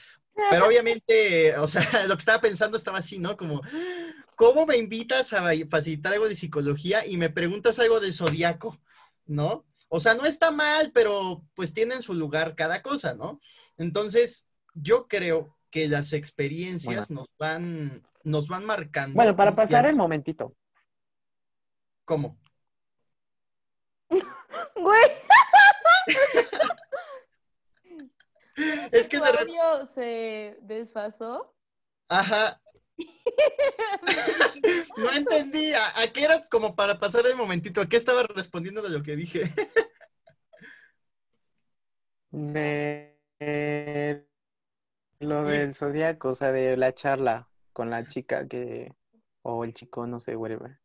Pero 0.51 0.67
obviamente, 0.67 1.57
o 1.59 1.69
sea, 1.69 1.81
lo 2.09 2.17
que 2.17 2.21
estaba 2.21 2.41
pensando 2.41 2.77
estaba 2.77 2.99
así, 2.99 3.19
¿no? 3.19 3.37
Como, 3.37 3.63
¿cómo 4.37 4.67
me 4.67 4.77
invitas 4.77 5.33
a 5.33 5.51
facilitar 5.69 6.13
algo 6.13 6.29
de 6.29 6.37
psicología 6.37 7.07
y 7.07 7.17
me 7.17 7.31
preguntas 7.31 7.79
algo 7.79 8.01
del 8.01 8.13
zodiaco, 8.13 8.79
¿no? 9.27 9.65
O 9.89 10.01
sea, 10.01 10.15
no 10.15 10.27
está 10.27 10.51
mal, 10.51 10.91
pero 10.93 11.45
pues 11.55 11.73
tiene 11.73 11.95
en 11.95 12.03
su 12.03 12.15
lugar 12.15 12.55
cada 12.55 12.83
cosa, 12.83 13.15
¿no? 13.15 13.41
Entonces, 13.77 14.49
yo 14.75 15.07
creo 15.07 15.57
que 15.71 15.89
las 15.89 16.13
experiencias 16.13 17.11
nos 17.11 17.29
van, 17.39 18.03
nos 18.23 18.49
van 18.49 18.65
marcando. 18.65 19.15
Bueno, 19.15 19.37
para 19.37 19.55
pasar 19.55 19.87
el 19.87 19.97
momentito. 19.97 20.55
¿Cómo? 22.05 22.39
Güey, 24.77 25.11
Es 28.93 29.09
que 29.09 29.19
de 29.19 29.89
se 29.93 30.59
desfasó. 30.63 31.55
ajá, 32.09 32.61
no 34.97 35.13
entendí, 35.13 35.73
¿a, 35.73 36.03
a 36.03 36.13
qué 36.13 36.25
era 36.25 36.43
como 36.51 36.77
para 36.77 36.99
pasar 36.99 37.27
el 37.27 37.37
momentito? 37.37 37.81
¿A 37.81 37.89
qué 37.89 37.97
estaba 37.97 38.23
respondiendo 38.23 38.83
de 38.83 38.91
lo 38.91 39.03
que 39.03 39.17
dije? 39.17 39.53
De 42.31 43.17
eh, 43.41 44.25
lo 45.21 45.45
del 45.45 45.75
zodiaco, 45.75 46.31
o 46.31 46.35
sea, 46.35 46.53
de 46.53 46.77
la 46.77 46.95
charla 46.95 47.49
con 47.73 47.91
la 47.91 48.07
chica 48.07 48.47
que, 48.47 48.93
o 49.43 49.65
el 49.65 49.75
chico, 49.75 50.07
no 50.07 50.21
sé, 50.21 50.37
whatever. 50.37 50.79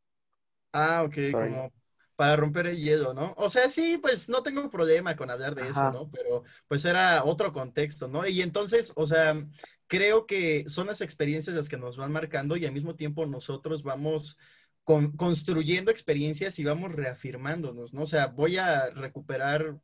Ah, 0.74 1.04
ok, 1.04 1.14
Sorry. 1.32 1.54
como 1.54 1.74
para 2.16 2.36
romper 2.36 2.68
el 2.68 2.78
hielo, 2.78 3.14
¿no? 3.14 3.34
O 3.38 3.50
sea, 3.50 3.70
sí, 3.70 3.98
pues 3.98 4.28
no 4.28 4.44
tengo 4.44 4.70
problema 4.70 5.16
con 5.16 5.32
hablar 5.32 5.56
de 5.56 5.70
eso. 5.70 5.90
¿no? 5.90 6.12
Pero 6.12 6.44
pues 6.68 6.84
era 6.84 7.24
otro 7.24 7.54
contexto, 7.54 8.10
¿no? 8.10 8.28
Y 8.28 8.42
entonces, 8.42 8.92
o 8.98 9.06
sea, 9.06 9.42
creo 9.90 10.28
que 10.28 10.66
son 10.70 10.88
las 10.88 11.02
experiencias 11.02 11.58
las 11.58 11.70
que 11.70 11.78
nos 11.78 11.98
van 11.98 12.14
marcando 12.14 12.58
y 12.58 12.66
al 12.68 12.74
mismo 12.74 12.96
tiempo 12.96 13.28
nosotros 13.28 13.84
vamos 13.84 14.38
con- 14.86 15.14
construyendo 15.18 15.92
experiencias 15.92 16.60
y 16.60 16.66
vamos 16.66 16.94
reafirmándonos, 16.94 17.94
¿no? 17.94 18.04
O 18.04 18.08
sea, 18.08 18.28
voy 18.28 18.58
a 18.58 18.92
recuperar, 18.92 19.80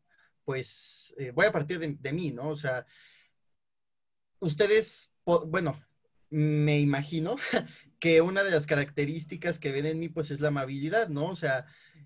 pues, 0.45 1.14
eh, 1.20 1.32
voy 1.32 1.47
a 1.47 1.53
partir 1.53 1.80
de, 1.80 1.95
de 1.99 2.14
mí, 2.14 2.32
¿no? 2.32 2.49
O 2.51 2.58
sea, 2.58 2.86
ustedes, 4.39 5.12
bueno, 5.47 5.82
me 6.30 6.80
imagino 6.80 7.36
que 7.99 8.22
una 8.22 8.43
de 8.43 8.51
las 8.51 8.66
características 8.68 9.60
que 9.60 9.72
ven 9.72 9.86
en 9.86 9.99
mí, 9.99 10.10
pues, 10.10 10.32
es 10.32 10.39
la 10.39 10.49
amabilidad, 10.49 11.10
¿no? 11.10 11.28
O 11.28 11.36
sea, 11.36 11.66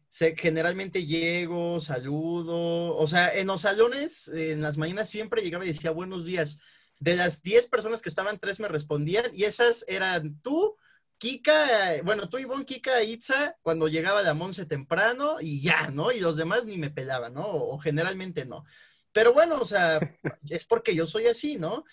se- 0.09 0.35
generalmente 0.37 1.05
llego, 1.05 1.79
saludo, 1.79 2.95
o 2.95 3.07
sea, 3.07 3.33
en 3.35 3.47
los 3.47 3.61
salones, 3.61 4.27
en 4.29 4.61
las 4.61 4.77
mañanas 4.77 5.09
siempre 5.09 5.41
llegaba 5.41 5.65
y 5.65 5.69
decía 5.69 5.91
buenos 5.91 6.25
días. 6.25 6.59
De 6.99 7.15
las 7.15 7.41
10 7.41 7.67
personas 7.67 8.01
que 8.01 8.09
estaban, 8.09 8.39
tres 8.39 8.59
me 8.59 8.67
respondían 8.67 9.25
y 9.33 9.45
esas 9.45 9.85
eran 9.87 10.39
tú, 10.41 10.77
Kika, 11.17 11.95
eh, 11.95 12.01
bueno, 12.01 12.29
tú, 12.29 12.37
Ivonne, 12.37 12.65
Kika, 12.65 13.03
Itza, 13.03 13.55
cuando 13.61 13.87
llegaba 13.87 14.21
la 14.21 14.33
Monse 14.33 14.65
temprano 14.65 15.37
y 15.39 15.61
ya, 15.61 15.89
¿no? 15.91 16.11
Y 16.11 16.19
los 16.19 16.37
demás 16.37 16.65
ni 16.65 16.77
me 16.77 16.91
pelaban, 16.91 17.33
¿no? 17.33 17.45
O, 17.47 17.75
o 17.75 17.79
generalmente 17.79 18.45
no. 18.45 18.63
Pero 19.11 19.33
bueno, 19.33 19.59
o 19.59 19.65
sea, 19.65 19.99
es 20.49 20.65
porque 20.65 20.95
yo 20.95 21.05
soy 21.05 21.27
así, 21.27 21.57
¿no? 21.57 21.83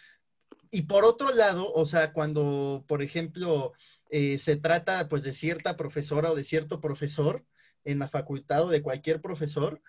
Y 0.71 0.83
por 0.83 1.05
otro 1.05 1.33
lado, 1.33 1.73
o 1.73 1.85
sea, 1.85 2.13
cuando, 2.13 2.85
por 2.87 3.03
ejemplo, 3.03 3.73
eh, 4.11 4.39
se 4.39 4.57
trata 4.57 5.09
pues 5.09 5.23
de 5.23 5.33
cierta 5.33 5.77
profesora 5.77 6.31
o 6.31 6.35
de 6.35 6.45
cierto 6.45 6.81
profesor 6.81 7.45
en 7.85 7.99
la 7.99 8.09
facultad 8.09 8.65
o 8.65 8.69
de 8.69 8.83
cualquier 8.83 9.21
profesor, 9.21 9.81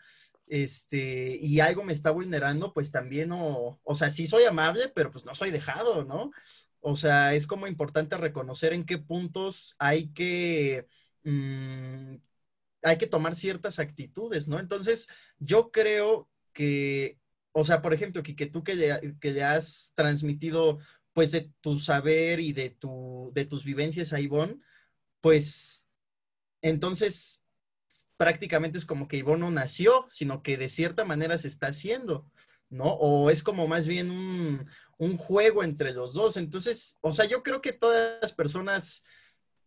este, 0.47 1.37
y 1.41 1.59
algo 1.59 1.83
me 1.83 1.93
está 1.93 2.11
vulnerando, 2.11 2.73
pues 2.73 2.91
también, 2.91 3.31
o, 3.31 3.79
o 3.83 3.95
sea, 3.95 4.09
sí 4.11 4.27
soy 4.27 4.45
amable, 4.45 4.89
pero 4.95 5.11
pues 5.11 5.25
no 5.25 5.35
soy 5.35 5.51
dejado, 5.51 6.03
¿no? 6.05 6.31
O 6.79 6.95
sea, 6.95 7.33
es 7.35 7.47
como 7.47 7.67
importante 7.67 8.17
reconocer 8.17 8.73
en 8.73 8.85
qué 8.85 8.97
puntos 8.97 9.75
hay 9.79 10.09
que, 10.13 10.87
mm, 11.23 12.15
hay 12.83 12.97
que 12.97 13.07
tomar 13.07 13.35
ciertas 13.35 13.79
actitudes, 13.79 14.47
¿no? 14.47 14.59
Entonces, 14.59 15.07
yo 15.39 15.71
creo 15.71 16.29
que, 16.53 17.19
o 17.51 17.63
sea, 17.65 17.81
por 17.81 17.93
ejemplo, 17.93 18.23
que, 18.23 18.35
que 18.35 18.45
tú 18.47 18.63
que 18.63 18.75
le, 18.75 19.17
que 19.19 19.31
le 19.31 19.43
has 19.43 19.91
transmitido, 19.95 20.79
pues, 21.13 21.31
de 21.31 21.51
tu 21.61 21.79
saber 21.79 22.39
y 22.39 22.53
de, 22.53 22.69
tu, 22.69 23.31
de 23.33 23.45
tus 23.45 23.65
vivencias 23.65 24.13
a 24.13 24.19
Ivonne, 24.21 24.59
pues, 25.21 25.89
entonces, 26.61 27.43
prácticamente 28.17 28.77
es 28.77 28.85
como 28.85 29.07
que 29.07 29.17
Ivonne 29.17 29.41
no 29.41 29.51
nació, 29.51 30.05
sino 30.09 30.41
que 30.41 30.57
de 30.57 30.69
cierta 30.69 31.05
manera 31.05 31.37
se 31.37 31.47
está 31.47 31.67
haciendo, 31.67 32.25
¿no? 32.69 32.85
O 32.85 33.29
es 33.29 33.43
como 33.43 33.67
más 33.67 33.87
bien 33.87 34.09
un, 34.11 34.65
un 34.97 35.17
juego 35.17 35.63
entre 35.63 35.93
los 35.93 36.13
dos. 36.13 36.35
Entonces, 36.37 36.97
o 37.01 37.11
sea, 37.11 37.25
yo 37.25 37.43
creo 37.43 37.61
que 37.61 37.73
todas 37.73 38.19
las 38.21 38.33
personas 38.33 39.03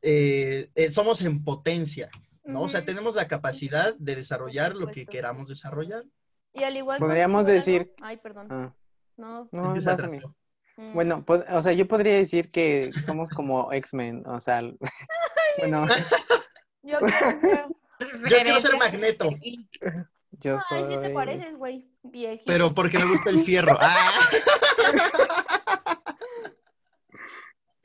eh, 0.02 0.70
eh, 0.74 0.90
somos 0.90 1.20
en 1.22 1.44
potencia, 1.44 2.10
¿no? 2.44 2.62
O 2.62 2.68
sea, 2.68 2.84
tenemos 2.84 3.14
la 3.14 3.28
capacidad 3.28 3.94
de 3.98 4.16
desarrollar 4.16 4.74
lo 4.74 4.88
que 4.88 5.06
queramos 5.06 5.48
desarrollar. 5.48 6.04
Y 6.52 6.64
al 6.64 6.76
igual 6.76 6.98
que 6.98 7.04
Podríamos 7.04 7.46
decir- 7.46 7.94
Ay, 8.02 8.16
perdón. 8.16 8.48
Ah, 8.50 8.74
No. 9.16 9.48
no, 9.52 9.74
mí. 9.74 10.18
mm. 10.76 10.92
Bueno, 10.94 11.24
o 11.50 11.62
sea, 11.62 11.72
yo 11.72 11.86
podría 11.86 12.14
decir 12.14 12.50
que 12.50 12.90
somos 13.06 13.30
como 13.30 13.72
X-Men, 13.72 14.26
o 14.26 14.40
sea, 14.40 14.62
bueno, 15.58 15.86
Yo 16.82 16.98
quiero 16.98 17.40
ser- 17.40 17.66
Yo 18.28 18.36
quiero 18.42 18.60
ser 18.60 18.76
Magneto, 18.76 19.30
yo 20.32 20.56
Ay, 20.70 20.84
sí 20.86 20.96
te 21.00 21.10
pareces, 21.10 21.58
güey. 21.58 21.86
Viejito. 22.02 22.44
pero 22.46 22.74
porque 22.74 22.98
me 22.98 23.04
gusta 23.04 23.30
el 23.30 23.40
fierro. 23.40 23.78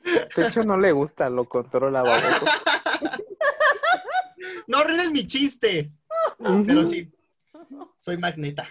Ah, 0.08 0.28
De 0.36 0.48
hecho, 0.48 0.64
no 0.64 0.78
le 0.78 0.92
gusta, 0.92 1.30
lo 1.30 1.46
controla 1.46 2.04
baboso. 2.04 2.46
no 4.68 4.78
arruines 4.78 5.12
mi 5.12 5.26
chiste, 5.26 5.92
pero 6.66 6.86
sí, 6.86 7.12
soy 8.00 8.18
Magneta. 8.18 8.68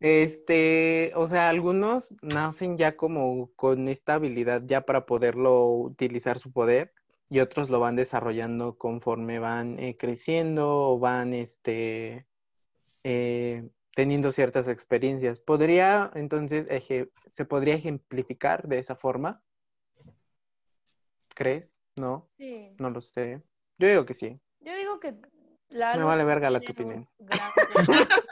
Este, 0.00 1.12
o 1.14 1.26
sea, 1.26 1.48
algunos 1.48 2.14
nacen 2.22 2.76
ya 2.76 2.96
como 2.96 3.50
con 3.54 3.88
esta 3.88 4.14
habilidad 4.14 4.62
ya 4.64 4.82
para 4.82 5.06
poderlo 5.06 5.68
utilizar 5.70 6.38
su 6.38 6.52
poder 6.52 6.92
y 7.30 7.40
otros 7.40 7.70
lo 7.70 7.80
van 7.80 7.96
desarrollando 7.96 8.76
conforme 8.78 9.38
van 9.38 9.78
eh, 9.78 9.96
creciendo 9.96 10.68
o 10.92 10.98
van 10.98 11.32
este 11.34 12.26
eh, 13.04 13.68
teniendo 13.94 14.32
ciertas 14.32 14.68
experiencias. 14.68 15.40
¿Podría 15.40 16.10
entonces 16.14 16.66
eje- 16.68 17.10
se 17.30 17.44
podría 17.44 17.74
ejemplificar 17.74 18.66
de 18.68 18.78
esa 18.78 18.96
forma? 18.96 19.42
¿Crees? 21.34 21.76
¿No? 21.96 22.28
Sí. 22.36 22.74
No 22.78 22.90
lo 22.90 23.00
sé. 23.00 23.42
Yo 23.78 23.88
digo 23.88 24.04
que 24.04 24.14
sí. 24.14 24.40
Yo 24.60 24.74
digo 24.74 25.00
que 25.00 25.12
Me 25.12 25.20
Lalo 25.70 26.06
vale 26.06 26.24
verga 26.24 26.50
lo 26.50 26.60
que 26.60 26.72
opinen. 26.72 27.08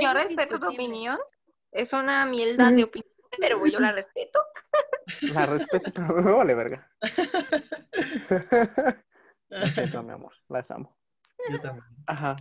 Yo 0.00 0.12
respeto 0.12 0.58
tu 0.58 0.68
opinión. 0.68 1.18
Es 1.72 1.92
una 1.92 2.24
mierda 2.26 2.70
de 2.70 2.84
opinión, 2.84 3.12
pero 3.38 3.66
yo 3.66 3.80
la 3.80 3.92
respeto. 3.92 4.40
La 5.32 5.46
respeto, 5.46 5.90
pero 5.94 6.22
me 6.22 6.32
vale 6.32 6.54
verga. 6.54 6.90
Respeto, 9.48 10.02
mi 10.02 10.12
amor. 10.12 10.32
Las 10.48 10.70
amo. 10.70 10.96
Yo 11.50 11.60
también. 11.60 11.84
Ajá. 12.06 12.36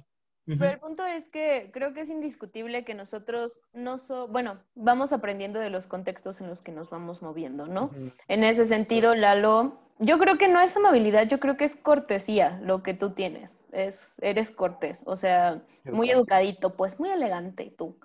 Pero 0.47 0.65
el 0.65 0.79
punto 0.79 1.05
es 1.05 1.29
que 1.29 1.71
creo 1.73 1.93
que 1.93 2.01
es 2.01 2.09
indiscutible 2.09 2.85
que 2.85 2.93
nosotros 2.93 3.59
no 3.73 3.97
so, 3.97 4.27
bueno, 4.27 4.59
vamos 4.75 5.11
aprendiendo 5.11 5.59
de 5.59 5.71
los 5.71 5.87
contextos 5.87 6.39
en 6.39 6.47
los 6.47 6.61
que 6.61 6.71
nos 6.71 6.91
vamos 6.91 7.23
moviendo, 7.23 7.65
¿no? 7.65 7.89
En 8.27 8.43
ese 8.43 8.65
sentido, 8.65 9.15
Lalo, 9.15 9.79
yo 9.97 10.19
creo 10.19 10.37
que 10.37 10.47
no 10.47 10.61
es 10.61 10.77
amabilidad, 10.77 11.27
yo 11.27 11.39
creo 11.39 11.57
que 11.57 11.63
es 11.63 11.75
cortesía 11.75 12.59
lo 12.61 12.83
que 12.83 12.93
tú 12.93 13.11
tienes. 13.11 13.67
Es, 13.71 14.21
eres 14.21 14.51
cortés, 14.51 15.01
o 15.05 15.15
sea, 15.15 15.63
muy 15.85 16.11
educadito, 16.11 16.75
pues 16.75 16.99
muy 16.99 17.09
elegante 17.09 17.73
tú. 17.75 17.97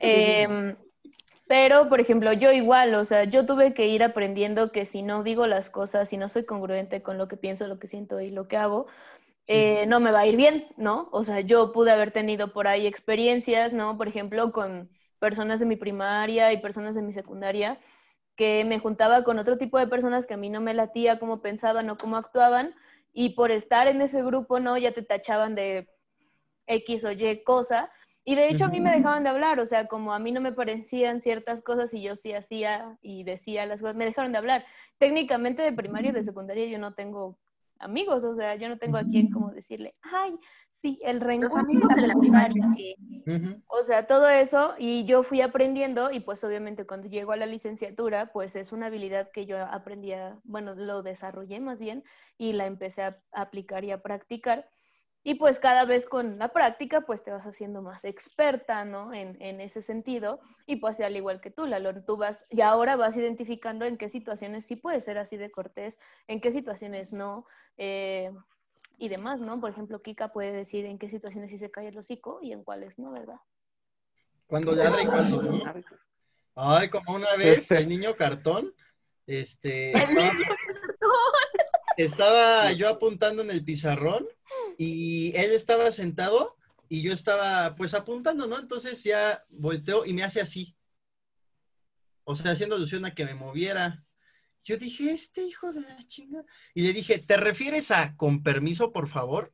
Em, 0.00 0.76
pero, 1.46 1.88
por 1.88 2.00
ejemplo, 2.00 2.32
yo 2.32 2.52
igual, 2.52 2.94
o 2.94 3.04
sea, 3.04 3.24
yo 3.24 3.44
tuve 3.46 3.74
que 3.74 3.86
ir 3.86 4.02
aprendiendo 4.02 4.72
que 4.72 4.84
si 4.84 5.02
no 5.02 5.22
digo 5.22 5.46
las 5.46 5.68
cosas, 5.70 6.08
si 6.08 6.16
no 6.16 6.28
soy 6.28 6.44
congruente 6.44 7.02
con 7.02 7.18
lo 7.18 7.28
que 7.28 7.36
pienso, 7.36 7.66
lo 7.66 7.78
que 7.78 7.88
siento 7.88 8.20
y 8.20 8.30
lo 8.30 8.48
que 8.48 8.56
hago, 8.56 8.86
Sí. 9.46 9.52
eh, 9.52 9.84
no 9.86 10.00
me 10.00 10.10
va 10.10 10.20
a 10.20 10.26
ir 10.26 10.36
bien, 10.36 10.66
¿no? 10.78 11.08
O 11.12 11.22
sea, 11.22 11.40
yo 11.40 11.72
pude 11.72 11.90
haber 11.90 12.12
tenido 12.12 12.52
por 12.54 12.66
ahí 12.66 12.86
experiencias, 12.86 13.74
¿no? 13.74 13.98
Por 13.98 14.08
ejemplo, 14.08 14.52
con 14.52 14.88
personas 15.18 15.60
de 15.60 15.66
mi 15.66 15.76
primaria 15.76 16.52
y 16.52 16.62
personas 16.62 16.94
de 16.94 17.02
mi 17.02 17.12
secundaria, 17.12 17.78
que 18.36 18.64
me 18.64 18.78
juntaba 18.78 19.22
con 19.22 19.38
otro 19.38 19.58
tipo 19.58 19.78
de 19.78 19.86
personas 19.86 20.26
que 20.26 20.34
a 20.34 20.38
mí 20.38 20.48
no 20.48 20.62
me 20.62 20.72
latía 20.72 21.18
cómo 21.18 21.42
pensaban 21.42 21.90
o 21.90 21.98
cómo 21.98 22.16
actuaban, 22.16 22.74
y 23.12 23.30
por 23.30 23.50
estar 23.50 23.86
en 23.86 24.00
ese 24.00 24.22
grupo, 24.22 24.60
¿no? 24.60 24.78
Ya 24.78 24.92
te 24.92 25.02
tachaban 25.02 25.54
de 25.54 25.88
X 26.66 27.04
o 27.04 27.12
Y 27.12 27.44
cosa, 27.44 27.90
y 28.24 28.34
de 28.36 28.50
hecho 28.50 28.64
a 28.66 28.68
mí 28.68 28.80
me 28.80 28.90
dejaban 28.90 29.22
de 29.24 29.30
hablar, 29.30 29.60
o 29.60 29.66
sea, 29.66 29.86
como 29.86 30.12
a 30.14 30.18
mí 30.18 30.32
no 30.32 30.40
me 30.40 30.52
parecían 30.52 31.20
ciertas 31.20 31.60
cosas 31.62 31.92
y 31.94 32.02
yo 32.02 32.16
sí 32.16 32.32
hacía 32.32 32.98
y 33.02 33.24
decía 33.24 33.66
las 33.66 33.80
cosas, 33.82 33.96
me 33.96 34.04
dejaron 34.06 34.32
de 34.32 34.38
hablar. 34.38 34.64
Técnicamente 34.98 35.62
de 35.62 35.72
primaria 35.72 36.10
y 36.10 36.14
de 36.14 36.22
secundaria 36.22 36.66
yo 36.66 36.78
no 36.78 36.94
tengo 36.94 37.38
amigos, 37.78 38.24
o 38.24 38.34
sea, 38.34 38.54
yo 38.56 38.68
no 38.68 38.78
tengo 38.78 38.96
a 38.96 39.04
quien 39.04 39.30
como 39.30 39.50
decirle, 39.52 39.94
ay, 40.02 40.34
sí, 40.70 41.00
el 41.04 41.16
Los 41.16 41.24
rencor 41.26 41.60
amigos 41.60 41.94
de 41.94 42.06
la 42.06 42.14
primaria. 42.14 42.64
que- 42.76 42.94
o 43.66 43.82
sea, 43.82 44.06
todo 44.06 44.28
eso 44.28 44.74
y 44.78 45.04
yo 45.04 45.22
fui 45.22 45.40
aprendiendo 45.40 46.10
y 46.12 46.20
pues 46.20 46.44
obviamente 46.44 46.86
cuando 46.86 47.08
llego 47.08 47.32
a 47.32 47.36
la 47.36 47.46
licenciatura, 47.46 48.30
pues 48.32 48.56
es 48.56 48.72
una 48.72 48.86
habilidad 48.86 49.30
que 49.32 49.46
yo 49.46 49.58
aprendía, 49.58 50.38
bueno, 50.44 50.74
lo 50.74 51.02
desarrollé 51.02 51.60
más 51.60 51.78
bien 51.80 52.04
y 52.38 52.52
la 52.52 52.66
empecé 52.66 53.02
a, 53.02 53.18
a 53.32 53.42
aplicar 53.42 53.84
y 53.84 53.90
a 53.90 54.00
practicar. 54.02 54.68
Y 55.24 55.34
pues 55.34 55.58
cada 55.58 55.84
vez 55.84 56.06
con 56.06 56.38
la 56.38 56.52
práctica, 56.52 57.00
pues 57.00 57.24
te 57.24 57.32
vas 57.32 57.44
haciendo 57.44 57.82
más 57.82 58.04
experta, 58.04 58.84
¿no? 58.84 59.12
En, 59.12 59.36
en 59.40 59.60
ese 59.60 59.82
sentido. 59.82 60.38
Y 60.66 60.76
pues 60.76 61.00
al 61.00 61.16
igual 61.16 61.40
que 61.40 61.50
tú, 61.50 61.66
Lalo, 61.66 62.04
tú 62.04 62.16
vas, 62.16 62.44
y 62.50 62.60
ahora 62.60 62.94
vas 62.94 63.16
identificando 63.16 63.86
en 63.86 63.96
qué 63.96 64.08
situaciones 64.08 64.66
sí 64.66 64.76
puedes 64.76 65.04
ser 65.04 65.18
así 65.18 65.36
de 65.36 65.50
cortés, 65.50 65.98
en 66.28 66.40
qué 66.40 66.52
situaciones 66.52 67.12
no. 67.12 67.46
eh, 67.78 68.30
y 68.98 69.08
demás, 69.08 69.40
¿no? 69.40 69.60
Por 69.60 69.70
ejemplo, 69.70 70.02
Kika 70.02 70.28
puede 70.32 70.52
decir 70.52 70.84
en 70.84 70.98
qué 70.98 71.08
situaciones 71.08 71.50
sí 71.50 71.58
se 71.58 71.70
cae 71.70 71.88
el 71.88 71.98
hocico 71.98 72.40
y 72.42 72.52
en 72.52 72.62
cuales 72.62 72.98
no, 72.98 73.12
¿verdad? 73.12 73.40
Cuando 74.46 74.72
ladra 74.72 75.02
y 75.02 75.06
cuando 75.06 75.42
no. 75.42 75.62
Ay, 76.54 76.88
como 76.88 77.14
una 77.14 77.34
vez 77.36 77.70
el 77.72 77.88
niño 77.88 78.14
cartón, 78.14 78.72
este, 79.26 79.92
estaba, 79.96 80.32
estaba 81.96 82.72
yo 82.72 82.88
apuntando 82.88 83.42
en 83.42 83.50
el 83.50 83.64
pizarrón 83.64 84.26
y 84.78 85.36
él 85.36 85.52
estaba 85.52 85.90
sentado 85.92 86.56
y 86.88 87.02
yo 87.02 87.12
estaba 87.12 87.74
pues 87.76 87.94
apuntando, 87.94 88.46
¿no? 88.46 88.58
Entonces 88.58 89.02
ya 89.04 89.44
volteó 89.48 90.04
y 90.04 90.12
me 90.12 90.22
hace 90.24 90.40
así. 90.40 90.76
O 92.24 92.34
sea, 92.34 92.52
haciendo 92.52 92.76
alusión 92.76 93.04
a 93.04 93.14
que 93.14 93.24
me 93.24 93.34
moviera. 93.34 94.04
Yo 94.64 94.78
dije, 94.78 95.10
este 95.12 95.42
hijo 95.42 95.72
de 95.72 95.82
la 95.82 95.98
chinga. 96.06 96.42
Y 96.72 96.82
le 96.82 96.92
dije, 96.94 97.18
¿te 97.18 97.36
refieres 97.36 97.90
a 97.90 98.16
con 98.16 98.42
permiso, 98.42 98.92
por 98.92 99.08
favor? 99.08 99.52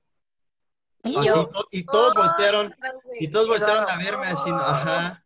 Y 1.03 1.17
Así, 1.17 1.29
yo. 1.29 1.49
to- 1.49 1.69
y 1.73 1.83
todos 1.85 2.15
"Oh, 2.17 2.21
voltearon, 2.23 2.75
y 3.19 3.29
todos 3.29 3.49
voltearon 3.49 3.89
a 3.89 3.97
verme 3.97 4.27
así, 4.27 4.51
¿no? 4.51 4.59
Ajá. 4.59 5.25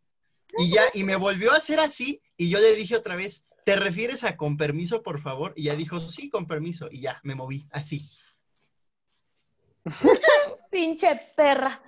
Y 0.56 0.70
ya, 0.70 0.84
y 0.94 1.02
me 1.04 1.16
volvió 1.16 1.52
a 1.52 1.56
hacer 1.56 1.80
así, 1.80 2.22
y 2.36 2.48
yo 2.48 2.60
le 2.60 2.74
dije 2.76 2.96
otra 2.96 3.16
vez, 3.16 3.44
¿te 3.66 3.76
refieres 3.76 4.22
a 4.24 4.36
con 4.36 4.56
permiso, 4.56 5.02
por 5.02 5.20
favor? 5.20 5.52
Y 5.56 5.64
ya 5.64 5.74
dijo, 5.74 5.98
sí, 6.00 6.30
con 6.30 6.46
permiso, 6.46 6.88
y 6.90 7.00
ya, 7.00 7.20
me 7.24 7.34
moví, 7.34 7.66
así. 7.72 8.08
Pinche 10.70 11.32
perra. 11.36 11.80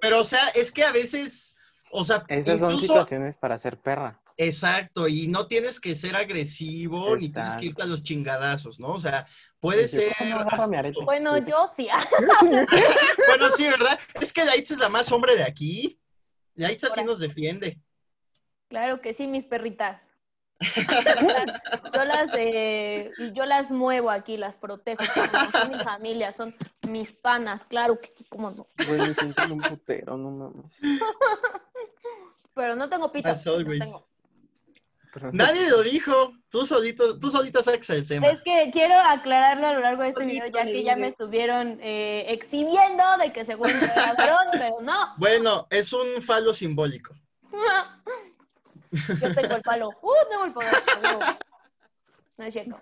Pero, 0.00 0.20
o 0.20 0.24
sea, 0.24 0.48
es 0.54 0.72
que 0.72 0.84
a 0.84 0.92
veces, 0.92 1.54
o 1.90 2.04
sea, 2.04 2.24
Esas 2.28 2.60
son 2.60 2.78
situaciones 2.78 3.36
para 3.36 3.58
ser 3.58 3.78
perra. 3.78 4.20
exacto, 4.36 5.08
y 5.08 5.26
no 5.26 5.46
tienes 5.46 5.78
que 5.78 5.94
ser 5.94 6.16
agresivo, 6.16 7.16
ni 7.16 7.30
tienes 7.30 7.56
que 7.56 7.66
irte 7.66 7.82
a 7.82 7.86
los 7.86 8.02
chingadazos, 8.02 8.80
¿no? 8.80 8.88
O 8.88 8.98
sea, 8.98 9.26
puede 9.60 9.86
ser... 9.86 10.12
Bueno, 11.04 11.36
yo 11.38 11.66
sí. 11.74 11.88
Bueno, 12.40 13.48
sí, 13.56 13.68
¿verdad? 13.68 13.98
Es 14.20 14.32
que 14.32 14.44
Yaitz 14.44 14.70
es 14.70 14.78
la 14.78 14.88
más 14.88 15.12
hombre 15.12 15.36
de 15.36 15.44
aquí. 15.44 15.98
Yaitz 16.54 16.84
así 16.84 17.04
nos 17.04 17.18
defiende. 17.18 17.78
Claro 18.68 19.02
que 19.02 19.12
sí, 19.12 19.26
mis 19.26 19.44
perritas. 19.44 20.11
Yo 21.94 22.04
las 22.04 22.32
de, 22.32 23.10
yo 23.34 23.46
las 23.46 23.70
muevo 23.70 24.10
aquí, 24.10 24.36
las 24.36 24.56
protejo. 24.56 25.04
Son 25.04 25.70
mi 25.70 25.78
familia, 25.78 26.32
son 26.32 26.54
mis 26.88 27.12
panas, 27.12 27.64
claro 27.64 27.98
que 28.00 28.08
sí, 28.08 28.24
cómo 28.28 28.50
no. 28.50 28.66
Güey, 28.86 28.98
me 29.00 29.14
siento 29.14 29.42
en 29.42 29.52
un 29.52 29.60
putero, 29.60 30.16
no 30.16 30.30
mames. 30.30 30.72
Pero 32.54 32.76
no 32.76 32.88
tengo 32.88 33.10
no. 33.92 34.06
Pero- 35.12 35.30
Nadie 35.32 35.68
lo 35.68 35.82
dijo. 35.82 36.32
Tú 36.48 36.64
solito, 36.64 37.18
tú 37.18 37.30
solita 37.30 37.62
sacas 37.62 37.90
el 37.90 38.06
tema. 38.06 38.28
Es 38.28 38.40
que 38.42 38.70
quiero 38.72 38.98
aclararlo 38.98 39.66
a 39.66 39.72
lo 39.74 39.80
largo 39.80 40.02
de 40.02 40.08
este 40.08 40.20
Solito 40.22 40.44
video, 40.44 40.64
ya 40.64 40.64
que 40.64 40.82
ya 40.82 40.96
me 40.96 41.06
estuvieron 41.06 41.78
eh, 41.82 42.24
exhibiendo 42.28 43.02
de 43.18 43.32
que 43.32 43.44
según 43.44 43.68
yo 43.68 43.86
era 43.94 44.14
varón, 44.14 44.46
pero 44.52 44.80
no. 44.80 45.14
Bueno, 45.18 45.66
es 45.70 45.92
un 45.92 46.22
falo 46.22 46.52
simbólico. 46.52 47.14
Yo 49.20 49.34
tengo 49.34 49.56
el 49.56 49.62
palo. 49.62 49.90
Uh, 50.02 50.12
tengo 50.28 50.44
el 50.44 50.52
poder. 50.52 50.72
No 52.36 52.44
es 52.44 52.52
cierto. 52.52 52.80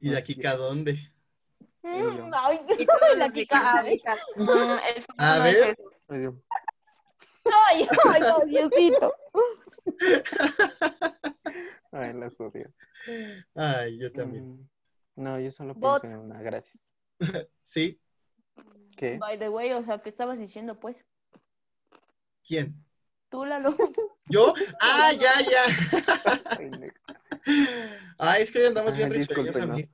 ¿Y 0.00 0.10
de 0.10 0.16
aquí 0.18 0.44
a 0.46 0.54
dónde? 0.56 0.98
Mm, 1.82 2.30
ay, 2.34 2.60
Y 2.78 2.86
la 3.16 3.28
"Mm, 4.36 4.50
el 4.50 5.04
A 5.18 5.48
es 5.48 5.54
ver. 5.54 5.76
eso". 5.78 6.42
Ay, 7.68 7.86
ay, 8.10 8.20
no, 8.20 8.40
Diosito. 8.46 9.14
Ay, 11.92 12.12
las 12.14 12.38
odio. 12.38 12.72
Ay, 13.54 13.98
yo 13.98 14.12
también. 14.12 14.52
Mm, 14.52 14.68
No, 15.16 15.40
yo 15.40 15.50
solo 15.50 15.74
pienso 15.74 16.06
en 16.06 16.16
una, 16.16 16.40
gracias. 16.42 16.94
¿Sí? 17.62 18.00
¿Qué? 18.96 19.18
By 19.18 19.38
the 19.38 19.48
way, 19.48 19.72
o 19.72 19.82
sea, 19.82 19.98
¿qué 20.00 20.10
estabas 20.10 20.38
diciendo, 20.38 20.78
pues? 20.78 21.04
¿Quién? 22.46 22.84
Tú, 23.30 23.44
Lalo. 23.44 23.74
¿Yo? 24.28 24.52
Ah, 24.80 25.12
ya, 25.12 25.40
ya. 25.40 25.64
Ah, 28.18 28.38
es 28.38 28.50
que 28.50 28.58
hoy 28.58 28.66
andamos 28.66 28.96
bien 28.96 29.10
risueños, 29.10 29.56
amigos. 29.56 29.90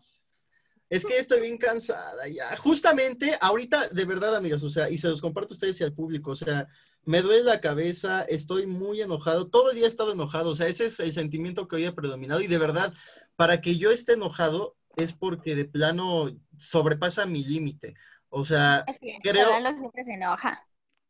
Es 0.89 1.05
que 1.05 1.19
estoy 1.19 1.41
bien 1.41 1.59
cansada 1.59 2.29
ya. 2.29 2.57
Justamente 2.57 3.37
ahorita, 3.41 3.89
de 3.89 4.05
verdad, 4.05 4.37
amigas, 4.37 4.63
o 4.63 4.71
sea, 4.71 4.89
y 4.89 4.99
se 4.99 5.09
los 5.09 5.21
comparto 5.21 5.53
a 5.53 5.57
ustedes 5.57 5.81
y 5.81 5.85
al 5.85 5.93
público, 5.93 6.31
o 6.31 6.37
sea, 6.37 6.69
me 7.05 7.23
duele 7.23 7.43
la 7.43 7.61
cabeza, 7.61 8.23
estoy 8.23 8.67
muy 8.67 9.01
enojado, 9.03 9.49
todo 9.49 9.71
el 9.71 9.77
día 9.77 9.87
he 9.87 9.89
estado 9.89 10.13
enojado, 10.13 10.51
o 10.51 10.55
sea, 10.55 10.69
ese 10.69 10.87
es 10.87 11.01
el 11.01 11.13
sentimiento 11.13 11.67
que 11.67 11.77
hoy 11.77 11.87
ha 11.87 11.95
predominado 11.95 12.41
y 12.41 12.47
de 12.47 12.59
verdad, 12.59 12.95
para 13.35 13.61
que 13.61 13.77
yo 13.77 13.91
esté 13.91 14.13
enojado 14.13 14.77
es 14.97 15.13
porque 15.13 15.57
de 15.57 15.65
plano 15.65 16.31
sobrepasa 16.57 17.27
mi 17.27 17.45
límite. 17.45 17.95
O 18.29 18.45
sea, 18.45 18.85
Es 18.87 18.99
que 19.01 19.19
Creo- 19.23 19.51
Lalo 19.51 19.77
siempre 19.79 20.05
se 20.05 20.15
enoja. 20.15 20.61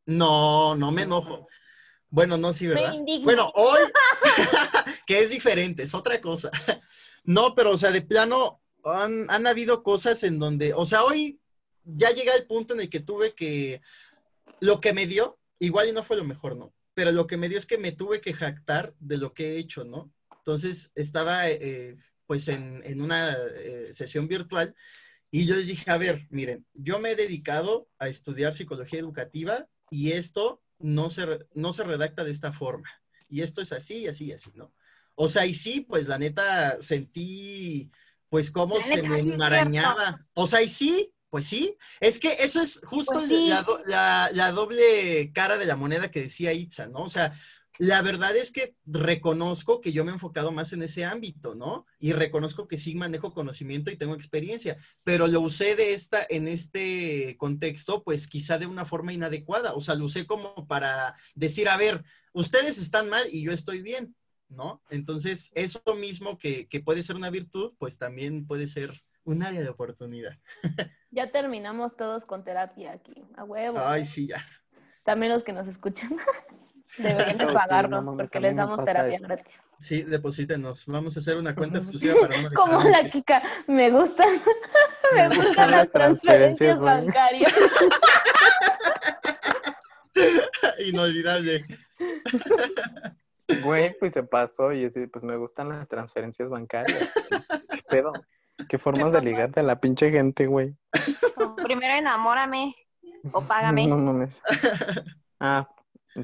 no, 0.06 0.74
no 0.74 0.90
me 0.90 1.02
enojo. 1.02 1.46
Bueno, 2.10 2.36
no, 2.36 2.52
sí, 2.52 2.66
¿verdad? 2.66 2.94
Bueno, 3.22 3.50
hoy, 3.54 3.80
que 5.06 5.20
es 5.20 5.30
diferente, 5.30 5.82
es 5.82 5.94
otra 5.94 6.20
cosa. 6.20 6.50
No, 7.24 7.54
pero, 7.54 7.72
o 7.72 7.76
sea, 7.76 7.90
de 7.90 8.02
plano, 8.02 8.62
han, 8.84 9.26
han 9.30 9.46
habido 9.46 9.82
cosas 9.82 10.22
en 10.22 10.38
donde, 10.38 10.72
o 10.74 10.84
sea, 10.84 11.04
hoy 11.04 11.40
ya 11.84 12.10
llega 12.10 12.34
el 12.34 12.46
punto 12.46 12.74
en 12.74 12.80
el 12.80 12.88
que 12.88 13.00
tuve 13.00 13.34
que, 13.34 13.80
lo 14.60 14.80
que 14.80 14.92
me 14.92 15.06
dio, 15.06 15.38
igual 15.58 15.88
y 15.88 15.92
no 15.92 16.02
fue 16.02 16.16
lo 16.16 16.24
mejor, 16.24 16.56
¿no? 16.56 16.72
Pero 16.94 17.10
lo 17.10 17.26
que 17.26 17.36
me 17.36 17.48
dio 17.48 17.58
es 17.58 17.66
que 17.66 17.78
me 17.78 17.92
tuve 17.92 18.20
que 18.20 18.32
jactar 18.32 18.94
de 19.00 19.18
lo 19.18 19.34
que 19.34 19.54
he 19.54 19.58
hecho, 19.58 19.84
¿no? 19.84 20.12
Entonces, 20.38 20.92
estaba, 20.94 21.50
eh, 21.50 21.96
pues, 22.26 22.48
en, 22.48 22.80
en 22.84 23.00
una 23.00 23.36
eh, 23.56 23.90
sesión 23.92 24.28
virtual 24.28 24.74
y 25.30 25.44
yo 25.44 25.56
les 25.56 25.66
dije, 25.66 25.90
a 25.90 25.98
ver, 25.98 26.26
miren, 26.30 26.66
yo 26.72 26.98
me 26.98 27.10
he 27.10 27.16
dedicado 27.16 27.88
a 27.98 28.08
estudiar 28.08 28.54
psicología 28.54 29.00
educativa 29.00 29.68
y 29.90 30.12
esto 30.12 30.62
no 30.78 31.08
se, 31.10 31.26
no 31.54 31.72
se 31.72 31.84
redacta 31.84 32.24
de 32.24 32.30
esta 32.30 32.52
forma. 32.52 32.88
Y 33.28 33.42
esto 33.42 33.60
es 33.60 33.72
así, 33.72 33.98
y 34.00 34.08
así, 34.08 34.26
y 34.26 34.32
así, 34.32 34.50
¿no? 34.54 34.72
O 35.14 35.28
sea, 35.28 35.46
y 35.46 35.54
sí, 35.54 35.80
pues 35.80 36.08
la 36.08 36.18
neta 36.18 36.80
sentí, 36.82 37.90
pues 38.28 38.50
cómo 38.50 38.76
La 38.76 38.82
se 38.82 39.02
me 39.02 39.18
enmarañaba. 39.20 40.26
O 40.34 40.46
sea, 40.46 40.62
y 40.62 40.68
sí, 40.68 41.12
pues 41.30 41.46
sí. 41.46 41.76
Es 42.00 42.18
que 42.18 42.34
eso 42.40 42.60
es 42.60 42.80
justo 42.84 43.14
Pues 43.14 43.28
sí. 43.28 43.48
la, 43.48 43.64
la- 43.86 44.30
la 44.32 44.52
doble 44.52 45.32
cara 45.32 45.56
de 45.58 45.64
la 45.66 45.76
moneda 45.76 46.10
que 46.10 46.22
decía 46.22 46.52
Itza, 46.52 46.86
¿no? 46.86 47.00
O 47.04 47.08
sea, 47.08 47.34
la 47.78 48.02
verdad 48.02 48.34
es 48.36 48.50
que 48.50 48.74
reconozco 48.84 49.80
que 49.80 49.92
yo 49.92 50.04
me 50.04 50.10
he 50.10 50.14
enfocado 50.14 50.52
más 50.52 50.72
en 50.72 50.82
ese 50.82 51.04
ámbito, 51.04 51.54
¿no? 51.54 51.86
Y 51.98 52.12
reconozco 52.12 52.68
que 52.68 52.76
sí 52.76 52.94
manejo 52.94 53.32
conocimiento 53.32 53.90
y 53.90 53.96
tengo 53.96 54.14
experiencia, 54.14 54.76
pero 55.02 55.26
lo 55.26 55.40
usé 55.40 55.76
de 55.76 55.92
esta, 55.92 56.26
en 56.28 56.48
este 56.48 57.36
contexto, 57.38 58.02
pues 58.02 58.26
quizá 58.26 58.58
de 58.58 58.66
una 58.66 58.84
forma 58.84 59.12
inadecuada. 59.12 59.74
O 59.74 59.80
sea, 59.80 59.94
lo 59.94 60.04
usé 60.04 60.26
como 60.26 60.66
para 60.66 61.14
decir, 61.34 61.68
a 61.68 61.76
ver, 61.76 62.04
ustedes 62.32 62.78
están 62.78 63.08
mal 63.08 63.24
y 63.30 63.42
yo 63.42 63.52
estoy 63.52 63.82
bien, 63.82 64.14
¿no? 64.48 64.82
Entonces, 64.90 65.50
eso 65.54 65.80
mismo 65.98 66.38
que, 66.38 66.68
que 66.68 66.80
puede 66.80 67.02
ser 67.02 67.16
una 67.16 67.30
virtud, 67.30 67.74
pues 67.78 67.98
también 67.98 68.46
puede 68.46 68.68
ser 68.68 68.92
un 69.24 69.42
área 69.42 69.60
de 69.60 69.68
oportunidad. 69.68 70.36
Ya 71.12 71.30
terminamos 71.30 71.96
todos 71.96 72.26
con 72.26 72.44
terapia 72.44 72.92
aquí, 72.92 73.24
a 73.38 73.44
huevo. 73.44 73.78
Ay, 73.80 74.04
sí, 74.04 74.26
ya. 74.26 74.44
También 75.02 75.32
los 75.32 75.42
que 75.42 75.54
nos 75.54 75.66
escuchan. 75.66 76.14
Deberían 76.98 77.38
de 77.38 77.44
Oh, 77.46 77.48
sí, 77.48 77.54
no 77.54 77.60
pagarnos 77.60 78.04
mames, 78.04 78.16
porque 78.24 78.40
les 78.40 78.56
damos 78.56 78.84
terapia 78.84 79.16
eso. 79.16 79.24
gratis. 79.24 79.60
Sí, 79.78 80.02
deposítenos. 80.02 80.84
Vamos 80.86 81.16
a 81.16 81.20
hacer 81.20 81.36
una 81.36 81.54
cuenta 81.54 81.78
exclusiva 81.78 82.14
para 82.20 82.40
no 82.42 82.50
Como 82.54 82.82
la 82.82 83.02
de- 83.02 83.10
Kika, 83.10 83.42
me 83.66 83.90
gustan, 83.90 84.28
me 85.14 85.28
Me 85.28 85.36
gustan 85.36 85.70
las 85.70 85.90
transferencias 85.90 86.78
güey. 86.78 86.94
bancarias. 86.94 87.52
Inolvidable. 90.86 91.64
Güey, 93.62 93.94
pues 93.98 94.12
se 94.12 94.22
pasó 94.22 94.72
y 94.72 94.84
así, 94.86 95.06
pues 95.06 95.24
me 95.24 95.36
gustan 95.36 95.68
las 95.68 95.88
transferencias 95.88 96.50
bancarias. 96.50 97.12
¿Qué 97.70 97.82
pedo? 97.88 98.12
¿Qué 98.68 98.78
formas 98.78 99.12
de 99.12 99.20
ligarte 99.22 99.60
a 99.60 99.62
la 99.62 99.78
pinche 99.80 100.10
gente, 100.10 100.46
güey? 100.46 100.74
Primero 101.62 101.94
enamórame 101.94 102.74
o 103.32 103.42
págame. 103.42 103.86
No 103.86 103.96
mames. 103.98 104.40
Ah, 105.38 105.68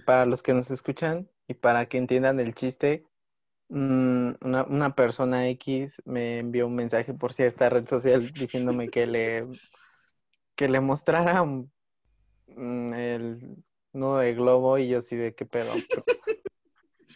para 0.00 0.26
los 0.26 0.42
que 0.42 0.54
nos 0.54 0.70
escuchan 0.70 1.28
y 1.48 1.54
para 1.54 1.86
que 1.86 1.98
entiendan 1.98 2.40
el 2.40 2.54
chiste, 2.54 3.06
mm, 3.68 4.32
una, 4.40 4.94
persona 4.94 5.48
X 5.48 6.02
me 6.04 6.38
envió 6.38 6.66
un 6.66 6.74
mensaje 6.74 7.14
por 7.14 7.32
cierta 7.32 7.68
red 7.68 7.86
social 7.86 8.32
diciéndome 8.32 8.88
que 8.88 9.06
le, 9.06 9.46
que 10.54 10.68
le 10.68 10.80
mostrara 10.80 11.44
mm, 11.44 12.92
el 12.94 13.64
nudo 13.92 14.18
de 14.18 14.34
globo 14.34 14.78
y 14.78 14.88
yo 14.88 14.98
así 14.98 15.16
de 15.16 15.34
qué 15.34 15.46
pedo. 15.46 15.72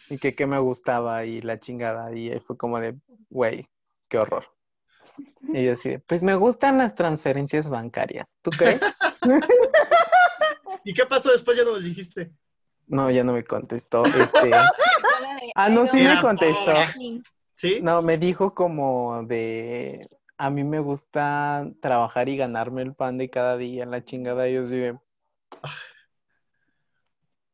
Y 0.09 0.19
que 0.19 0.35
qué 0.35 0.47
me 0.47 0.59
gustaba 0.59 1.25
y 1.25 1.41
la 1.41 1.59
chingada. 1.59 2.15
Y 2.15 2.39
fue 2.39 2.55
como 2.55 2.79
de, 2.79 2.95
güey, 3.29 3.67
qué 4.07 4.17
horror. 4.17 4.45
Y 5.41 5.65
yo 5.65 5.73
así 5.73 5.89
de, 5.89 5.99
pues 5.99 6.23
me 6.23 6.35
gustan 6.35 6.77
las 6.77 6.95
transferencias 6.95 7.69
bancarias. 7.69 8.37
¿Tú 8.41 8.51
crees? 8.51 8.79
¿Y 10.85 10.93
qué 10.93 11.05
pasó 11.05 11.31
después? 11.31 11.57
Ya 11.57 11.65
nos 11.65 11.83
dijiste. 11.83 12.31
No, 12.87 13.11
ya 13.11 13.23
no 13.23 13.33
me 13.33 13.43
contestó. 13.43 14.03
Este, 14.05 14.51
ah, 15.55 15.69
no, 15.69 15.85
sí 15.85 16.01
me 16.01 16.19
contestó. 16.21 16.73
¿Sí? 17.55 17.79
No, 17.81 18.01
me 18.01 18.17
dijo 18.17 18.53
como 18.53 19.23
de, 19.23 20.09
a 20.37 20.49
mí 20.49 20.63
me 20.63 20.79
gusta 20.79 21.67
trabajar 21.81 22.29
y 22.29 22.37
ganarme 22.37 22.81
el 22.81 22.93
pan 22.93 23.17
de 23.17 23.29
cada 23.29 23.57
día, 23.57 23.85
la 23.85 24.03
chingada. 24.03 24.47
Y 24.47 24.53
yo 24.53 24.63
así 24.63 24.75
de, 24.75 24.97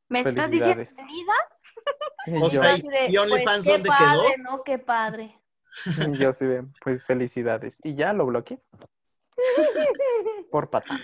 ¿Me 0.10 0.20
estás 0.20 0.52
diciendo 0.52 0.84
y 2.28 2.38
O 2.38 2.50
sea, 2.50 2.78
de, 2.78 3.08
¿Y 3.10 3.18
OnlyFans 3.18 3.66
qué 3.66 3.72
dónde 3.72 3.90
padre, 3.90 4.36
quedó? 4.36 4.44
¿no? 4.44 4.64
Qué 4.64 4.78
padre. 4.78 5.40
y 6.14 6.18
yo 6.18 6.30
así 6.30 6.46
de, 6.46 6.64
pues 6.82 7.04
felicidades. 7.04 7.80
Y 7.84 7.96
ya 7.96 8.14
lo 8.14 8.28
bloqueé. 8.28 8.62
Por 10.52 10.70
patán. 10.70 11.00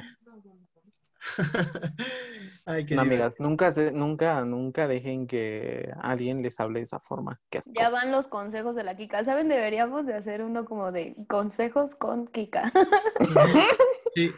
Ay, 2.72 2.86
qué 2.86 2.94
No, 2.94 3.02
amigas, 3.02 3.40
nunca, 3.40 3.72
se, 3.72 3.92
nunca, 3.92 4.46
nunca 4.46 4.88
dejen 4.88 5.26
que 5.26 5.92
alguien 6.02 6.44
les 6.44 6.60
hable 6.60 6.80
de 6.82 6.84
esa 6.84 7.00
forma. 7.00 7.40
Qué 7.50 7.58
asco. 7.58 7.74
Ya 7.76 7.90
van 7.90 8.12
los 8.12 8.28
consejos 8.28 8.76
de 8.76 8.84
la 8.84 8.96
Kika. 8.96 9.24
¿Saben? 9.24 9.48
Deberíamos 9.48 10.06
de 10.06 10.14
hacer 10.14 10.44
uno 10.44 10.66
como 10.66 10.92
de 10.92 11.16
consejos 11.28 11.96
con 11.96 12.28
Kika. 12.28 12.72
Sí, 14.16 14.32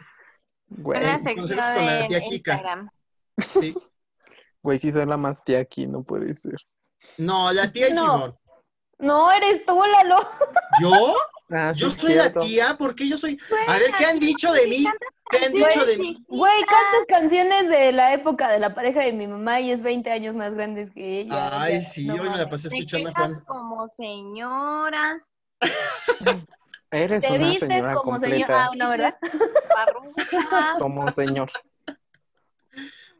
Güey, 0.68 1.00
Una 1.02 1.18
sección 1.18 1.46
con 1.48 1.56
la 1.58 2.06
tía 2.08 2.18
en 2.18 2.22
Kika. 2.30 2.52
Instagram. 2.54 2.90
sí. 3.38 3.74
güey, 4.62 4.78
sí 4.78 4.92
soy 4.92 5.04
la 5.04 5.18
más 5.18 5.44
tía 5.44 5.58
aquí, 5.60 5.86
no 5.86 6.02
puede 6.02 6.32
ser. 6.34 6.56
No, 7.18 7.52
la 7.52 7.70
tía 7.70 7.88
es 7.88 7.94
No. 7.96 8.12
Simón. 8.14 8.38
No, 8.98 9.30
eres 9.32 9.66
tú, 9.66 9.78
Lalo. 9.82 10.16
¿Yo? 10.80 11.14
Ah, 11.54 11.72
sí 11.74 11.80
¿Yo 11.80 11.90
soy 11.90 12.12
cierto. 12.12 12.40
la 12.40 12.46
tía? 12.46 12.76
¿Por 12.78 12.94
qué 12.94 13.06
yo 13.08 13.18
soy? 13.18 13.38
A 13.68 13.78
ver, 13.78 13.92
¿qué 13.98 14.06
han 14.06 14.18
dicho 14.18 14.52
de 14.52 14.66
mí? 14.66 14.86
¿Qué 15.30 15.44
han 15.44 15.52
dicho 15.52 15.84
de 15.84 15.98
mí? 15.98 16.24
Güey, 16.28 16.60
cantas 16.60 17.04
canciones 17.08 17.68
de 17.68 17.92
la 17.92 18.14
época 18.14 18.50
de 18.50 18.58
la 18.58 18.74
pareja 18.74 19.00
de 19.00 19.12
mi 19.12 19.26
mamá 19.26 19.60
y 19.60 19.70
es 19.70 19.82
20 19.82 20.10
años 20.10 20.34
más 20.34 20.54
grandes 20.54 20.90
que 20.90 21.20
ella. 21.20 21.62
Ay, 21.62 21.74
ya, 21.74 21.80
sí, 21.82 22.06
no 22.06 22.14
hoy 22.14 22.30
me 22.30 22.36
la 22.38 22.48
pasé 22.48 22.68
escuchando 22.68 23.10
a 23.10 23.12
Juan. 23.12 23.34
como 23.46 23.86
señora, 23.88 25.22
Eres 26.90 27.22
Te 27.22 27.32
una 27.32 27.46
vistes 27.48 27.68
señora 27.68 27.94
como 27.94 28.12
completa. 28.12 28.46
señora, 28.46 28.70
no, 28.76 28.90
¿verdad? 28.90 29.16
Como 30.78 31.10
señor. 31.12 31.50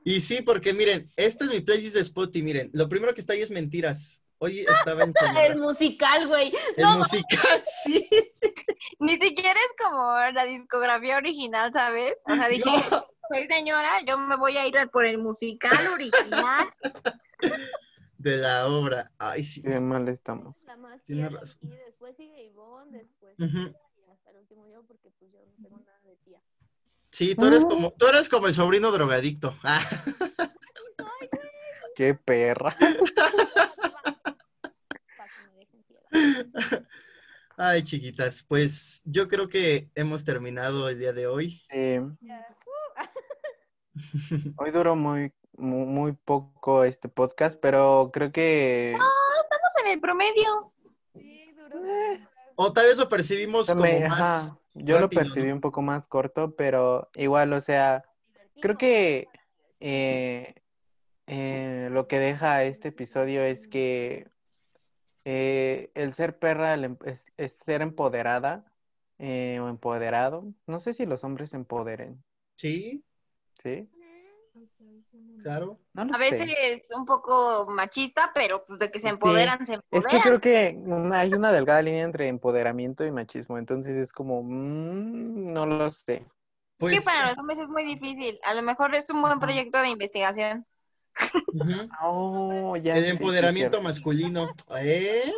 Y 0.04 0.20
sí, 0.20 0.42
porque 0.42 0.74
miren, 0.74 1.10
esta 1.16 1.44
es 1.44 1.50
mi 1.50 1.60
playlist 1.60 1.94
de 1.94 2.00
Spotify, 2.00 2.42
miren, 2.42 2.70
lo 2.72 2.88
primero 2.88 3.14
que 3.14 3.20
está 3.20 3.32
ahí 3.34 3.42
es 3.42 3.50
mentiras. 3.50 4.21
Hoy 4.44 4.66
estaba 4.68 5.04
en 5.04 5.12
El 5.52 5.56
musical, 5.58 6.26
güey. 6.26 6.52
el 6.76 6.84
no, 6.84 6.96
musical, 6.98 7.60
sí. 7.64 8.08
Ni 8.98 9.14
siquiera 9.16 9.52
es 9.60 9.72
como 9.80 10.16
la 10.32 10.42
discografía 10.44 11.16
original, 11.16 11.72
¿sabes? 11.72 12.20
O 12.28 12.34
sea, 12.34 12.48
dije, 12.48 12.64
No. 12.90 13.06
soy 13.32 13.46
señora, 13.46 14.00
yo 14.04 14.18
me 14.18 14.34
voy 14.36 14.56
a 14.56 14.66
ir 14.66 14.74
por 14.90 15.06
el 15.06 15.18
musical 15.18 15.78
original. 15.94 16.66
De 18.18 18.36
la 18.36 18.66
obra. 18.66 19.12
Ay, 19.18 19.44
sí. 19.44 19.62
Qué 19.62 19.78
mal 19.78 20.08
estamos. 20.08 20.66
De 21.06 21.28
razón. 21.28 21.70
aquí, 21.70 21.76
después 21.86 22.16
sigue 22.16 22.42
Ivonne, 22.42 22.98
después 22.98 23.38
Ujú. 23.38 23.66
Kika, 23.68 23.78
y 23.96 24.10
hasta 24.10 24.30
el 24.30 24.38
último 24.38 24.66
yo 24.66 24.82
porque 24.88 25.08
pues 25.20 25.30
yo 25.32 25.38
no 25.46 25.52
tengo 25.62 25.78
nada 25.78 26.00
de 26.04 26.16
tía. 26.24 26.40
Sí, 27.10 27.36
tú 27.36 27.46
eres 27.46 27.64
como, 27.64 27.92
tú 27.92 28.08
eres 28.08 28.28
como 28.28 28.48
el 28.48 28.54
sobrino 28.54 28.90
drogadicto. 28.90 29.54
Ah, 29.62 29.80
Qué 31.94 32.14
perra. 32.14 32.74
Para 32.78 32.94
que 35.28 35.42
me 35.46 35.52
dejen 35.58 35.84
ciega. 35.84 36.01
Ay, 37.56 37.82
chiquitas, 37.82 38.44
pues 38.48 39.02
yo 39.04 39.28
creo 39.28 39.48
que 39.48 39.90
hemos 39.94 40.24
terminado 40.24 40.88
el 40.88 40.98
día 40.98 41.12
de 41.12 41.26
hoy. 41.26 41.62
Eh, 41.70 42.00
hoy 44.56 44.70
duró 44.70 44.96
muy, 44.96 45.32
muy, 45.56 45.86
muy 45.86 46.12
poco 46.12 46.84
este 46.84 47.08
podcast, 47.08 47.58
pero 47.60 48.10
creo 48.12 48.32
que 48.32 48.92
Estamos 48.92 49.72
en 49.84 49.92
el 49.92 50.00
promedio. 50.00 50.72
Sí, 51.12 51.52
duró. 51.56 51.84
Eh. 51.84 52.26
O 52.56 52.72
tal 52.72 52.86
vez 52.86 52.98
lo 52.98 53.08
percibimos 53.08 53.68
como 53.68 53.82
Me- 53.82 54.08
más. 54.08 54.20
ajá, 54.20 54.58
yo 54.74 54.98
lo 54.98 55.08
percibí 55.08 55.48
¿no? 55.48 55.54
un 55.54 55.60
poco 55.60 55.82
más 55.82 56.06
corto, 56.06 56.54
pero 56.56 57.08
igual, 57.14 57.52
o 57.52 57.60
sea, 57.60 58.04
creo 58.60 58.76
que 58.76 59.28
eh, 59.80 60.54
eh, 61.26 61.88
lo 61.90 62.08
que 62.08 62.18
deja 62.18 62.64
este 62.64 62.88
episodio 62.88 63.42
es 63.42 63.68
que 63.68 64.26
eh, 65.24 65.90
el 65.94 66.12
ser 66.14 66.38
perra 66.38 66.74
el 66.74 66.84
em- 66.84 66.98
es, 67.04 67.24
es 67.36 67.52
ser 67.54 67.82
empoderada 67.82 68.64
eh, 69.18 69.60
o 69.60 69.68
empoderado. 69.68 70.52
No 70.66 70.80
sé 70.80 70.94
si 70.94 71.06
los 71.06 71.24
hombres 71.24 71.50
se 71.50 71.56
empoderen, 71.56 72.24
Sí, 72.56 73.04
¿sí? 73.62 73.88
claro. 75.42 75.78
No 75.94 76.04
A 76.12 76.18
veces 76.18 76.90
un 76.96 77.04
poco 77.06 77.66
machista, 77.70 78.30
pero 78.34 78.64
pues 78.66 78.78
de 78.78 78.90
que 78.90 79.00
se 79.00 79.08
Sí. 79.08 79.10
empoderan, 79.10 79.66
se 79.66 79.74
Es 79.90 80.04
empoderan. 80.04 80.10
que 80.10 80.20
creo 80.20 80.40
que 80.40 80.80
una- 80.86 81.20
hay 81.20 81.34
una 81.34 81.52
delgada 81.52 81.82
línea 81.82 82.02
entre 82.04 82.28
empoderamiento 82.28 83.04
y 83.04 83.10
machismo, 83.12 83.58
entonces 83.58 83.96
es 83.96 84.12
como, 84.12 84.42
mm, 84.42 85.52
no 85.52 85.66
lo 85.66 85.90
sé. 85.92 86.26
que 86.88 87.00
Pues. 87.00 87.04
para 87.04 87.28
los 87.28 87.38
hombres 87.38 87.58
es 87.58 87.68
muy 87.70 87.84
difícil. 87.84 88.38
A 88.44 88.54
lo 88.54 88.62
mejor 88.62 88.94
es 88.94 89.10
un 89.10 89.20
buen 89.22 89.40
proyecto 89.40 89.78
de 89.78 89.88
investigación. 89.88 90.66
Oh, 92.02 92.76
ya 92.76 92.94
El 92.94 93.04
sí, 93.04 93.10
empoderamiento 93.10 93.80
masculino. 93.80 94.54
¿Eh? 94.80 95.32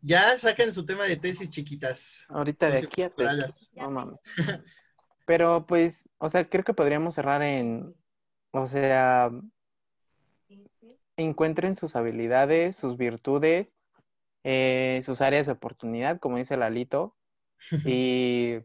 Ya 0.00 0.38
saquen 0.38 0.72
su 0.72 0.84
tema 0.84 1.04
de 1.04 1.16
tesis, 1.16 1.50
chiquitas. 1.50 2.24
Ahorita 2.28 2.70
de 2.70 2.78
aquí 2.78 3.02
a 3.02 3.08
Socioculturales. 3.08 3.70
No 3.76 3.90
mames. 3.90 4.18
Pero 5.26 5.66
pues, 5.66 6.08
o 6.18 6.28
sea, 6.30 6.48
creo 6.48 6.64
que 6.64 6.72
podríamos 6.72 7.14
cerrar 7.14 7.42
en, 7.42 7.94
o 8.52 8.66
sea, 8.66 9.30
encuentren 11.16 11.76
sus 11.76 11.96
habilidades, 11.96 12.76
sus 12.76 12.96
virtudes, 12.96 13.74
eh, 14.44 15.00
sus 15.02 15.20
áreas 15.20 15.46
de 15.46 15.52
oportunidad, 15.52 16.18
como 16.20 16.38
dice 16.38 16.56
Lalito, 16.56 17.16
y 17.84 18.60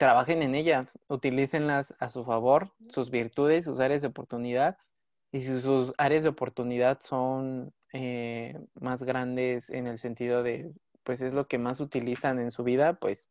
trabajen 0.00 0.40
en 0.40 0.54
ellas, 0.54 0.98
utilícenlas 1.08 1.94
a 1.98 2.08
su 2.08 2.24
favor, 2.24 2.72
sus 2.88 3.10
virtudes, 3.10 3.66
sus 3.66 3.80
áreas 3.80 4.00
de 4.00 4.08
oportunidad, 4.08 4.78
y 5.30 5.42
si 5.42 5.60
sus 5.60 5.92
áreas 5.98 6.22
de 6.22 6.30
oportunidad 6.30 7.00
son 7.00 7.74
eh, 7.92 8.58
más 8.80 9.02
grandes 9.02 9.68
en 9.68 9.86
el 9.86 9.98
sentido 9.98 10.42
de, 10.42 10.72
pues 11.02 11.20
es 11.20 11.34
lo 11.34 11.48
que 11.48 11.58
más 11.58 11.80
utilizan 11.80 12.38
en 12.38 12.50
su 12.50 12.64
vida, 12.64 12.94
pues 12.94 13.28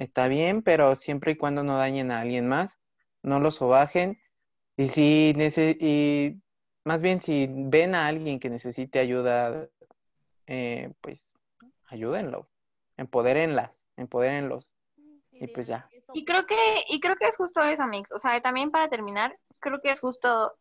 está 0.00 0.26
bien, 0.26 0.62
pero 0.62 0.96
siempre 0.96 1.32
y 1.32 1.36
cuando 1.36 1.62
no 1.62 1.76
dañen 1.76 2.10
a 2.10 2.18
alguien 2.18 2.48
más, 2.48 2.76
no 3.22 3.38
los 3.38 3.54
sobajen, 3.54 4.18
y 4.76 4.88
si 4.88 5.36
y 5.78 6.42
más 6.82 7.00
bien 7.00 7.20
si 7.20 7.46
ven 7.48 7.94
a 7.94 8.08
alguien 8.08 8.40
que 8.40 8.50
necesite 8.50 8.98
ayuda, 8.98 9.68
eh, 10.48 10.92
pues 11.00 11.32
ayúdenlo, 11.86 12.50
empodérenlas, 12.96 13.70
empodérenlos, 13.96 14.69
y 15.40 15.48
pues 15.48 15.66
ya. 15.66 15.88
Y 16.12 16.24
creo 16.24 16.46
que, 16.46 16.56
y 16.88 17.00
creo 17.00 17.16
que 17.16 17.26
es 17.26 17.36
justo 17.36 17.62
eso, 17.62 17.86
Mix. 17.86 18.12
O 18.12 18.18
sea, 18.18 18.40
también 18.40 18.70
para 18.70 18.88
terminar, 18.88 19.36
creo 19.58 19.80
que 19.80 19.90
es 19.90 20.00
justo 20.00 20.52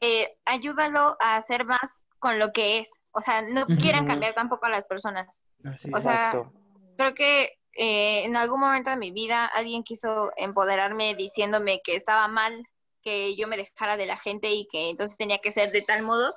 eh, 0.00 0.36
ayúdalo 0.44 1.16
a 1.20 1.36
hacer 1.36 1.64
más 1.64 2.04
con 2.18 2.38
lo 2.38 2.52
que 2.52 2.78
es. 2.78 2.90
O 3.12 3.20
sea, 3.20 3.42
no 3.42 3.66
quieran 3.66 4.06
cambiar 4.06 4.34
tampoco 4.34 4.66
a 4.66 4.70
las 4.70 4.86
personas. 4.86 5.40
Así 5.64 5.90
O 5.92 6.00
sea, 6.00 6.32
Exacto. 6.32 6.52
Creo 6.96 7.14
que 7.14 7.58
eh, 7.74 8.24
en 8.24 8.36
algún 8.36 8.60
momento 8.60 8.90
de 8.90 8.96
mi 8.96 9.10
vida 9.10 9.46
alguien 9.46 9.82
quiso 9.82 10.32
empoderarme 10.36 11.14
diciéndome 11.14 11.80
que 11.82 11.96
estaba 11.96 12.28
mal 12.28 12.64
que 13.02 13.36
yo 13.36 13.46
me 13.46 13.56
dejara 13.56 13.96
de 13.96 14.06
la 14.06 14.16
gente 14.16 14.50
y 14.50 14.66
que 14.70 14.88
entonces 14.88 15.18
tenía 15.18 15.38
que 15.38 15.52
ser 15.52 15.70
de 15.70 15.82
tal 15.82 16.02
modo. 16.02 16.34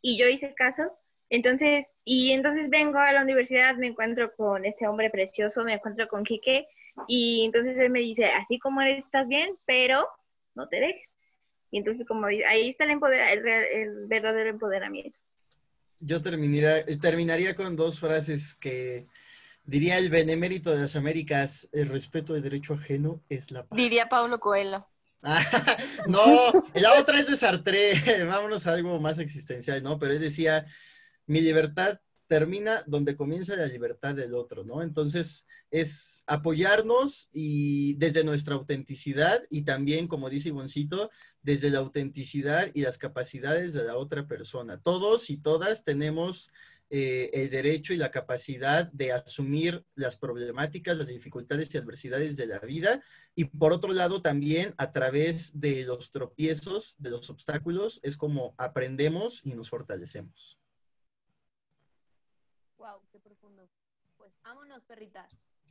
Y 0.00 0.18
yo 0.18 0.28
hice 0.28 0.54
caso. 0.54 0.84
Entonces, 1.30 1.96
y 2.04 2.32
entonces 2.32 2.68
vengo 2.70 2.98
a 2.98 3.12
la 3.12 3.22
universidad, 3.22 3.74
me 3.76 3.88
encuentro 3.88 4.32
con 4.36 4.64
este 4.64 4.86
hombre 4.86 5.10
precioso, 5.10 5.64
me 5.64 5.74
encuentro 5.74 6.06
con 6.06 6.22
Quique, 6.22 6.68
y 7.08 7.44
entonces 7.44 7.78
él 7.78 7.90
me 7.90 8.00
dice, 8.00 8.26
así 8.26 8.58
como 8.58 8.80
eres, 8.80 9.04
estás 9.04 9.28
bien, 9.28 9.56
pero 9.66 10.06
no 10.54 10.68
te 10.68 10.76
dejes. 10.80 11.10
Y 11.70 11.78
entonces, 11.78 12.06
como 12.06 12.26
ahí 12.26 12.68
está 12.68 12.84
el, 12.84 12.90
empodera- 12.90 13.32
el, 13.32 13.42
real- 13.42 13.64
el 13.72 14.06
verdadero 14.06 14.50
empoderamiento. 14.50 15.18
Yo 16.00 16.22
terminaría, 16.22 16.84
terminaría 17.00 17.54
con 17.56 17.74
dos 17.76 17.98
frases 17.98 18.54
que 18.54 19.06
diría 19.64 19.98
el 19.98 20.10
benemérito 20.10 20.70
de 20.70 20.82
las 20.82 20.94
Américas, 20.96 21.68
el 21.72 21.88
respeto 21.88 22.34
del 22.34 22.42
derecho 22.42 22.74
ajeno 22.74 23.22
es 23.28 23.50
la 23.50 23.66
paz. 23.66 23.76
Diría 23.76 24.06
Paulo 24.06 24.38
Coelho. 24.38 24.86
Ah, 25.22 25.40
no, 26.06 26.52
la 26.74 27.00
otra 27.00 27.18
es 27.18 27.28
de 27.28 27.36
Sartre, 27.36 27.94
vámonos 28.26 28.66
a 28.66 28.74
algo 28.74 29.00
más 29.00 29.18
existencial, 29.18 29.82
¿no? 29.82 29.98
Pero 29.98 30.12
él 30.12 30.20
decía, 30.20 30.66
mi 31.26 31.40
libertad 31.40 31.98
termina 32.26 32.82
donde 32.86 33.16
comienza 33.16 33.56
la 33.56 33.66
libertad 33.66 34.14
del 34.14 34.34
otro, 34.34 34.64
¿no? 34.64 34.82
Entonces 34.82 35.46
es 35.70 36.24
apoyarnos 36.26 37.28
y 37.32 37.94
desde 37.94 38.24
nuestra 38.24 38.54
autenticidad 38.54 39.42
y 39.50 39.62
también, 39.62 40.08
como 40.08 40.30
dice 40.30 40.48
Ivoncito, 40.48 41.10
desde 41.42 41.70
la 41.70 41.80
autenticidad 41.80 42.70
y 42.74 42.82
las 42.82 42.98
capacidades 42.98 43.72
de 43.72 43.84
la 43.84 43.96
otra 43.96 44.26
persona. 44.26 44.80
Todos 44.80 45.30
y 45.30 45.36
todas 45.36 45.84
tenemos 45.84 46.50
eh, 46.90 47.30
el 47.32 47.50
derecho 47.50 47.92
y 47.92 47.96
la 47.96 48.10
capacidad 48.10 48.90
de 48.92 49.12
asumir 49.12 49.84
las 49.94 50.16
problemáticas, 50.16 50.98
las 50.98 51.08
dificultades 51.08 51.74
y 51.74 51.78
adversidades 51.78 52.36
de 52.36 52.46
la 52.46 52.58
vida 52.60 53.02
y 53.34 53.46
por 53.46 53.72
otro 53.72 53.92
lado, 53.92 54.22
también 54.22 54.74
a 54.76 54.92
través 54.92 55.58
de 55.58 55.84
los 55.84 56.10
tropiezos, 56.10 56.94
de 56.98 57.10
los 57.10 57.30
obstáculos, 57.30 58.00
es 58.02 58.16
como 58.16 58.54
aprendemos 58.58 59.44
y 59.44 59.54
nos 59.54 59.70
fortalecemos. 59.70 60.58
Wow, 62.76 63.00
qué 63.10 63.18
profundo. 63.18 63.68
Pues 64.18 64.33
vámonos, 64.44 64.84
perritas. 64.84 65.26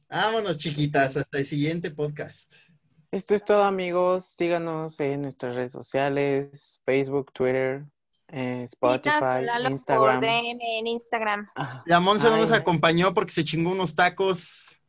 Vámonos, 0.09 0.57
chiquitas, 0.57 1.15
hasta 1.15 1.37
el 1.37 1.45
siguiente 1.45 1.91
podcast. 1.91 2.53
Esto 3.11 3.35
es 3.35 3.45
todo, 3.45 3.63
amigos. 3.63 4.25
Síganos 4.25 4.99
en 4.99 5.21
nuestras 5.21 5.55
redes 5.55 5.71
sociales, 5.71 6.81
Facebook, 6.83 7.31
Twitter, 7.31 7.85
eh, 8.29 8.63
Spotify, 8.63 9.45
Instagram. 9.69 10.21
DM 10.21 10.59
en 10.59 10.87
Instagram. 10.87 11.47
Ah, 11.55 11.83
La 11.85 11.99
Monse 11.99 12.27
no 12.29 12.37
nos 12.37 12.51
acompañó 12.51 13.13
porque 13.13 13.31
se 13.31 13.43
chingó 13.43 13.71
unos 13.71 13.95
tacos. 13.95 14.79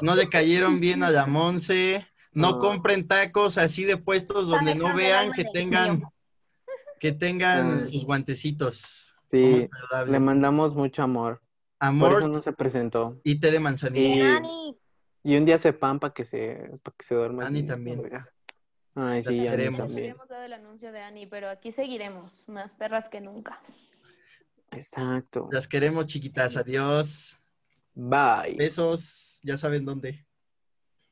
No 0.00 0.16
le 0.16 0.28
cayeron 0.28 0.80
bien 0.80 1.04
a 1.04 1.10
la 1.10 1.26
Monse. 1.26 2.08
No 2.32 2.58
compren 2.58 3.06
tacos 3.06 3.58
así 3.58 3.84
de 3.84 3.96
puestos 3.96 4.48
donde 4.48 4.74
no 4.74 4.96
vean 4.96 5.30
que 5.30 5.44
tengan, 5.44 6.02
que 6.98 7.12
tengan 7.12 7.88
sus 7.88 8.04
guantecitos. 8.04 9.14
Sí, 9.30 9.68
le 10.08 10.18
mandamos 10.18 10.74
mucho 10.74 11.04
amor. 11.04 11.40
Por 11.82 11.88
Amor 11.88 12.18
eso 12.20 12.28
no 12.28 12.38
se 12.38 12.52
presentó. 12.52 13.20
y 13.24 13.40
té 13.40 13.50
de 13.50 13.58
manzanilla. 13.58 14.16
Y, 14.16 14.20
Ani, 14.20 14.78
y 15.24 15.36
un 15.36 15.44
día 15.44 15.58
se 15.58 15.72
pan 15.72 15.98
para 15.98 16.14
que 16.14 16.24
se, 16.24 16.70
para 16.82 16.96
que 16.96 17.04
se 17.04 17.14
duerma. 17.16 17.44
Ani 17.46 17.64
también. 17.64 17.98
oiga. 17.98 18.28
Ay, 18.94 19.22
sí, 19.22 19.30
Las 19.30 19.38
Ani 19.38 19.48
queremos. 19.48 19.86
también. 19.92 20.10
Hemos 20.12 20.28
dado 20.28 20.44
el 20.44 20.52
anuncio 20.52 20.92
de 20.92 21.00
Ani, 21.00 21.26
pero 21.26 21.48
aquí 21.50 21.72
seguiremos, 21.72 22.48
más 22.48 22.74
perras 22.74 23.08
que 23.08 23.20
nunca. 23.20 23.60
Exacto. 24.70 25.48
Las 25.50 25.66
queremos, 25.66 26.06
chiquitas. 26.06 26.56
Adiós. 26.56 27.38
Bye. 27.94 28.54
Besos. 28.56 29.40
Ya 29.42 29.58
saben 29.58 29.84
dónde. 29.84 30.24